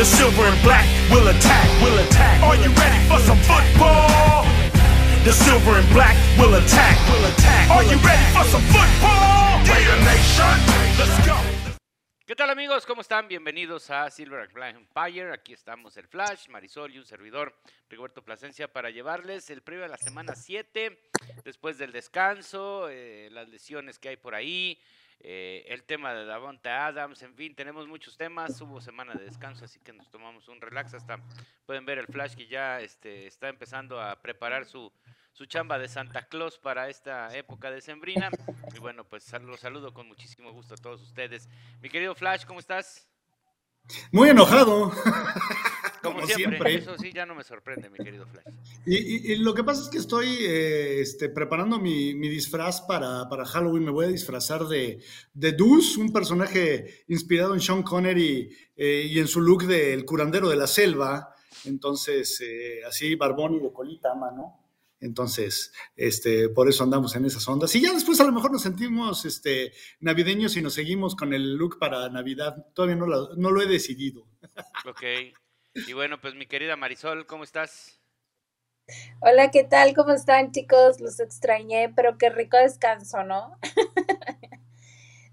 The 0.00 0.06
silver 0.06 0.46
and 0.46 0.62
black 0.62 0.86
will 1.10 1.28
attack, 1.28 1.68
will 1.82 1.98
attack. 1.98 2.42
Are 2.42 2.56
you 2.56 2.70
ready 2.72 3.06
for 3.06 3.18
some 3.20 3.36
football? 3.44 4.46
The 5.24 5.30
silver 5.30 5.76
and 5.76 5.86
black 5.92 6.16
will 6.38 6.54
attack, 6.54 6.96
will 7.10 7.26
attack. 7.26 7.70
Are 7.70 7.84
you 7.84 7.98
ready 7.98 8.24
for 8.32 8.44
some 8.44 8.62
football? 8.72 9.20
¿Qué 12.24 12.34
tal 12.34 12.48
amigos? 12.48 12.86
¿Cómo 12.86 13.02
están? 13.02 13.28
Bienvenidos 13.28 13.90
a 13.90 14.08
Silver 14.08 14.40
and 14.40 14.52
Black 14.54 14.76
Empire. 14.76 15.34
Aquí 15.34 15.52
estamos 15.52 15.94
el 15.98 16.08
Flash, 16.08 16.48
Marisol 16.48 16.94
y 16.94 16.98
un 16.98 17.04
servidor, 17.04 17.54
Rigoberto 17.90 18.24
Plasencia, 18.24 18.72
para 18.72 18.88
llevarles 18.88 19.50
el 19.50 19.60
previo 19.60 19.82
de 19.82 19.90
la 19.90 19.98
semana 19.98 20.34
7, 20.34 20.98
después 21.44 21.76
del 21.76 21.92
descanso, 21.92 22.88
eh, 22.88 23.28
las 23.32 23.50
lesiones 23.50 23.98
que 23.98 24.08
hay 24.08 24.16
por 24.16 24.34
ahí, 24.34 24.80
eh, 25.22 25.64
el 25.68 25.82
tema 25.84 26.14
de 26.14 26.24
Davonta 26.24 26.86
Adams, 26.86 27.22
en 27.22 27.34
fin, 27.34 27.54
tenemos 27.54 27.86
muchos 27.86 28.16
temas. 28.16 28.60
Hubo 28.60 28.80
semana 28.80 29.14
de 29.14 29.24
descanso, 29.24 29.66
así 29.66 29.78
que 29.80 29.92
nos 29.92 30.10
tomamos 30.10 30.48
un 30.48 30.60
relax. 30.60 30.94
Hasta 30.94 31.18
pueden 31.66 31.84
ver 31.84 31.98
el 31.98 32.06
Flash 32.06 32.34
que 32.34 32.46
ya 32.46 32.80
este, 32.80 33.26
está 33.26 33.48
empezando 33.48 34.00
a 34.00 34.20
preparar 34.22 34.64
su, 34.64 34.90
su 35.32 35.44
chamba 35.44 35.78
de 35.78 35.88
Santa 35.88 36.26
Claus 36.26 36.58
para 36.58 36.88
esta 36.88 37.36
época 37.36 37.70
de 37.70 37.82
Sembrina. 37.82 38.30
Y 38.74 38.78
bueno, 38.78 39.04
pues 39.04 39.30
los 39.42 39.60
saludo 39.60 39.92
con 39.92 40.08
muchísimo 40.08 40.52
gusto 40.52 40.74
a 40.74 40.78
todos 40.78 41.02
ustedes. 41.02 41.48
Mi 41.82 41.90
querido 41.90 42.14
Flash, 42.14 42.46
¿cómo 42.46 42.60
estás? 42.60 43.06
Muy 44.12 44.30
enojado. 44.30 44.92
Como, 46.02 46.26
siempre, 46.26 46.76
eso 46.76 46.96
sí 46.98 47.12
ya 47.12 47.26
no 47.26 47.34
me 47.34 47.44
sorprende, 47.44 47.90
mi 47.90 47.98
querido 47.98 48.26
Flash. 48.26 48.54
Y, 48.86 49.36
lo 49.36 49.54
que 49.54 49.64
pasa 49.64 49.82
es 49.82 49.88
que 49.88 49.98
estoy 49.98 50.26
eh, 50.40 51.00
este, 51.00 51.28
preparando 51.28 51.78
mi, 51.78 52.14
disfraz 52.28 52.82
para, 52.82 53.26
Halloween. 53.46 53.84
Me 53.84 53.90
voy 53.90 54.06
a 54.06 54.08
disfrazar 54.08 54.66
de, 54.66 55.02
de 55.34 55.52
Deuce, 55.52 56.00
un 56.00 56.12
personaje 56.12 57.04
inspirado 57.08 57.54
en 57.54 57.60
Sean 57.60 57.82
Connery 57.82 58.50
eh, 58.76 59.06
y 59.10 59.18
en 59.18 59.28
su 59.28 59.40
look 59.40 59.66
del 59.66 60.04
curandero 60.04 60.48
de 60.48 60.56
la 60.56 60.66
selva. 60.66 61.34
Entonces, 61.64 62.40
eh, 62.40 62.80
así, 62.86 63.14
barbón 63.14 63.54
y 63.56 63.60
de 63.60 63.72
colita 63.72 64.12
a 64.12 64.14
mano. 64.14 64.56
Entonces, 65.00 65.72
este, 65.96 66.50
por 66.50 66.68
eso 66.68 66.84
andamos 66.84 67.14
en 67.16 67.24
esas 67.24 67.46
ondas. 67.48 67.74
Y 67.74 67.80
ya 67.80 67.92
después 67.92 68.20
a 68.20 68.24
lo 68.24 68.32
mejor 68.32 68.52
nos 68.52 68.62
sentimos 68.62 69.24
este, 69.24 69.72
navideños 70.00 70.56
y 70.56 70.62
nos 70.62 70.74
seguimos 70.74 71.16
con 71.16 71.32
el 71.32 71.56
look 71.56 71.78
para 71.78 72.08
Navidad. 72.10 72.66
Todavía 72.74 72.96
no 72.96 73.06
no 73.06 73.50
lo 73.50 73.62
he 73.62 73.66
decidido. 73.66 74.26
Ok. 74.86 75.02
Y 75.74 75.92
bueno, 75.92 76.20
pues 76.20 76.34
mi 76.34 76.46
querida 76.46 76.76
Marisol, 76.76 77.26
¿cómo 77.26 77.44
estás? 77.44 78.00
Hola, 79.20 79.50
¿qué 79.52 79.62
tal? 79.62 79.94
¿Cómo 79.94 80.12
están 80.12 80.50
chicos? 80.50 81.00
Los 81.00 81.20
extrañé, 81.20 81.92
pero 81.94 82.18
qué 82.18 82.28
rico 82.28 82.56
descanso, 82.56 83.22
¿no? 83.22 83.56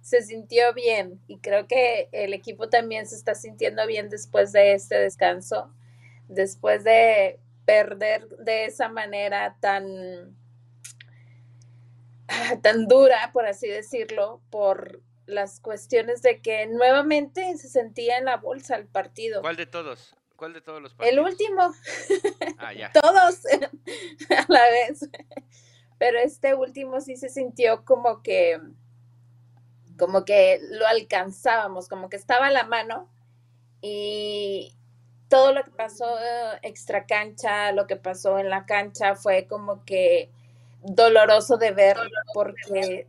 se 0.01 0.21
sintió 0.21 0.73
bien 0.73 1.19
y 1.27 1.39
creo 1.39 1.67
que 1.67 2.07
el 2.11 2.33
equipo 2.33 2.69
también 2.69 3.07
se 3.07 3.15
está 3.15 3.33
sintiendo 3.35 3.85
bien 3.87 4.09
después 4.09 4.51
de 4.51 4.73
este 4.73 4.95
descanso, 4.95 5.73
después 6.27 6.83
de 6.83 7.39
perder 7.65 8.27
de 8.37 8.65
esa 8.65 8.89
manera 8.89 9.57
tan, 9.59 10.37
tan 12.61 12.87
dura, 12.87 13.31
por 13.33 13.47
así 13.47 13.67
decirlo, 13.67 14.41
por 14.51 15.01
las 15.25 15.59
cuestiones 15.59 16.21
de 16.21 16.41
que 16.41 16.67
nuevamente 16.67 17.57
se 17.57 17.67
sentía 17.67 18.17
en 18.17 18.25
la 18.25 18.37
bolsa 18.37 18.75
el 18.75 18.87
partido. 18.87 19.41
¿Cuál 19.41 19.57
de 19.57 19.65
todos? 19.65 20.15
¿Cuál 20.37 20.53
de 20.53 20.61
todos 20.61 20.81
los 20.81 20.93
partidos? 20.93 21.17
El 21.17 21.25
último. 21.25 21.73
Ah, 22.59 22.71
ya. 22.71 22.91
todos 22.93 23.41
a 24.29 24.45
la 24.47 24.63
vez. 24.69 25.09
Pero 25.97 26.19
este 26.19 26.53
último 26.53 27.01
sí 27.01 27.17
se 27.17 27.27
sintió 27.27 27.83
como 27.83 28.21
que, 28.21 28.61
como 29.97 30.25
que 30.25 30.59
lo 30.69 30.85
alcanzábamos, 30.85 31.89
como 31.89 32.07
que 32.07 32.17
estaba 32.17 32.47
a 32.47 32.51
la 32.51 32.65
mano 32.65 33.09
y 33.81 34.75
todo 35.27 35.53
lo 35.53 35.63
que 35.63 35.71
pasó 35.71 36.05
eh, 36.19 36.59
extra 36.61 37.07
cancha, 37.07 37.71
lo 37.71 37.87
que 37.87 37.95
pasó 37.95 38.37
en 38.37 38.51
la 38.51 38.67
cancha 38.67 39.15
fue 39.15 39.47
como 39.47 39.83
que 39.85 40.29
doloroso 40.83 41.57
de 41.57 41.71
ver 41.71 41.97
porque 42.35 43.07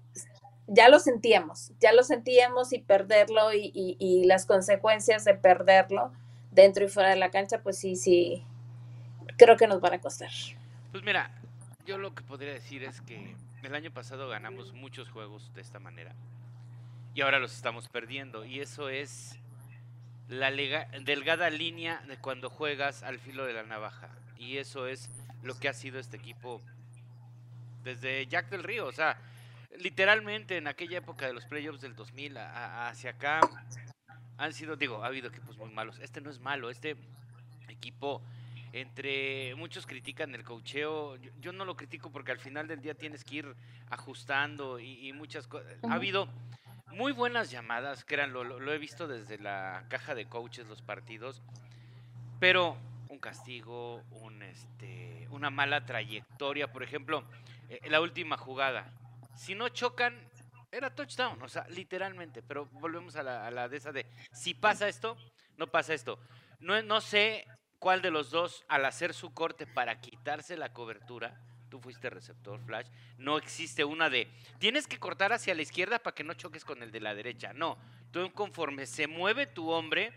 ya 0.67 0.88
lo 0.88 0.99
sentíamos, 0.99 1.72
ya 1.78 1.93
lo 1.93 2.03
sentíamos 2.03 2.72
y 2.72 2.78
perderlo 2.78 3.53
y 3.53 4.25
las 4.25 4.47
consecuencias 4.47 5.25
de 5.25 5.34
perderlo 5.34 6.12
dentro 6.58 6.84
y 6.84 6.88
fuera 6.88 7.10
de 7.10 7.16
la 7.16 7.30
cancha, 7.30 7.62
pues 7.62 7.78
sí, 7.78 7.94
sí, 7.94 8.42
creo 9.36 9.56
que 9.56 9.69
nos 9.69 9.80
van 9.80 9.94
a 9.94 10.00
costar. 10.00 10.30
Pues 10.91 11.04
mira, 11.04 11.30
yo 11.86 11.98
lo 11.98 12.14
que 12.14 12.22
podría 12.24 12.52
decir 12.52 12.82
es 12.82 13.00
que 13.00 13.36
el 13.62 13.74
año 13.74 13.92
pasado 13.92 14.28
ganamos 14.28 14.72
muchos 14.72 15.08
juegos 15.08 15.54
de 15.54 15.60
esta 15.60 15.78
manera 15.78 16.12
y 17.14 17.20
ahora 17.20 17.38
los 17.38 17.54
estamos 17.54 17.88
perdiendo. 17.88 18.44
Y 18.44 18.60
eso 18.60 18.88
es 18.88 19.38
la 20.28 20.50
delgada 20.50 21.48
línea 21.48 22.02
de 22.08 22.16
cuando 22.16 22.50
juegas 22.50 23.04
al 23.04 23.20
filo 23.20 23.46
de 23.46 23.52
la 23.52 23.62
navaja. 23.62 24.08
Y 24.36 24.58
eso 24.58 24.88
es 24.88 25.10
lo 25.42 25.58
que 25.58 25.69
ha 25.69 25.72
sido 25.72 26.00
este 26.00 26.16
equipo 26.16 26.60
desde 27.84 28.26
Jack 28.26 28.50
del 28.50 28.64
Río, 28.64 28.86
o 28.86 28.92
sea, 28.92 29.16
literalmente 29.78 30.56
en 30.56 30.66
aquella 30.66 30.98
época 30.98 31.26
de 31.26 31.32
los 31.32 31.46
playoffs 31.46 31.80
del 31.80 31.94
2000 31.94 32.36
hacia 32.36 33.10
acá 33.10 33.40
han 34.38 34.53
sido, 34.53 34.76
digo, 34.76 35.03
ha 35.03 35.09
habido 35.09 35.28
equipos 35.28 35.59
muy 35.59 35.71
malos. 35.71 35.99
Este 35.99 36.21
no 36.21 36.31
es 36.31 36.41
malo, 36.41 36.71
este 36.71 36.97
equipo, 37.69 38.22
entre 38.72 39.54
muchos 39.56 39.87
critican 39.87 40.34
el 40.34 40.44
cocheo, 40.44 41.16
yo, 41.41 41.53
no 41.53 41.65
lo 41.65 41.76
critico 41.76 42.10
porque 42.10 42.32
al 42.32 42.38
final 42.38 42.69
del 42.69 42.81
día 42.81 42.94
tienes 42.94 43.25
que 43.25 43.37
ir 43.37 43.54
ajustando 43.91 44.78
y, 44.78 45.12
muchas 45.12 45.47
cosas. 45.47 45.72
Ha 45.82 45.94
habido 45.94 46.28
muy 46.93 47.12
buenas 47.12 47.50
llamadas, 47.50 48.04
créanlo, 48.04 48.44
lo, 48.44 48.60
lo 48.60 48.72
he 48.72 48.78
visto 48.78 49.09
desde 49.09 49.38
la 49.38 49.84
caja 49.88 50.15
de 50.15 50.26
coaches 50.26 50.66
los 50.69 50.82
partidos, 50.82 51.43
pero 52.38 52.76
un 53.09 53.19
castigo, 53.19 54.03
un 54.12 54.43
este, 54.43 55.26
una 55.31 55.50
mala 55.50 55.84
trayectoria, 55.84 56.72
por 56.72 56.82
ejemplo, 56.82 57.25
eh, 57.69 57.81
la 57.88 58.00
última 58.00 58.37
jugada. 58.37 58.87
Si 59.34 59.55
no 59.55 59.69
chocan, 59.69 60.15
era 60.71 60.95
touchdown, 60.95 61.43
o 61.43 61.49
sea, 61.49 61.67
literalmente, 61.69 62.43
pero 62.43 62.67
volvemos 62.67 63.17
a 63.17 63.23
la, 63.23 63.47
a 63.47 63.51
la 63.51 63.69
de 63.69 63.77
esa 63.77 63.93
de, 63.93 64.06
si 64.33 64.55
pasa 64.55 64.89
esto, 64.89 65.17
no 65.56 65.67
pasa 65.69 65.95
esto. 65.95 66.19
No, 66.61 66.81
no 66.83 67.01
sé 67.01 67.47
cuál 67.79 68.03
de 68.03 68.11
los 68.11 68.31
dos, 68.31 68.65
al 68.69 68.84
hacer 68.84 69.15
su 69.15 69.33
corte 69.33 69.67
para 69.67 70.01
quitarse 70.01 70.56
la 70.56 70.73
cobertura, 70.73 71.41
tú 71.69 71.81
fuiste 71.81 72.11
receptor, 72.11 72.61
Flash, 72.65 72.89
no 73.19 73.39
existe 73.39 73.84
una 73.84 74.11
de, 74.11 74.29
tienes 74.59 74.87
que 74.87 74.99
cortar 74.99 75.33
hacia 75.33 75.55
la 75.55 75.62
izquierda 75.62 75.99
para 75.99 76.15
que 76.15 76.25
no 76.25 76.34
choques 76.34 76.65
con 76.65 76.83
el 76.83 76.91
de 76.91 77.00
la 77.00 77.15
derecha. 77.15 77.53
No, 77.53 77.79
tú 78.11 78.31
conforme 78.33 78.87
se 78.87 79.06
mueve 79.06 79.47
tu 79.47 79.71
hombre, 79.71 80.12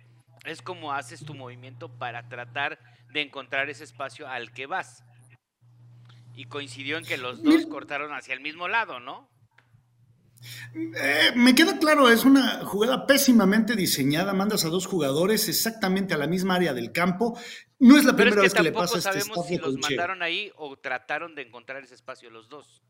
es 0.46 0.62
como 0.62 0.94
haces 0.94 1.24
tu 1.24 1.34
movimiento 1.34 1.90
para 1.90 2.28
tratar 2.28 2.80
de 3.10 3.22
encontrar 3.22 3.70
ese 3.70 3.84
espacio 3.84 4.28
al 4.28 4.52
que 4.52 4.66
vas. 4.66 5.04
Y 6.34 6.46
coincidió 6.46 6.98
en 6.98 7.06
que 7.06 7.18
los 7.18 7.44
dos 7.44 7.66
cortaron 7.68 8.14
hacia 8.14 8.34
el 8.34 8.40
mismo 8.40 8.68
lado, 8.68 9.00
¿no? 9.00 9.30
Eh, 10.74 11.32
me 11.36 11.54
queda 11.54 11.78
claro, 11.78 12.10
es 12.10 12.26
una 12.26 12.66
jugada 12.66 13.06
pésimamente 13.06 13.76
diseñada. 13.76 14.34
Mandas 14.34 14.66
a 14.66 14.70
dos 14.70 14.88
jugadores 14.88 15.48
exactamente 15.50 16.14
a 16.14 16.18
la 16.18 16.28
misma 16.28 16.56
área 16.56 16.74
del 16.74 16.92
campo. 16.92 17.38
No 17.80 17.98
es 17.98 18.06
la 18.06 18.16
primera 18.16 18.42
vez 18.42 18.54
que 18.54 18.64
le 18.64 18.72
pasa 18.72 18.96
a 18.96 18.98
este 19.00 19.22
sabemos 19.22 19.48
si 19.48 19.58
los 19.58 19.78
mandaron 19.78 20.22
ahí 20.22 20.52
o 20.56 20.78
trataron 20.78 21.36
de 21.36 21.44
encontrar 21.44 21.84
ese 21.84 21.96
espacio 21.96 22.30
los 22.30 22.50
dos. 22.50 22.84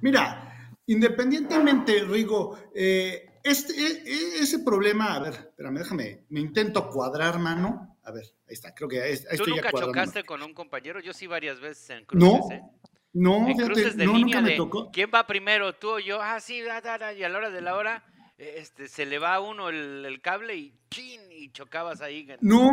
Mira, 0.00 0.72
independientemente, 0.86 2.04
Rigo, 2.04 2.58
eh, 2.74 3.40
este, 3.42 3.72
e, 3.74 4.38
ese 4.40 4.60
problema, 4.60 5.14
a 5.14 5.20
ver, 5.20 5.34
espérame, 5.34 5.78
déjame, 5.78 6.24
me 6.28 6.40
intento 6.40 6.88
cuadrar, 6.88 7.38
mano. 7.38 7.96
A 8.04 8.10
ver, 8.10 8.24
ahí 8.48 8.54
está, 8.54 8.74
creo 8.74 8.88
que 8.88 9.02
ahí, 9.02 9.16
¿Tú 9.16 9.26
estoy 9.30 9.54
nunca 9.54 9.70
chocaste 9.70 10.24
con 10.24 10.42
un 10.42 10.54
compañero? 10.54 11.00
Yo 11.00 11.12
sí 11.12 11.26
varias 11.26 11.60
veces 11.60 11.90
en 11.90 12.04
cruces, 12.06 12.28
no, 12.28 12.77
¿eh? 13.08 13.18
No, 13.18 13.48
no, 13.48 14.12
nunca 14.12 14.40
me 14.40 14.56
tocó. 14.56 14.90
¿Quién 14.90 15.10
va 15.14 15.26
primero, 15.26 15.74
tú 15.74 15.90
o 15.90 15.98
yo? 15.98 16.20
Ah, 16.20 16.40
sí, 16.40 16.56
y 16.58 17.22
a 17.22 17.28
la 17.28 17.38
hora 17.38 17.50
de 17.50 17.60
la 17.60 17.76
hora 17.76 18.04
este, 18.38 18.86
se 18.86 19.04
le 19.04 19.18
va 19.18 19.34
a 19.34 19.40
uno 19.40 19.68
el, 19.68 20.20
cable 20.22 20.56
y 20.56 20.72
¡chin! 20.90 21.20
y 21.30 21.50
chocabas 21.50 22.00
ahí. 22.00 22.26
No, 22.40 22.70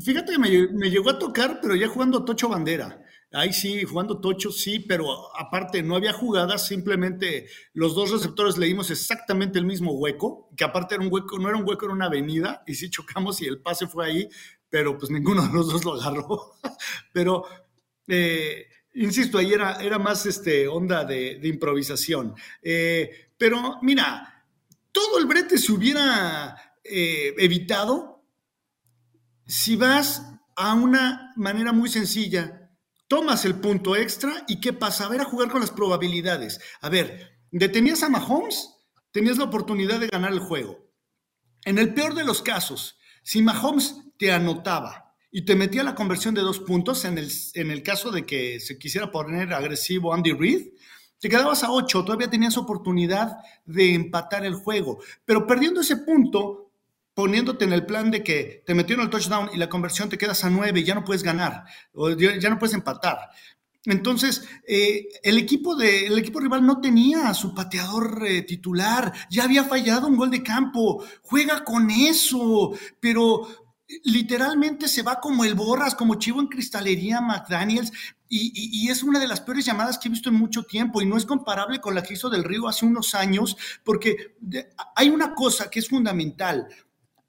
fíjate 0.00 0.32
que 0.32 0.38
me, 0.38 0.90
llegó 0.90 1.10
a 1.10 1.18
tocar, 1.18 1.58
pero 1.60 1.76
ya 1.76 1.86
jugando 1.86 2.24
Tocho 2.24 2.48
Bandera. 2.48 3.02
Ahí 3.32 3.52
sí, 3.52 3.84
jugando 3.84 4.20
Tocho, 4.20 4.50
sí, 4.50 4.78
pero 4.80 5.06
aparte 5.36 5.82
no 5.82 5.96
había 5.96 6.14
jugadas, 6.14 6.66
simplemente 6.66 7.46
los 7.74 7.94
dos 7.94 8.10
receptores 8.10 8.56
leímos 8.56 8.90
exactamente 8.90 9.58
el 9.58 9.66
mismo 9.66 9.92
hueco, 9.92 10.48
que 10.56 10.64
aparte 10.64 10.94
era 10.94 11.04
un 11.04 11.12
hueco, 11.12 11.38
no 11.38 11.48
era 11.48 11.58
un 11.58 11.68
hueco, 11.68 11.84
era 11.84 11.94
una 11.94 12.06
avenida, 12.06 12.62
y 12.66 12.74
sí 12.74 12.88
chocamos 12.88 13.42
y 13.42 13.46
el 13.46 13.60
pase 13.60 13.86
fue 13.86 14.06
ahí, 14.06 14.28
pero 14.70 14.96
pues 14.96 15.10
ninguno 15.10 15.46
de 15.46 15.52
los 15.52 15.70
dos 15.70 15.84
lo 15.84 15.94
agarró. 15.94 16.52
pero 17.12 17.44
eh, 18.08 18.66
Insisto, 18.96 19.36
ahí 19.36 19.52
era, 19.52 19.98
más 19.98 20.24
este, 20.24 20.66
onda 20.66 21.04
de, 21.04 21.38
improvisación. 21.42 22.34
Eh, 22.62 23.30
pero 23.36 23.78
mira, 23.82 24.46
todo 24.90 25.18
el 25.18 25.26
brete 25.26 25.58
se 25.58 25.72
hubiera 25.72 26.56
eh, 26.82 27.34
evitado 27.38 28.24
si 29.46 29.76
vas 29.76 30.22
a 30.56 30.72
una 30.72 31.34
manera 31.36 31.72
muy 31.72 31.90
sencilla. 31.90 32.70
Tomas 33.06 33.44
el 33.44 33.56
punto 33.56 33.94
extra 33.94 34.44
y 34.48 34.60
¿qué 34.60 34.72
pasa? 34.72 35.04
A 35.04 35.08
ver, 35.08 35.20
a 35.20 35.24
jugar 35.24 35.50
con 35.50 35.60
las 35.60 35.70
probabilidades. 35.70 36.58
A 36.80 36.88
ver, 36.88 37.38
detenías 37.50 38.02
a 38.02 38.08
Mahomes, 38.08 38.70
tenías 39.12 39.36
la 39.36 39.44
oportunidad 39.44 40.00
de 40.00 40.08
ganar 40.08 40.32
el 40.32 40.40
juego. 40.40 40.90
En 41.64 41.78
el 41.78 41.92
peor 41.92 42.14
de 42.14 42.24
los 42.24 42.40
casos, 42.42 42.98
Si 43.22 43.42
Mahomes 43.42 43.96
te 44.18 44.32
anotaba 44.32 45.05
y 45.36 45.42
te 45.42 45.54
metía 45.54 45.84
la 45.84 45.94
conversión 45.94 46.34
de 46.34 46.40
dos 46.40 46.60
puntos 46.60 47.04
en 47.04 47.18
el, 47.18 47.30
en 47.52 47.70
el 47.70 47.82
caso 47.82 48.10
de 48.10 48.24
que 48.24 48.58
se 48.58 48.78
quisiera 48.78 49.10
poner 49.10 49.52
agresivo 49.52 50.14
Andy 50.14 50.32
Reid, 50.32 50.68
te 51.20 51.28
quedabas 51.28 51.62
a 51.62 51.70
ocho, 51.70 52.02
todavía 52.06 52.30
tenías 52.30 52.56
oportunidad 52.56 53.36
de 53.66 53.92
empatar 53.92 54.46
el 54.46 54.54
juego. 54.54 54.98
Pero 55.26 55.46
perdiendo 55.46 55.82
ese 55.82 55.98
punto, 55.98 56.70
poniéndote 57.12 57.66
en 57.66 57.74
el 57.74 57.84
plan 57.84 58.10
de 58.10 58.24
que 58.24 58.62
te 58.64 58.72
metieron 58.74 59.04
el 59.04 59.10
touchdown 59.10 59.50
y 59.52 59.58
la 59.58 59.68
conversión 59.68 60.08
te 60.08 60.16
quedas 60.16 60.42
a 60.42 60.48
nueve 60.48 60.80
y 60.80 60.84
ya 60.84 60.94
no 60.94 61.04
puedes 61.04 61.22
ganar, 61.22 61.64
o 61.92 62.12
ya 62.12 62.48
no 62.48 62.58
puedes 62.58 62.74
empatar. 62.74 63.18
Entonces, 63.84 64.42
eh, 64.66 65.06
el, 65.22 65.36
equipo 65.36 65.76
de, 65.76 66.06
el 66.06 66.18
equipo 66.18 66.40
rival 66.40 66.64
no 66.64 66.80
tenía 66.80 67.28
a 67.28 67.34
su 67.34 67.54
pateador 67.54 68.26
eh, 68.26 68.40
titular, 68.40 69.12
ya 69.28 69.44
había 69.44 69.64
fallado 69.64 70.08
un 70.08 70.16
gol 70.16 70.30
de 70.30 70.42
campo, 70.42 71.04
juega 71.20 71.62
con 71.62 71.90
eso, 71.90 72.72
pero 72.98 73.65
literalmente 74.04 74.88
se 74.88 75.02
va 75.02 75.20
como 75.20 75.44
el 75.44 75.54
borras, 75.54 75.94
como 75.94 76.16
chivo 76.16 76.40
en 76.40 76.48
cristalería 76.48 77.20
McDaniels, 77.20 77.92
y, 78.28 78.88
es 78.90 79.04
una 79.04 79.20
de 79.20 79.28
las 79.28 79.40
peores 79.40 79.64
llamadas 79.64 79.98
que 79.98 80.08
he 80.08 80.10
visto 80.10 80.30
en 80.30 80.34
mucho 80.34 80.64
tiempo 80.64 81.00
y 81.00 81.06
no 81.06 81.16
es 81.16 81.24
comparable 81.24 81.80
con 81.80 81.94
la 81.94 82.02
que 82.02 82.14
hizo 82.14 82.28
del 82.28 82.42
Río 82.42 82.66
hace 82.66 82.84
unos 82.84 83.14
años, 83.14 83.56
porque 83.84 84.36
hay 84.96 85.10
una 85.10 85.32
cosa 85.32 85.70
que 85.70 85.78
es 85.78 85.88
fundamental. 85.88 86.66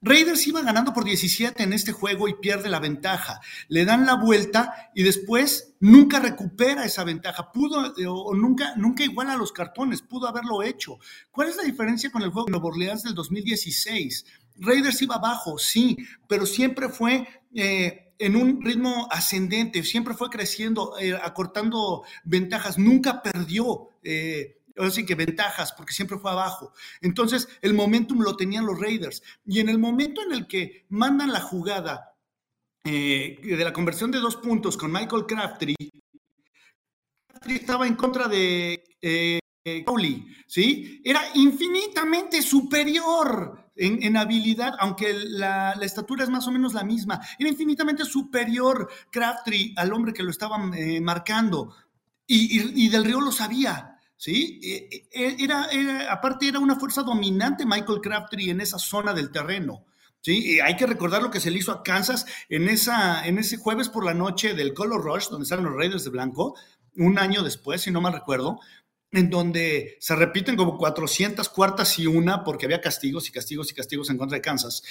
Raiders 0.00 0.46
iba 0.46 0.62
ganando 0.62 0.92
por 0.92 1.04
17 1.04 1.60
en 1.62 1.72
este 1.72 1.90
juego 1.90 2.28
y 2.28 2.34
pierde 2.34 2.68
la 2.68 2.78
ventaja. 2.78 3.40
Le 3.68 3.84
dan 3.84 4.06
la 4.06 4.14
vuelta 4.14 4.90
y 4.94 5.02
después 5.02 5.74
nunca 5.80 6.20
recupera 6.20 6.84
esa 6.84 7.02
ventaja. 7.02 7.50
Pudo 7.50 7.92
o 8.08 8.34
nunca, 8.34 8.74
nunca 8.76 9.02
iguala 9.02 9.36
los 9.36 9.52
cartones, 9.52 10.02
pudo 10.02 10.28
haberlo 10.28 10.62
hecho. 10.62 10.98
¿Cuál 11.32 11.48
es 11.48 11.56
la 11.56 11.64
diferencia 11.64 12.12
con 12.12 12.22
el 12.22 12.30
juego 12.30 12.46
de 12.46 12.52
Nueva 12.52 12.68
Orleans 12.68 13.02
del 13.02 13.14
2016? 13.14 14.24
Raiders 14.58 15.00
iba 15.02 15.16
abajo, 15.16 15.58
sí, 15.58 15.96
pero 16.26 16.46
siempre 16.46 16.88
fue 16.88 17.26
eh, 17.54 18.12
en 18.18 18.36
un 18.36 18.60
ritmo 18.62 19.08
ascendente, 19.10 19.82
siempre 19.82 20.14
fue 20.14 20.30
creciendo, 20.30 20.98
eh, 20.98 21.14
acortando 21.14 22.02
ventajas, 22.24 22.78
nunca 22.78 23.22
perdió. 23.22 23.90
Eh, 24.02 24.56
así 24.76 25.04
que 25.04 25.14
ventajas, 25.14 25.72
porque 25.72 25.92
siempre 25.92 26.18
fue 26.18 26.30
abajo. 26.30 26.72
Entonces, 27.00 27.48
el 27.62 27.74
momentum 27.74 28.20
lo 28.20 28.36
tenían 28.36 28.66
los 28.66 28.80
Raiders. 28.80 29.22
Y 29.44 29.60
en 29.60 29.68
el 29.68 29.78
momento 29.78 30.22
en 30.22 30.32
el 30.32 30.46
que 30.46 30.86
mandan 30.88 31.32
la 31.32 31.40
jugada 31.40 32.14
de 32.84 33.60
la 33.62 33.72
conversión 33.74 34.10
de 34.10 34.18
dos 34.18 34.36
puntos 34.36 34.78
con 34.78 34.90
Michael 34.90 35.26
Crafty, 35.26 35.74
Crafty 37.26 37.54
estaba 37.54 37.86
en 37.86 37.96
contra 37.96 38.28
de 38.28 38.82
eh, 39.68 39.84
Cowley, 39.84 40.26
¿sí? 40.46 41.02
Era 41.04 41.20
infinitamente 41.34 42.40
superior 42.40 43.67
en, 43.78 44.16
habilidad, 44.16 44.74
aunque 44.78 45.14
la, 45.14 45.72
estatura 45.82 46.24
es 46.24 46.30
más 46.30 46.46
o 46.46 46.52
menos 46.52 46.74
la 46.74 46.84
misma. 46.84 47.20
Era 47.38 47.48
infinitamente 47.48 48.04
superior 48.04 48.90
Crafty 49.10 49.74
al 49.76 49.92
hombre 49.92 50.12
que 50.12 50.22
lo 50.22 50.30
estaba 50.30 50.58
eh, 50.76 51.00
marcando. 51.00 51.74
y 52.26 52.88
Del 52.88 53.04
Río 53.04 53.20
lo 53.20 53.32
sabía. 53.32 53.98
¿sí? 54.18 54.60
E, 54.62 55.08
e, 55.10 55.36
era, 55.38 55.68
aparte 56.10 56.48
era 56.48 56.58
una 56.58 56.76
fuerza 56.76 57.02
dominante 57.02 57.64
Michael 57.64 58.00
Crabtree 58.02 58.50
en 58.50 58.60
esa 58.60 58.78
zona 58.78 59.14
del 59.14 59.30
terreno. 59.30 59.86
¿sí? 60.20 60.56
Y 60.56 60.60
hay 60.60 60.76
que 60.76 60.86
recordar 60.86 61.22
lo 61.22 61.30
que 61.30 61.40
se 61.40 61.50
le 61.50 61.58
hizo 61.58 61.72
a 61.72 61.82
Kansas 61.82 62.26
en, 62.50 62.68
esa, 62.68 63.26
en 63.26 63.38
ese 63.38 63.56
jueves 63.56 63.88
por 63.88 64.04
la 64.04 64.12
noche 64.12 64.52
del 64.52 64.74
Color 64.74 65.02
Rush, 65.02 65.28
donde 65.30 65.46
salen 65.46 65.64
los 65.64 65.74
Raiders 65.74 66.04
de 66.04 66.10
Blanco, 66.10 66.54
un 66.96 67.18
año 67.18 67.42
después, 67.44 67.82
si 67.82 67.92
no 67.92 68.00
mal 68.00 68.12
recuerdo, 68.12 68.58
en 69.10 69.30
donde 69.30 69.96
se 70.00 70.14
repiten 70.16 70.56
como 70.56 70.76
400 70.76 71.48
cuartas 71.48 71.98
y 71.98 72.06
una 72.06 72.44
porque 72.44 72.66
había 72.66 72.80
castigos 72.80 73.28
y 73.28 73.32
castigos 73.32 73.70
y 73.70 73.74
castigos 73.74 74.10
en 74.10 74.18
contra 74.18 74.36
de 74.36 74.42
Kansas. 74.42 74.82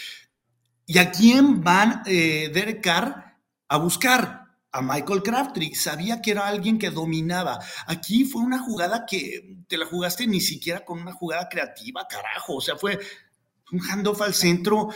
¿Y 0.86 0.98
a 0.98 1.12
quién 1.12 1.62
van 1.64 2.02
eh, 2.06 2.50
Derek 2.54 2.82
Carr 2.82 3.38
a 3.68 3.78
buscar? 3.78 4.48
a 4.72 4.82
Michael 4.82 5.24
Crabtree. 5.24 5.74
Sabía 5.76 6.22
que 6.22 6.32
era 6.32 6.48
alguien 6.48 6.78
que 6.78 6.92
dominaba. 6.92 7.60
Aquí 7.88 8.26
fue 8.26 8.42
una 8.42 8.60
jugada 8.60 9.06
que 9.06 9.58
te 9.68 9.78
la 9.78 9.86
jugaste 9.86 10.28
ni 10.28 10.40
siquiera 10.40 10.86
con 10.86 11.02
una 11.02 11.14
jugada 11.14 11.50
creativa, 11.50 12.06
carajo. 12.08 12.56
O 12.56 12.62
sea, 12.62 12.76
fue 12.76 13.00
un 13.72 13.82
handoff 13.82 14.22
al 14.22 14.34
centro. 14.34 14.90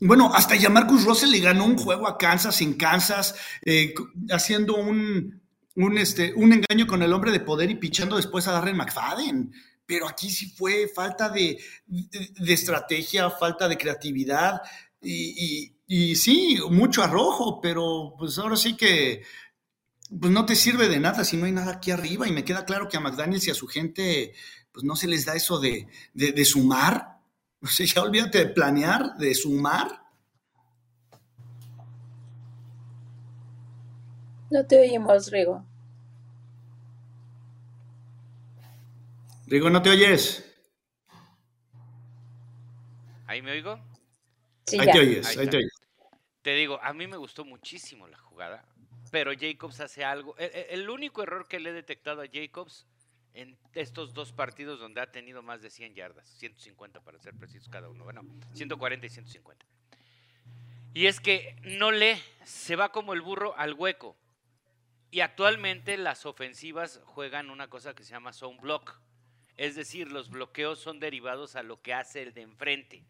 Bueno, 0.00 0.32
hasta 0.34 0.56
ya 0.56 0.70
Marcus 0.70 1.04
Russell 1.04 1.30
le 1.30 1.40
ganó 1.40 1.64
un 1.64 1.78
juego 1.78 2.08
a 2.08 2.16
Kansas 2.16 2.60
en 2.62 2.74
Kansas, 2.74 3.34
eh, 3.64 3.94
haciendo 4.30 4.76
un, 4.76 5.39
un, 5.76 5.98
este, 5.98 6.32
un 6.34 6.52
engaño 6.52 6.86
con 6.86 7.02
el 7.02 7.12
hombre 7.12 7.32
de 7.32 7.40
poder 7.40 7.70
y 7.70 7.76
pichando 7.76 8.16
después 8.16 8.46
a 8.48 8.52
Darren 8.52 8.76
McFadden. 8.76 9.52
Pero 9.86 10.08
aquí 10.08 10.30
sí 10.30 10.50
fue 10.50 10.88
falta 10.88 11.28
de, 11.28 11.58
de, 11.86 12.52
estrategia, 12.52 13.28
falta 13.30 13.68
de 13.68 13.76
creatividad 13.76 14.62
y 15.02 15.72
y 15.92 16.14
sí, 16.14 16.56
mucho 16.70 17.02
arrojo, 17.02 17.60
pero 17.60 18.14
pues 18.16 18.38
ahora 18.38 18.54
sí 18.54 18.76
que 18.76 19.24
pues 20.20 20.30
no 20.30 20.46
te 20.46 20.54
sirve 20.54 20.88
de 20.88 21.00
nada 21.00 21.24
si 21.24 21.36
no 21.36 21.46
hay 21.46 21.52
nada 21.52 21.72
aquí 21.72 21.90
arriba. 21.90 22.28
Y 22.28 22.32
me 22.32 22.44
queda 22.44 22.64
claro 22.64 22.88
que 22.88 22.96
a 22.96 23.00
McDaniels 23.00 23.48
y 23.48 23.50
a 23.50 23.54
su 23.54 23.66
gente, 23.66 24.32
pues 24.70 24.84
no 24.84 24.94
se 24.94 25.08
les 25.08 25.24
da 25.24 25.34
eso 25.34 25.58
de, 25.58 25.88
de, 26.14 26.44
sumar. 26.44 27.18
O 27.62 27.66
sea, 27.66 27.84
ya 27.84 28.02
olvídate 28.02 28.38
de 28.38 28.46
planear, 28.46 29.16
de 29.18 29.34
sumar. 29.34 30.04
No 34.50 34.66
te 34.66 34.80
oímos, 34.80 35.30
Rigo. 35.30 35.64
Rigo, 39.46 39.70
¿no 39.70 39.80
te 39.80 39.90
oyes? 39.90 40.44
¿Ahí 43.26 43.42
me 43.42 43.52
oigo? 43.52 43.78
ahí 44.78 44.90
te 44.90 44.98
oyes, 44.98 45.36
ahí 45.36 45.48
te 45.48 45.56
oyes. 45.58 45.72
Te 46.42 46.54
digo, 46.54 46.80
a 46.82 46.92
mí 46.92 47.06
me 47.06 47.16
gustó 47.16 47.44
muchísimo 47.44 48.08
la 48.08 48.18
jugada, 48.18 48.64
pero 49.12 49.32
Jacobs 49.38 49.80
hace 49.80 50.04
algo. 50.04 50.36
E, 50.38 50.46
e, 50.46 50.74
el, 50.74 50.90
único 50.90 51.22
error 51.22 51.46
que 51.46 51.60
le 51.60 51.70
he 51.70 51.72
detectado 51.72 52.22
a 52.22 52.26
Jacobs 52.32 52.86
en 53.34 53.56
estos 53.74 54.14
dos 54.14 54.32
partidos 54.32 54.80
donde 54.80 55.00
ha 55.00 55.12
tenido 55.12 55.42
más 55.42 55.62
de 55.62 55.70
100 55.70 55.94
yardas, 55.94 56.28
150 56.38 57.00
para 57.00 57.20
ser 57.20 57.34
precisos 57.34 57.68
cada 57.68 57.88
uno, 57.88 58.02
bueno, 58.02 58.22
140 58.54 59.06
y 59.06 59.10
150. 59.10 59.66
Y 60.94 61.06
es 61.06 61.20
que 61.20 61.56
no 61.62 61.92
lee, 61.92 62.20
se 62.44 62.74
va 62.74 62.90
como 62.90 63.12
el 63.12 63.20
burro 63.20 63.56
al 63.56 63.74
hueco. 63.74 64.16
Y 65.10 65.20
actualmente 65.20 65.96
las 65.96 66.24
ofensivas 66.24 67.00
juegan 67.04 67.50
una 67.50 67.68
cosa 67.68 67.94
que 67.94 68.04
se 68.04 68.12
llama 68.12 68.32
zone 68.32 68.60
block. 68.60 69.00
Es 69.56 69.74
decir, 69.74 70.12
los 70.12 70.30
bloqueos 70.30 70.78
son 70.78 71.00
derivados 71.00 71.56
a 71.56 71.62
lo 71.62 71.82
que 71.82 71.92
hace 71.92 72.22
el 72.22 72.32
de 72.32 72.42
enfrente. 72.42 73.04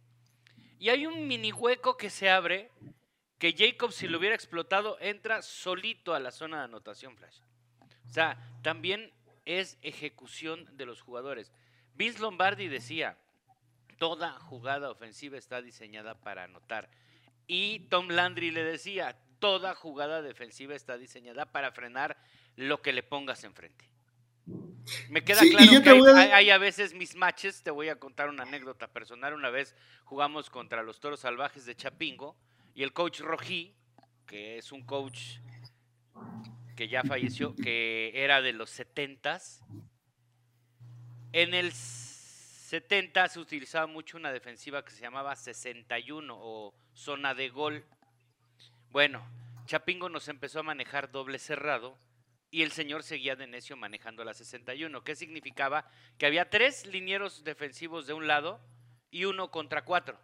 Y 0.79 0.89
hay 0.89 1.07
un 1.07 1.29
mini 1.29 1.53
hueco 1.53 1.97
que 1.97 2.09
se 2.09 2.31
abre 2.31 2.71
que 3.39 3.55
Jacob, 3.57 3.93
si 3.93 4.09
lo 4.09 4.19
hubiera 4.19 4.35
explotado, 4.35 4.99
entra 5.01 5.43
solito 5.43 6.15
a 6.15 6.21
la 6.21 6.31
zona 6.31 6.59
de 6.59 6.65
anotación 6.65 7.17
flash. 7.17 7.41
O 8.09 8.13
sea, 8.13 8.39
también 8.63 9.13
es 9.45 9.79
ejecución 9.83 10.69
de 10.77 10.87
los 10.87 11.01
jugadores. 11.01 11.53
Vince 11.95 12.21
Lombardi 12.21 12.69
decía, 12.69 13.19
toda 13.99 14.33
jugada 14.41 14.91
ofensiva 14.91 15.37
está 15.37 15.61
diseñada 15.61 16.15
para 16.15 16.45
anotar. 16.45 16.91
Y 17.47 17.81
Tom 17.89 18.09
Landry 18.09 18.51
le 18.51 18.65
decía, 18.65 19.19
toda 19.41 19.75
jugada 19.75 20.23
defensiva 20.23 20.75
está 20.75 20.97
diseñada 20.97 21.47
para 21.47 21.73
frenar 21.73 22.17
lo 22.57 22.81
que 22.81 22.93
le 22.93 23.03
pongas 23.03 23.43
enfrente. 23.45 23.91
Me 25.09 25.23
queda 25.23 25.41
claro 25.41 25.83
que 25.83 26.11
hay, 26.15 26.31
hay, 26.31 26.51
a 26.51 26.59
veces 26.59 26.95
mis 26.95 27.15
matches, 27.15 27.63
te 27.63 27.71
voy 27.71 27.89
a 27.89 27.99
contar 27.99 28.29
una 28.29 28.45
anécdota 28.45 28.89
personal. 28.89 29.35
Una 29.35 29.51
vez 29.51 29.75
jugamos 30.05 30.51
contra 30.51 30.83
los 30.83 31.01
Toros 31.01 31.21
Salvajes 31.21 31.65
de 31.67 31.75
Chapingo 31.75 32.37
y 32.75 32.83
el 32.83 32.93
coach 32.93 33.21
Rojí, 33.21 33.75
que 34.27 34.59
es 34.59 34.73
un 34.73 34.85
coach 34.85 35.39
que 36.77 36.89
ya 36.89 37.03
falleció, 37.03 37.55
que 37.57 38.13
era 38.15 38.41
de 38.41 38.53
los 38.53 38.79
70s. 38.79 39.61
En 41.33 41.55
el 41.55 41.73
70 41.73 43.29
se 43.29 43.39
utilizaba 43.39 43.87
mucho 43.87 44.17
una 44.17 44.33
defensiva 44.33 44.85
que 44.85 44.93
se 44.93 45.01
llamaba 45.01 45.37
61 45.37 46.35
o 46.39 46.75
zona 46.95 47.35
de 47.35 47.49
gol. 47.49 47.85
Bueno, 48.91 49.25
Chapingo 49.67 50.09
nos 50.09 50.27
empezó 50.27 50.61
a 50.61 50.65
manejar 50.65 51.13
doble 51.13 51.39
cerrado 51.39 51.97
y 52.51 52.63
el 52.63 52.73
señor 52.73 53.05
seguía 53.05 53.37
de 53.37 53.47
necio 53.47 53.77
manejando 53.77 54.25
la 54.25 54.35
61. 54.35 55.05
¿Qué 55.05 55.15
significaba? 55.15 55.87
Que 56.19 56.27
había 56.27 56.51
tres 56.51 56.87
linieros 56.87 57.45
defensivos 57.45 58.09
de 58.09 58.15
un 58.15 58.27
lado 58.27 58.61
y 59.13 59.27
uno 59.27 59.53
contra 59.53 59.85
cuatro 59.85 60.19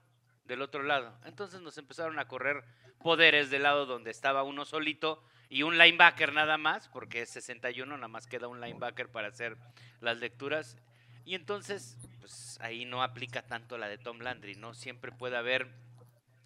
del 0.47 0.63
otro 0.63 0.83
lado. 0.83 1.17
Entonces 1.25 1.61
nos 1.61 1.79
empezaron 1.79 2.19
a 2.19 2.27
correr 2.27 2.65
poderes 2.99 3.51
del 3.51 3.63
lado 3.63 3.87
donde 3.87 4.11
estaba 4.11 4.43
uno 4.43 4.65
solito 4.65 5.23
y 5.49 5.63
un 5.63 5.79
linebacker 5.79 6.33
nada 6.33 6.59
más, 6.59 6.89
porque 6.89 7.23
es 7.23 7.31
61, 7.31 7.97
nada 7.97 8.09
más 8.09 8.27
queda 8.27 8.49
un 8.49 8.61
linebacker 8.61 9.09
para 9.11 9.29
hacer 9.29 9.57
las 10.01 10.19
lecturas. 10.19 10.77
Y 11.25 11.37
entonces, 11.37 11.97
pues 12.19 12.59
ahí 12.61 12.85
no 12.85 13.05
aplica 13.05 13.43
tanto 13.43 13.79
la 13.79 13.87
de 13.87 13.99
Tom 13.99 14.19
Landry, 14.19 14.57
¿no? 14.57 14.75
Siempre 14.75 15.13
puede 15.13 15.37
haber 15.37 15.69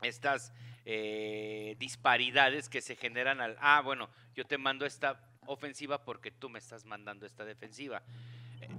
estas 0.03 0.53
eh, 0.85 1.77
disparidades 1.79 2.69
que 2.69 2.81
se 2.81 2.97
generan 2.97 3.41
al, 3.41 3.57
ah, 3.61 3.81
bueno, 3.83 4.09
yo 4.35 4.45
te 4.45 4.59
mando 4.59 4.87
esta 4.87 5.21
ofensiva 5.47 6.05
porque 6.05 6.31
tú 6.31 6.49
me 6.49 6.59
estás 6.59 6.85
mandando 6.85 7.27
esta 7.27 7.45
defensiva. 7.45 8.03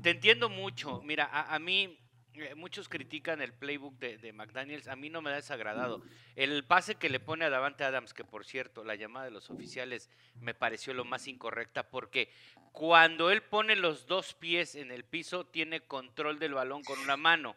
Te 0.02 0.12
entiendo 0.12 0.50
mucho, 0.50 1.02
mira, 1.04 1.30
a 1.32 1.58
mí 1.60 1.98
eh, 2.34 2.56
muchos 2.56 2.88
critican 2.88 3.42
el 3.42 3.52
playbook 3.52 4.00
de, 4.00 4.32
McDaniels, 4.32 4.88
a 4.88 4.96
mí 4.96 5.10
no 5.10 5.22
me 5.22 5.32
da 5.32 5.36
desagradado. 5.36 6.02
El 6.36 6.64
pase 6.64 6.96
que 6.96 7.10
le 7.10 7.20
pone 7.20 7.44
a 7.44 7.50
Davante 7.50 7.84
Adams, 7.84 8.14
que 8.14 8.24
por 8.24 8.46
cierto, 8.46 8.86
la 8.86 8.96
llamada 8.96 9.26
de 9.26 9.32
los 9.32 9.50
oficiales 9.50 10.10
me 10.40 10.54
pareció 10.54 10.94
lo 10.94 11.04
más 11.04 11.28
incorrecta, 11.28 11.90
porque 11.90 12.32
cuando 12.72 13.32
él 13.32 13.44
pone 13.44 13.76
los 13.76 14.08
dos 14.08 14.34
pies 14.34 14.76
en 14.76 14.92
el 14.92 15.04
piso, 15.04 15.46
tiene 15.46 15.82
control 15.82 16.40
del 16.40 16.54
balón 16.54 16.84
con 16.84 17.00
una 17.00 17.18
mano. 17.18 17.56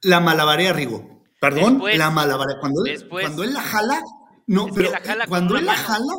La 0.00 0.20
malabarea, 0.20 0.72
Rigo. 0.72 1.13
Perdón, 1.50 1.82
la 1.96 2.10
malabarea. 2.10 2.58
Cuando, 2.60 2.82
cuando 3.08 3.44
él 3.44 3.54
la 3.54 3.62
jala, 3.62 4.00
no, 4.46 4.66
pero 4.74 4.90
cuando 5.28 5.56
él 5.56 5.66
la 5.66 5.74
jala, 5.74 6.14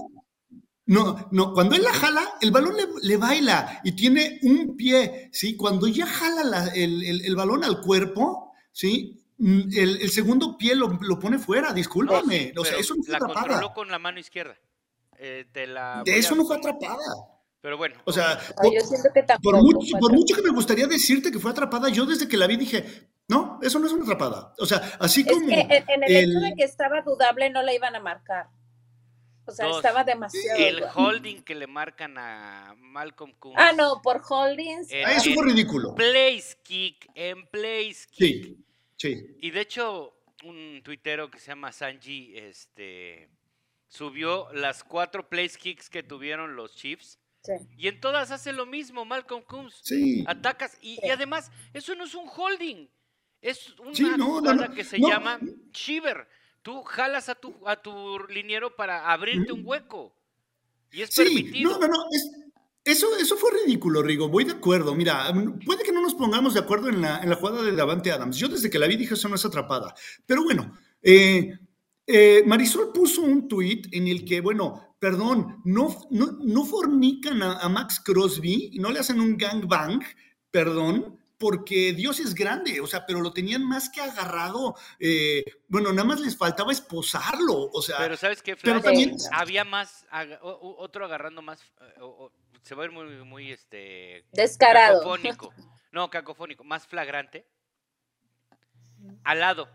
no, 0.88 1.30
no, 1.32 1.54
cuando 1.54 1.76
él 1.76 1.84
la 1.84 1.94
jala, 1.94 2.24
el 2.42 2.52
balón 2.52 2.76
le, 3.02 3.18
baila 3.18 3.82
y 3.84 3.94
tiene 3.94 4.40
un 4.44 4.76
pie, 4.76 5.30
¿sí? 5.32 5.56
Cuando 5.56 5.88
ya 5.88 6.06
jala 6.06 6.72
el, 6.76 7.36
balón 7.36 7.64
al 7.64 7.82
cuerpo, 7.82 8.54
¿sí? 8.72 9.22
Mm, 9.38 9.62
el, 9.74 10.10
segundo 10.12 10.58
pie 10.58 10.76
lo, 10.76 10.98
pone 11.20 11.40
fuera, 11.40 11.74
discúlpame. 11.74 12.54
o 12.58 12.64
sea, 12.64 12.78
eso 12.78 12.96
no 12.96 13.04
fue 13.04 13.14
la 13.14 13.20
controló 13.20 13.74
con 13.74 13.90
la 13.90 14.00
mano 14.00 14.20
izquierda. 14.20 14.56
Eh, 15.18 15.46
de 15.54 16.18
eso 16.18 16.36
no 16.36 16.46
fue 16.46 16.58
atrapada. 16.58 17.00
Pero 17.66 17.80
bueno. 17.80 17.96
O 18.06 18.14
sea, 18.14 18.40
por, 19.42 19.56
mucho, 19.58 19.98
por 20.00 20.14
mucho 20.14 20.36
que 20.36 20.44
me 20.44 20.52
gustaría 20.52 20.86
decirte 20.86 21.32
que 21.32 21.40
fue 21.40 21.50
atrapada, 21.50 21.90
yo 21.90 22.06
desde 22.06 22.28
que 22.28 22.38
la 22.38 22.46
vi 22.46 22.58
dije, 22.58 22.86
no, 23.28 23.58
eso 23.64 23.80
no 23.80 23.88
es 23.88 23.92
una 23.92 24.04
atrapada. 24.04 24.54
O 24.60 24.68
sea, 24.68 24.78
así 25.00 25.26
como. 25.26 25.50
en, 25.50 25.72
el, 25.72 26.16
hecho 26.16 26.40
de 26.42 26.54
que 26.56 26.64
estaba 26.64 27.02
dudable, 27.02 27.50
no 27.50 27.64
la 27.64 27.74
iban 27.74 27.96
a 27.96 28.00
marcar. 28.00 28.50
O 29.48 29.52
sea, 29.52 29.68
estaba 29.72 30.04
demasiado. 30.04 30.60
El 30.60 30.84
holding 30.94 31.42
que 31.42 31.56
le 31.56 31.66
marcan 31.66 32.20
a 32.20 32.76
Malcolm 32.78 33.34
Kuhn. 33.40 33.56
Ah, 33.56 33.72
no, 33.76 34.00
por 34.04 34.22
holdings. 34.30 34.90
ah, 35.04 35.14
eso 35.14 35.32
fue 35.34 35.46
ridículo. 35.46 35.96
Place 35.96 36.60
kick, 36.62 37.10
en 37.16 37.48
place 37.48 38.06
kick. 38.12 38.46
Sí, 38.46 38.66
sí. 38.96 39.38
Y 39.42 39.50
de 39.50 39.62
hecho, 39.62 40.14
un 40.44 40.82
tuitero 40.84 41.32
que 41.32 41.40
se 41.40 41.48
llama 41.48 41.72
Sanji, 41.72 42.38
este, 42.38 43.28
subió 43.88 44.54
las 44.54 44.84
cuatro 44.84 45.28
place 45.28 45.58
kicks 45.58 45.90
que 45.90 46.04
tuvieron 46.04 46.56
los 46.56 46.76
Chiefs. 46.76 47.18
Sí. 47.46 47.54
Y 47.78 47.88
en 47.88 48.00
todas 48.00 48.32
hace 48.32 48.52
lo 48.52 48.66
mismo, 48.66 49.06
Malcolm 49.06 49.44
Coons. 49.44 49.80
Sí. 49.84 50.24
Atacas. 50.28 50.78
Y, 50.82 51.00
y, 51.04 51.10
además, 51.10 51.52
eso 51.74 51.96
no 51.96 52.06
es 52.06 52.16
un 52.16 52.28
holding. 52.28 52.88
Es 53.42 53.76
una 53.80 54.74
que 54.74 54.84
se 54.84 55.00
llama 55.00 55.40
shiver 55.72 56.28
Tú 56.66 56.82
jalas 56.82 57.30
a 57.30 57.36
tu, 57.36 57.54
a 57.68 57.76
tu 57.76 58.18
liniero 58.28 58.76
para 58.76 59.12
abrirte 59.12 59.52
un 59.52 59.62
hueco. 59.64 60.16
Y 60.92 61.04
es 61.04 61.16
permitido. 61.16 61.74
No, 61.74 61.80
no, 61.80 61.88
no. 61.88 62.06
eso, 62.84 63.16
eso 63.18 63.38
fue 63.38 63.52
ridículo, 63.64 64.02
Rigo. 64.02 64.30
Voy 64.30 64.46
de 64.46 64.54
acuerdo. 64.54 64.96
Mira, 64.96 65.32
puede 65.64 65.84
que 65.84 65.92
no 65.92 66.02
nos 66.02 66.16
pongamos 66.16 66.56
de 66.56 66.62
acuerdo 66.62 66.90
en 66.90 67.02
la, 67.02 67.22
en 67.22 67.30
la 67.30 67.36
jugada 67.36 67.62
de 67.62 67.72
Davante 67.72 68.12
Adams. 68.12 68.38
Yo 68.38 68.48
desde 68.48 68.72
que 68.72 68.80
la 68.80 68.88
vi 68.88 68.96
dije 68.96 69.14
eso 69.14 69.30
no 69.30 69.36
es 69.36 69.46
atrapada. 69.46 69.94
Pero 70.26 70.44
bueno, 70.44 70.76
eh, 71.04 71.56
eh, 72.08 72.42
Marisol 72.48 72.92
puso 72.92 73.22
un 73.22 73.48
tuit 73.48 73.86
en 73.92 74.08
el 74.08 74.26
que, 74.26 74.42
bueno, 74.42 74.85
perdón, 75.00 75.62
no, 75.66 75.96
no, 76.10 76.38
no 76.42 76.66
fornican 76.66 77.42
a, 77.44 77.60
a 77.60 77.70
Max 77.70 78.02
Crosby 78.04 78.70
y 78.74 78.80
no 78.80 78.92
le 78.92 79.00
hacen 79.00 79.20
un 79.20 79.38
gangbang, 79.38 80.02
perdón, 80.52 81.20
porque 81.38 81.94
Dios 81.94 82.20
es 82.20 82.34
grande, 82.34 82.80
o 82.80 82.88
sea, 82.88 83.06
pero 83.06 83.22
lo 83.22 83.34
tenían 83.34 83.64
más 83.64 83.90
que 83.90 84.02
agarrado, 84.02 84.76
eh, 85.00 85.44
bueno, 85.68 85.92
nada 85.92 86.08
más 86.08 86.20
les 86.22 86.38
faltaba 86.38 86.72
esposarlo, 86.72 87.70
o 87.72 87.82
sea. 87.82 87.98
Pero 87.98 88.18
sabes 88.18 88.42
qué, 88.42 88.56
pero 88.56 88.82
también 88.82 89.16
había 89.32 89.66
más, 89.66 90.06
otro 90.42 91.06
agarrando 91.06 91.42
más, 91.42 91.62
eh, 91.82 92.02
se 92.62 92.76
va 92.76 92.84
a 92.84 92.86
ir 92.86 92.92
muy, 92.92 93.06
muy, 93.26 93.52
este. 93.52 94.26
Descarado. 94.32 95.00
Cacofónico, 95.00 95.54
no, 95.92 96.10
cacofónico, 96.10 96.64
más 96.64 96.88
flagrante, 96.88 97.46
al 99.24 99.40
lado, 99.40 99.70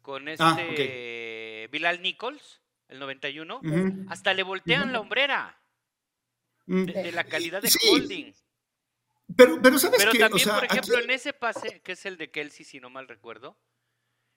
con 0.00 0.28
ah, 0.28 0.56
este 0.58 1.68
Bilal 1.70 2.00
Nichols, 2.00 2.62
el 2.88 2.98
91, 2.98 3.60
hasta 4.08 4.34
le 4.34 4.42
voltean 4.42 4.92
la 4.92 5.00
hombrera 5.00 5.60
mm. 6.66 6.84
de, 6.84 7.12
la 7.12 7.24
calidad 7.24 7.62
de 7.62 7.70
holding. 7.90 8.32
Pero, 9.36 9.60
pero 9.60 9.78
¿sabes 9.78 9.98
Pero 9.98 10.12
también, 10.12 10.48
por 10.48 10.64
ejemplo, 10.64 10.98
en 10.98 11.10
ese 11.10 11.32
pase, 11.32 11.80
que 11.82 11.92
es 11.92 12.06
el 12.06 12.16
de 12.16 12.30
Kelsey, 12.30 12.64
si 12.64 12.80
no 12.80 12.88
mal 12.88 13.08
recuerdo, 13.08 13.58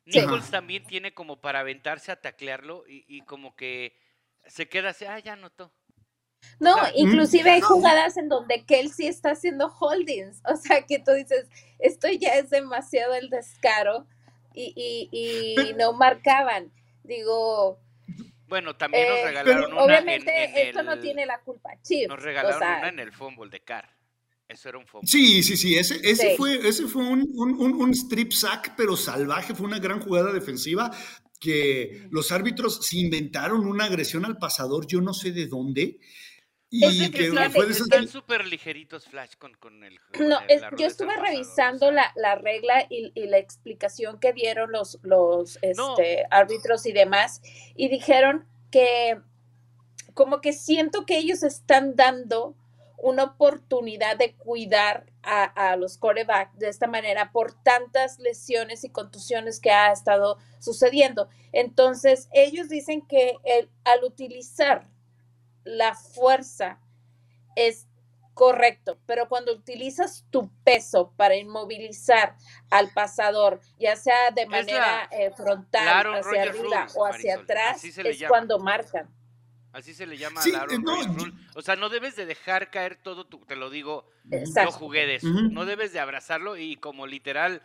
Nichols 0.06 0.50
también 0.50 0.86
tiene 0.86 1.14
como 1.14 1.42
para 1.42 1.60
aventarse 1.60 2.12
a 2.12 2.20
taclearlo 2.20 2.84
y, 2.88 3.22
como 3.22 3.56
que 3.56 3.96
se 4.46 4.68
queda 4.68 4.90
así, 4.90 5.06
ah, 5.06 5.20
ya 5.20 5.36
notó. 5.36 5.72
No, 6.60 6.76
inclusive 6.96 7.52
hay 7.52 7.62
jugadas 7.62 8.18
en 8.18 8.28
donde 8.28 8.66
Kelsey 8.66 9.08
está 9.08 9.32
haciendo 9.32 9.68
holdings. 9.68 10.42
O 10.52 10.56
sea, 10.56 10.86
que 10.86 11.00
tú 11.00 11.12
dices, 11.12 11.48
esto 11.80 12.08
ya 12.10 12.36
es 12.36 12.50
demasiado 12.50 13.14
el 13.14 13.30
descaro 13.30 14.08
y, 14.54 15.10
y, 15.12 15.74
no 15.76 15.94
marcaban. 15.94 16.72
Digo. 17.04 17.80
Bueno, 18.52 18.76
también 18.76 19.08
nos 19.08 19.20
eh, 19.20 19.26
regalaron 19.28 19.72
una. 19.72 19.84
Obviamente, 19.84 20.68
esto 20.68 20.84
no 20.84 21.00
tiene 21.00 21.26
la 21.26 21.40
culpa, 21.40 21.70
Chip. 21.82 22.10
Nos 22.10 22.22
regalaron 22.22 22.58
una 22.58 22.90
en 22.90 23.00
el 23.00 23.14
fútbol 23.14 23.50
de 23.50 23.62
Carr. 23.62 23.88
Eso 24.46 24.68
era 24.68 24.78
un 24.78 24.86
Sí, 25.04 25.42
sí, 25.42 25.56
sí. 25.56 25.78
Ese, 25.78 26.02
ese 26.04 26.36
fue, 26.36 26.68
ese 26.68 26.86
fue 26.88 27.02
un, 27.02 27.32
un, 27.34 27.82
un, 27.82 27.92
strip 27.92 28.34
sack, 28.34 28.74
pero 28.76 28.98
salvaje. 28.98 29.56
Fue 29.56 29.66
una 29.66 29.80
gran 29.80 30.02
jugada 30.02 30.34
defensiva 30.34 30.92
que 31.40 32.10
los 32.12 32.34
árbitros 32.34 32.86
se 32.86 32.98
inventaron 32.98 33.66
una 33.66 33.86
agresión 33.86 34.26
al 34.26 34.38
pasador, 34.38 34.86
yo 34.86 35.00
no 35.00 35.14
sé 35.14 35.32
de 35.32 35.48
dónde. 35.48 36.00
Y 36.74 37.12
que, 37.12 37.32
fue 37.52 37.70
están 37.70 38.08
súper 38.08 38.48
ligeritos 38.48 39.04
Flash 39.04 39.34
con, 39.38 39.54
con 39.56 39.84
el. 39.84 40.00
No, 40.22 40.40
yo 40.78 40.88
estuve 40.88 41.18
revisando 41.18 41.92
la, 41.92 42.14
la, 42.16 42.36
regla 42.36 42.88
y, 42.90 43.12
y, 43.14 43.28
la 43.28 43.40
explicación 43.40 44.22
que 44.22 44.32
dieron 44.32 44.72
los, 44.72 44.98
los 45.04 45.60
este, 45.62 46.26
árbitros 46.32 46.86
y 46.86 46.94
demás, 46.94 47.42
y 47.76 47.90
dijeron 47.90 48.46
que 48.72 49.20
como 50.14 50.40
que 50.40 50.54
siento 50.54 51.06
que 51.06 51.18
ellos 51.18 51.44
están 51.44 51.98
dando 51.98 52.56
una 53.02 53.24
oportunidad 53.24 54.16
de 54.18 54.36
cuidar 54.36 55.08
a, 55.24 55.76
los 55.76 55.98
corebacks 55.98 56.58
de 56.58 56.70
esta 56.70 56.88
manera 56.88 57.32
por 57.32 57.54
tantas 57.64 58.18
lesiones 58.20 58.84
y 58.84 58.90
contusiones 58.90 59.60
que 59.60 59.72
ha 59.72 59.92
estado 59.92 60.38
sucediendo. 60.60 61.28
Entonces, 61.52 62.30
ellos 62.32 62.70
dicen 62.70 63.02
que 63.02 63.36
el, 63.44 63.70
al 63.84 64.04
utilizar 64.04 64.88
la 65.64 65.94
fuerza 65.96 66.80
es 67.56 67.88
correcto, 68.34 68.98
pero 69.06 69.28
cuando 69.28 69.54
utilizas 69.54 70.26
tu 70.32 70.50
peso 70.64 71.14
para 71.18 71.36
inmovilizar 71.36 72.36
al 72.70 72.92
pasador, 72.92 73.60
ya 73.78 73.96
sea 73.96 74.32
de 74.32 74.48
manera 74.48 75.08
eh, 75.12 75.32
frontal, 75.32 76.16
hacia 76.16 76.44
arriba 76.44 76.88
o 76.96 77.06
hacia 77.06 77.36
atrás, 77.36 77.84
es 77.84 78.24
cuando 78.28 78.60
marcan. 78.60 79.10
Así 79.74 79.94
se 79.94 80.06
le 80.06 80.18
llama 80.18 80.42
a 80.42 80.68
O 81.56 81.62
sea, 81.62 81.78
no 81.78 81.90
debes 81.90 82.16
de 82.18 82.26
dejar 82.26 82.72
caer 82.72 82.98
todo, 82.98 83.26
tu, 83.26 83.40
te 83.40 83.56
lo 83.56 83.70
digo, 83.70 84.10
yo 84.26 84.72
jugué 84.72 85.06
de 85.06 85.16
eso. 85.16 85.28
No 85.28 85.66
debes 85.66 85.94
de 85.94 86.00
abrazarlo 86.00 86.58
y 86.58 86.76
como 86.76 87.08
literal, 87.08 87.62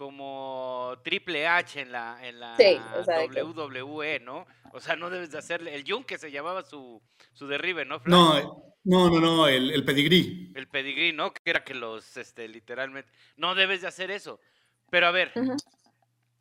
como 0.00 0.94
Triple 1.04 1.46
H 1.46 1.78
en 1.78 1.92
la, 1.92 2.26
en 2.26 2.40
la 2.40 2.56
WWE, 2.56 4.20
¿no? 4.20 4.46
O 4.72 4.80
sea, 4.80 4.96
no 4.96 5.10
debes 5.10 5.30
de 5.30 5.36
hacerle, 5.36 5.74
el 5.74 5.84
Jun 5.86 6.04
que 6.04 6.16
se 6.16 6.30
llamaba 6.30 6.62
su, 6.62 7.02
su 7.34 7.46
derribe, 7.46 7.84
¿no? 7.84 8.00
No, 8.06 8.72
no, 8.82 9.10
no, 9.10 9.20
no, 9.20 9.46
el, 9.46 9.70
el 9.70 9.84
pedigrí. 9.84 10.52
El 10.54 10.68
pedigrí, 10.68 11.12
¿no? 11.12 11.34
Que 11.34 11.42
era 11.44 11.64
que 11.64 11.74
los, 11.74 12.16
este, 12.16 12.48
literalmente, 12.48 13.10
no 13.36 13.54
debes 13.54 13.82
de 13.82 13.88
hacer 13.88 14.10
eso. 14.10 14.40
Pero 14.88 15.06
a 15.06 15.10
ver, 15.10 15.34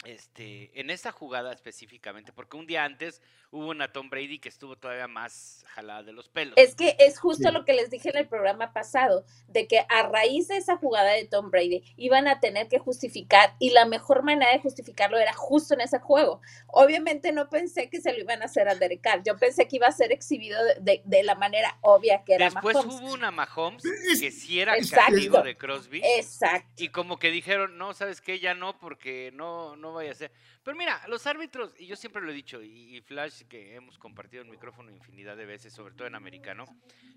este, 0.06 0.72
en 0.80 0.90
esa 0.90 1.12
jugada 1.12 1.52
específicamente, 1.52 2.32
porque 2.32 2.58
un 2.58 2.66
día 2.66 2.86
antes 2.86 3.22
hubo 3.52 3.68
una 3.68 3.92
Tom 3.92 4.10
Brady 4.10 4.40
que 4.40 4.50
estuvo 4.50 4.78
todavía 4.78 5.08
más 5.08 5.66
jalada 5.70 6.04
de 6.04 6.14
los 6.14 6.30
pelos. 6.30 6.54
Es 6.58 6.76
que 6.76 6.96
es 7.00 7.20
justo 7.20 7.52
lo 7.52 7.66
que 7.66 7.74
les 7.74 7.90
dije 7.90 8.10
en 8.10 8.18
el 8.18 8.28
programa 8.28 8.72
pasado, 8.74 9.26
de 9.48 9.68
que 9.68 9.86
a 9.90 10.04
raíz 10.04 10.48
de 10.48 10.58
esa 10.58 10.78
jugada 10.78 11.12
de 11.12 11.26
Tom 11.26 11.52
Brady 11.52 11.84
iban 11.98 12.28
a 12.28 12.40
tener 12.40 12.68
que 12.68 12.80
justificar 12.80 13.56
y 13.60 13.72
la 13.72 13.86
mejor 13.86 14.24
manera 14.24 14.52
de 14.52 14.60
justificarlo 14.60 15.18
era 15.18 15.34
justo 15.34 15.74
en 15.74 15.82
ese 15.82 16.00
juego. 16.00 16.42
Obviamente 16.68 17.32
no 17.32 17.50
pensé 17.50 17.90
que 17.90 18.00
se 18.00 18.14
lo 18.14 18.20
iban 18.20 18.42
a 18.42 18.46
hacer 18.46 18.70
a 18.70 18.76
Derek 18.76 19.02
Carr, 19.02 19.24
yo 19.24 19.38
pensé 19.38 19.68
que 19.68 19.78
iba 19.78 19.88
a 19.88 19.92
ser 19.92 20.12
exhibido 20.12 20.60
de, 20.80 21.04
la 21.24 21.36
manera 21.36 21.78
obvia 21.82 22.24
que 22.24 22.36
era 22.36 22.46
Después 22.46 22.78
hubo 22.78 23.14
una 23.14 23.32
Mahomes 23.32 23.84
que 24.20 24.32
sí 24.32 24.60
era 24.62 24.76
castigo 24.78 25.42
de 25.42 25.58
Crosby. 25.58 26.02
Exacto. 26.18 26.70
Y 26.78 26.90
como 26.90 27.20
que 27.20 27.32
dijeron, 27.32 27.78
no, 27.78 27.94
¿sabes 27.94 28.22
qué? 28.22 28.40
Ya 28.40 28.54
no, 28.54 28.78
porque 28.80 29.32
no, 29.34 29.76
no 29.76 29.89
vaya 29.94 30.12
a 30.12 30.16
ser. 30.16 30.32
Pero 30.64 30.78
mira, 30.78 31.02
los 31.08 31.26
árbitros, 31.28 31.74
y 31.80 31.88
yo 31.88 31.96
siempre 31.96 32.22
lo 32.22 32.32
he 32.32 32.34
dicho, 32.34 32.62
y 32.62 33.02
Flash 33.02 33.44
que 33.44 33.76
hemos 33.76 33.98
compartido 33.98 34.44
el 34.44 34.50
micrófono 34.50 34.92
infinidad 34.92 35.38
de 35.38 35.46
veces, 35.46 35.74
sobre 35.74 35.94
todo 35.94 36.08
en 36.08 36.16
americano, 36.16 36.66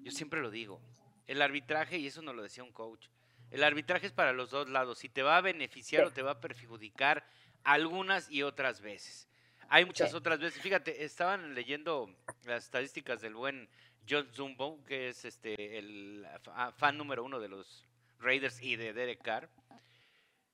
yo 0.01 0.11
siempre 0.11 0.41
lo 0.41 0.51
digo, 0.51 0.81
el 1.27 1.43
arbitraje, 1.43 1.99
y 1.99 2.07
eso 2.07 2.23
nos 2.23 2.35
lo 2.35 2.43
decía 2.43 2.65
un 2.65 2.73
coach, 2.73 3.09
el 3.51 3.65
arbitraje 3.65 4.07
es 4.07 4.13
para 4.13 4.33
los 4.33 4.51
dos 4.51 4.69
lados, 4.69 4.99
si 4.99 5.09
te 5.09 5.23
va 5.23 5.37
a 5.37 5.41
beneficiar 5.43 6.05
o 6.05 6.11
te 6.11 6.23
va 6.23 6.33
a 6.33 6.41
perjudicar 6.41 7.25
algunas 7.65 8.31
y 8.31 8.43
otras 8.43 8.81
veces. 8.81 9.29
Hay 9.69 9.85
muchas 9.85 10.15
otras 10.15 10.39
veces, 10.39 10.61
fíjate, 10.61 11.05
estaban 11.05 11.55
leyendo 11.55 12.15
las 12.45 12.65
estadísticas 12.65 13.21
del 13.21 13.35
buen 13.35 13.69
John 14.09 14.29
Zumbo, 14.33 14.83
que 14.85 15.09
es 15.09 15.25
este 15.25 15.79
el 15.79 16.27
fan 16.77 16.99
número 16.99 17.25
uno 17.25 17.41
de 17.41 17.49
los 17.49 17.87
Raiders 18.19 18.61
y 18.63 18.77
de 18.77 18.93
Derek 18.93 19.23
Carr, 19.23 19.49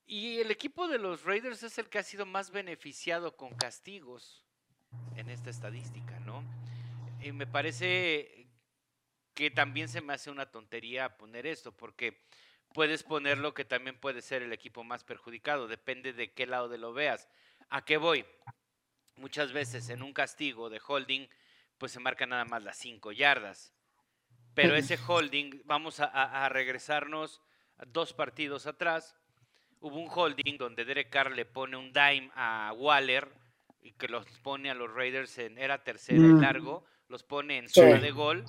Y 0.08 0.40
el 0.40 0.50
equipo 0.50 0.88
de 0.88 0.98
los 0.98 1.22
Raiders 1.24 1.62
es 1.62 1.76
el 1.76 1.90
que 1.90 1.98
ha 1.98 2.02
sido 2.02 2.24
más 2.24 2.50
beneficiado 2.50 3.36
con 3.36 3.54
castigos 3.54 4.42
en 5.16 5.28
esta 5.28 5.50
estadística, 5.50 6.18
¿no? 6.20 6.42
Y 7.20 7.32
me 7.32 7.46
parece 7.46 8.48
que 9.34 9.50
también 9.50 9.90
se 9.90 10.00
me 10.00 10.14
hace 10.14 10.30
una 10.30 10.50
tontería 10.50 11.18
poner 11.18 11.46
esto, 11.46 11.72
porque 11.72 12.24
puedes 12.72 13.02
ponerlo 13.02 13.52
que 13.52 13.66
también 13.66 14.00
puede 14.00 14.22
ser 14.22 14.42
el 14.42 14.54
equipo 14.54 14.82
más 14.82 15.04
perjudicado, 15.04 15.68
depende 15.68 16.14
de 16.14 16.32
qué 16.32 16.46
lado 16.46 16.70
de 16.70 16.78
lo 16.78 16.94
veas. 16.94 17.28
¿A 17.68 17.84
qué 17.84 17.98
voy? 17.98 18.24
Muchas 19.16 19.52
veces 19.52 19.90
en 19.90 20.02
un 20.02 20.14
castigo 20.14 20.70
de 20.70 20.80
holding, 20.84 21.28
pues 21.76 21.92
se 21.92 22.00
marca 22.00 22.26
nada 22.26 22.46
más 22.46 22.62
las 22.62 22.78
cinco 22.78 23.12
yardas. 23.12 23.74
Pero 24.54 24.74
ese 24.74 24.98
holding, 25.06 25.60
vamos 25.66 26.00
a, 26.00 26.48
regresarnos 26.48 27.42
dos 27.88 28.14
partidos 28.14 28.66
atrás. 28.66 29.14
Hubo 29.80 29.96
un 29.96 30.08
holding 30.10 30.58
donde 30.58 30.84
Derek 30.84 31.10
Carr 31.10 31.32
le 31.32 31.44
pone 31.44 31.76
un 31.76 31.92
dime 31.92 32.30
a 32.34 32.72
Waller 32.76 33.28
y 33.82 33.92
que 33.92 34.08
los 34.08 34.26
pone 34.42 34.70
a 34.70 34.74
los 34.74 34.92
Raiders 34.92 35.38
en 35.38 35.56
era 35.58 35.82
tercera 35.82 36.18
y 36.18 36.20
mm. 36.20 36.40
largo, 36.40 36.84
los 37.08 37.22
pone 37.22 37.58
en 37.58 37.68
zona 37.68 37.98
de 37.98 38.10
gol 38.10 38.44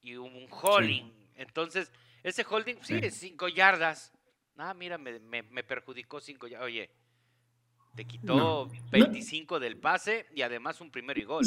y 0.00 0.16
hubo 0.16 0.26
un 0.26 0.46
holding. 0.50 1.12
Entonces, 1.34 1.90
ese 2.22 2.44
holding, 2.48 2.76
sí, 2.82 2.98
es 3.02 3.14
cinco 3.14 3.48
yardas. 3.48 4.12
Ah, 4.56 4.74
mira, 4.74 4.98
me, 4.98 5.18
me, 5.20 5.62
perjudicó 5.62 6.20
cinco 6.20 6.46
yardas. 6.46 6.66
Oye, 6.66 6.90
te 7.94 8.04
quitó 8.04 8.70
25 8.90 9.58
del 9.58 9.76
pase 9.76 10.26
y 10.34 10.42
además 10.42 10.80
un 10.80 10.90
primero 10.90 11.20
y 11.20 11.24
gol. 11.24 11.44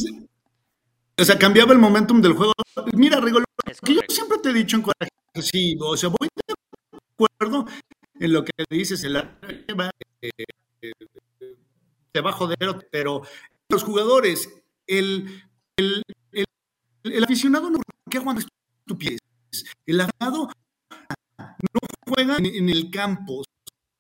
O 1.18 1.24
sea, 1.24 1.38
cambiaba 1.38 1.74
el 1.74 1.80
momentum 1.80 2.22
del 2.22 2.34
juego. 2.34 2.54
Mira, 2.94 3.20
Rigo, 3.20 3.40
que 3.84 3.96
yo 3.96 4.02
siempre 4.08 4.38
te 4.40 4.50
he 4.50 4.54
dicho 4.54 4.78
en 4.78 4.82
coraje, 4.82 5.12
sí, 5.36 5.78
o 5.80 5.96
sea, 5.96 6.10
voy 6.10 6.28
de 6.36 6.54
acuerdo 7.14 7.66
en 8.22 8.34
lo 8.34 8.46
que 8.46 8.52
dices, 8.70 9.04
el 9.04 9.16
eh, 10.22 10.30
te 12.12 12.22
va 12.22 12.30
a 12.30 12.34
joder, 12.34 12.88
pero 12.92 13.24
los 13.68 13.84
jugadores, 13.84 14.48
el, 14.86 15.44
el, 15.76 16.04
el, 17.04 17.24
aficionado 17.24 17.72
no 17.72 17.80
qué 18.10 18.20
cuando 18.20 18.42
pies 19.00 19.20
El 19.88 20.02
aficionado 20.02 20.50
no 21.40 21.80
juega 22.06 22.38
en, 22.38 22.70
el 22.70 22.92
campo. 22.92 23.44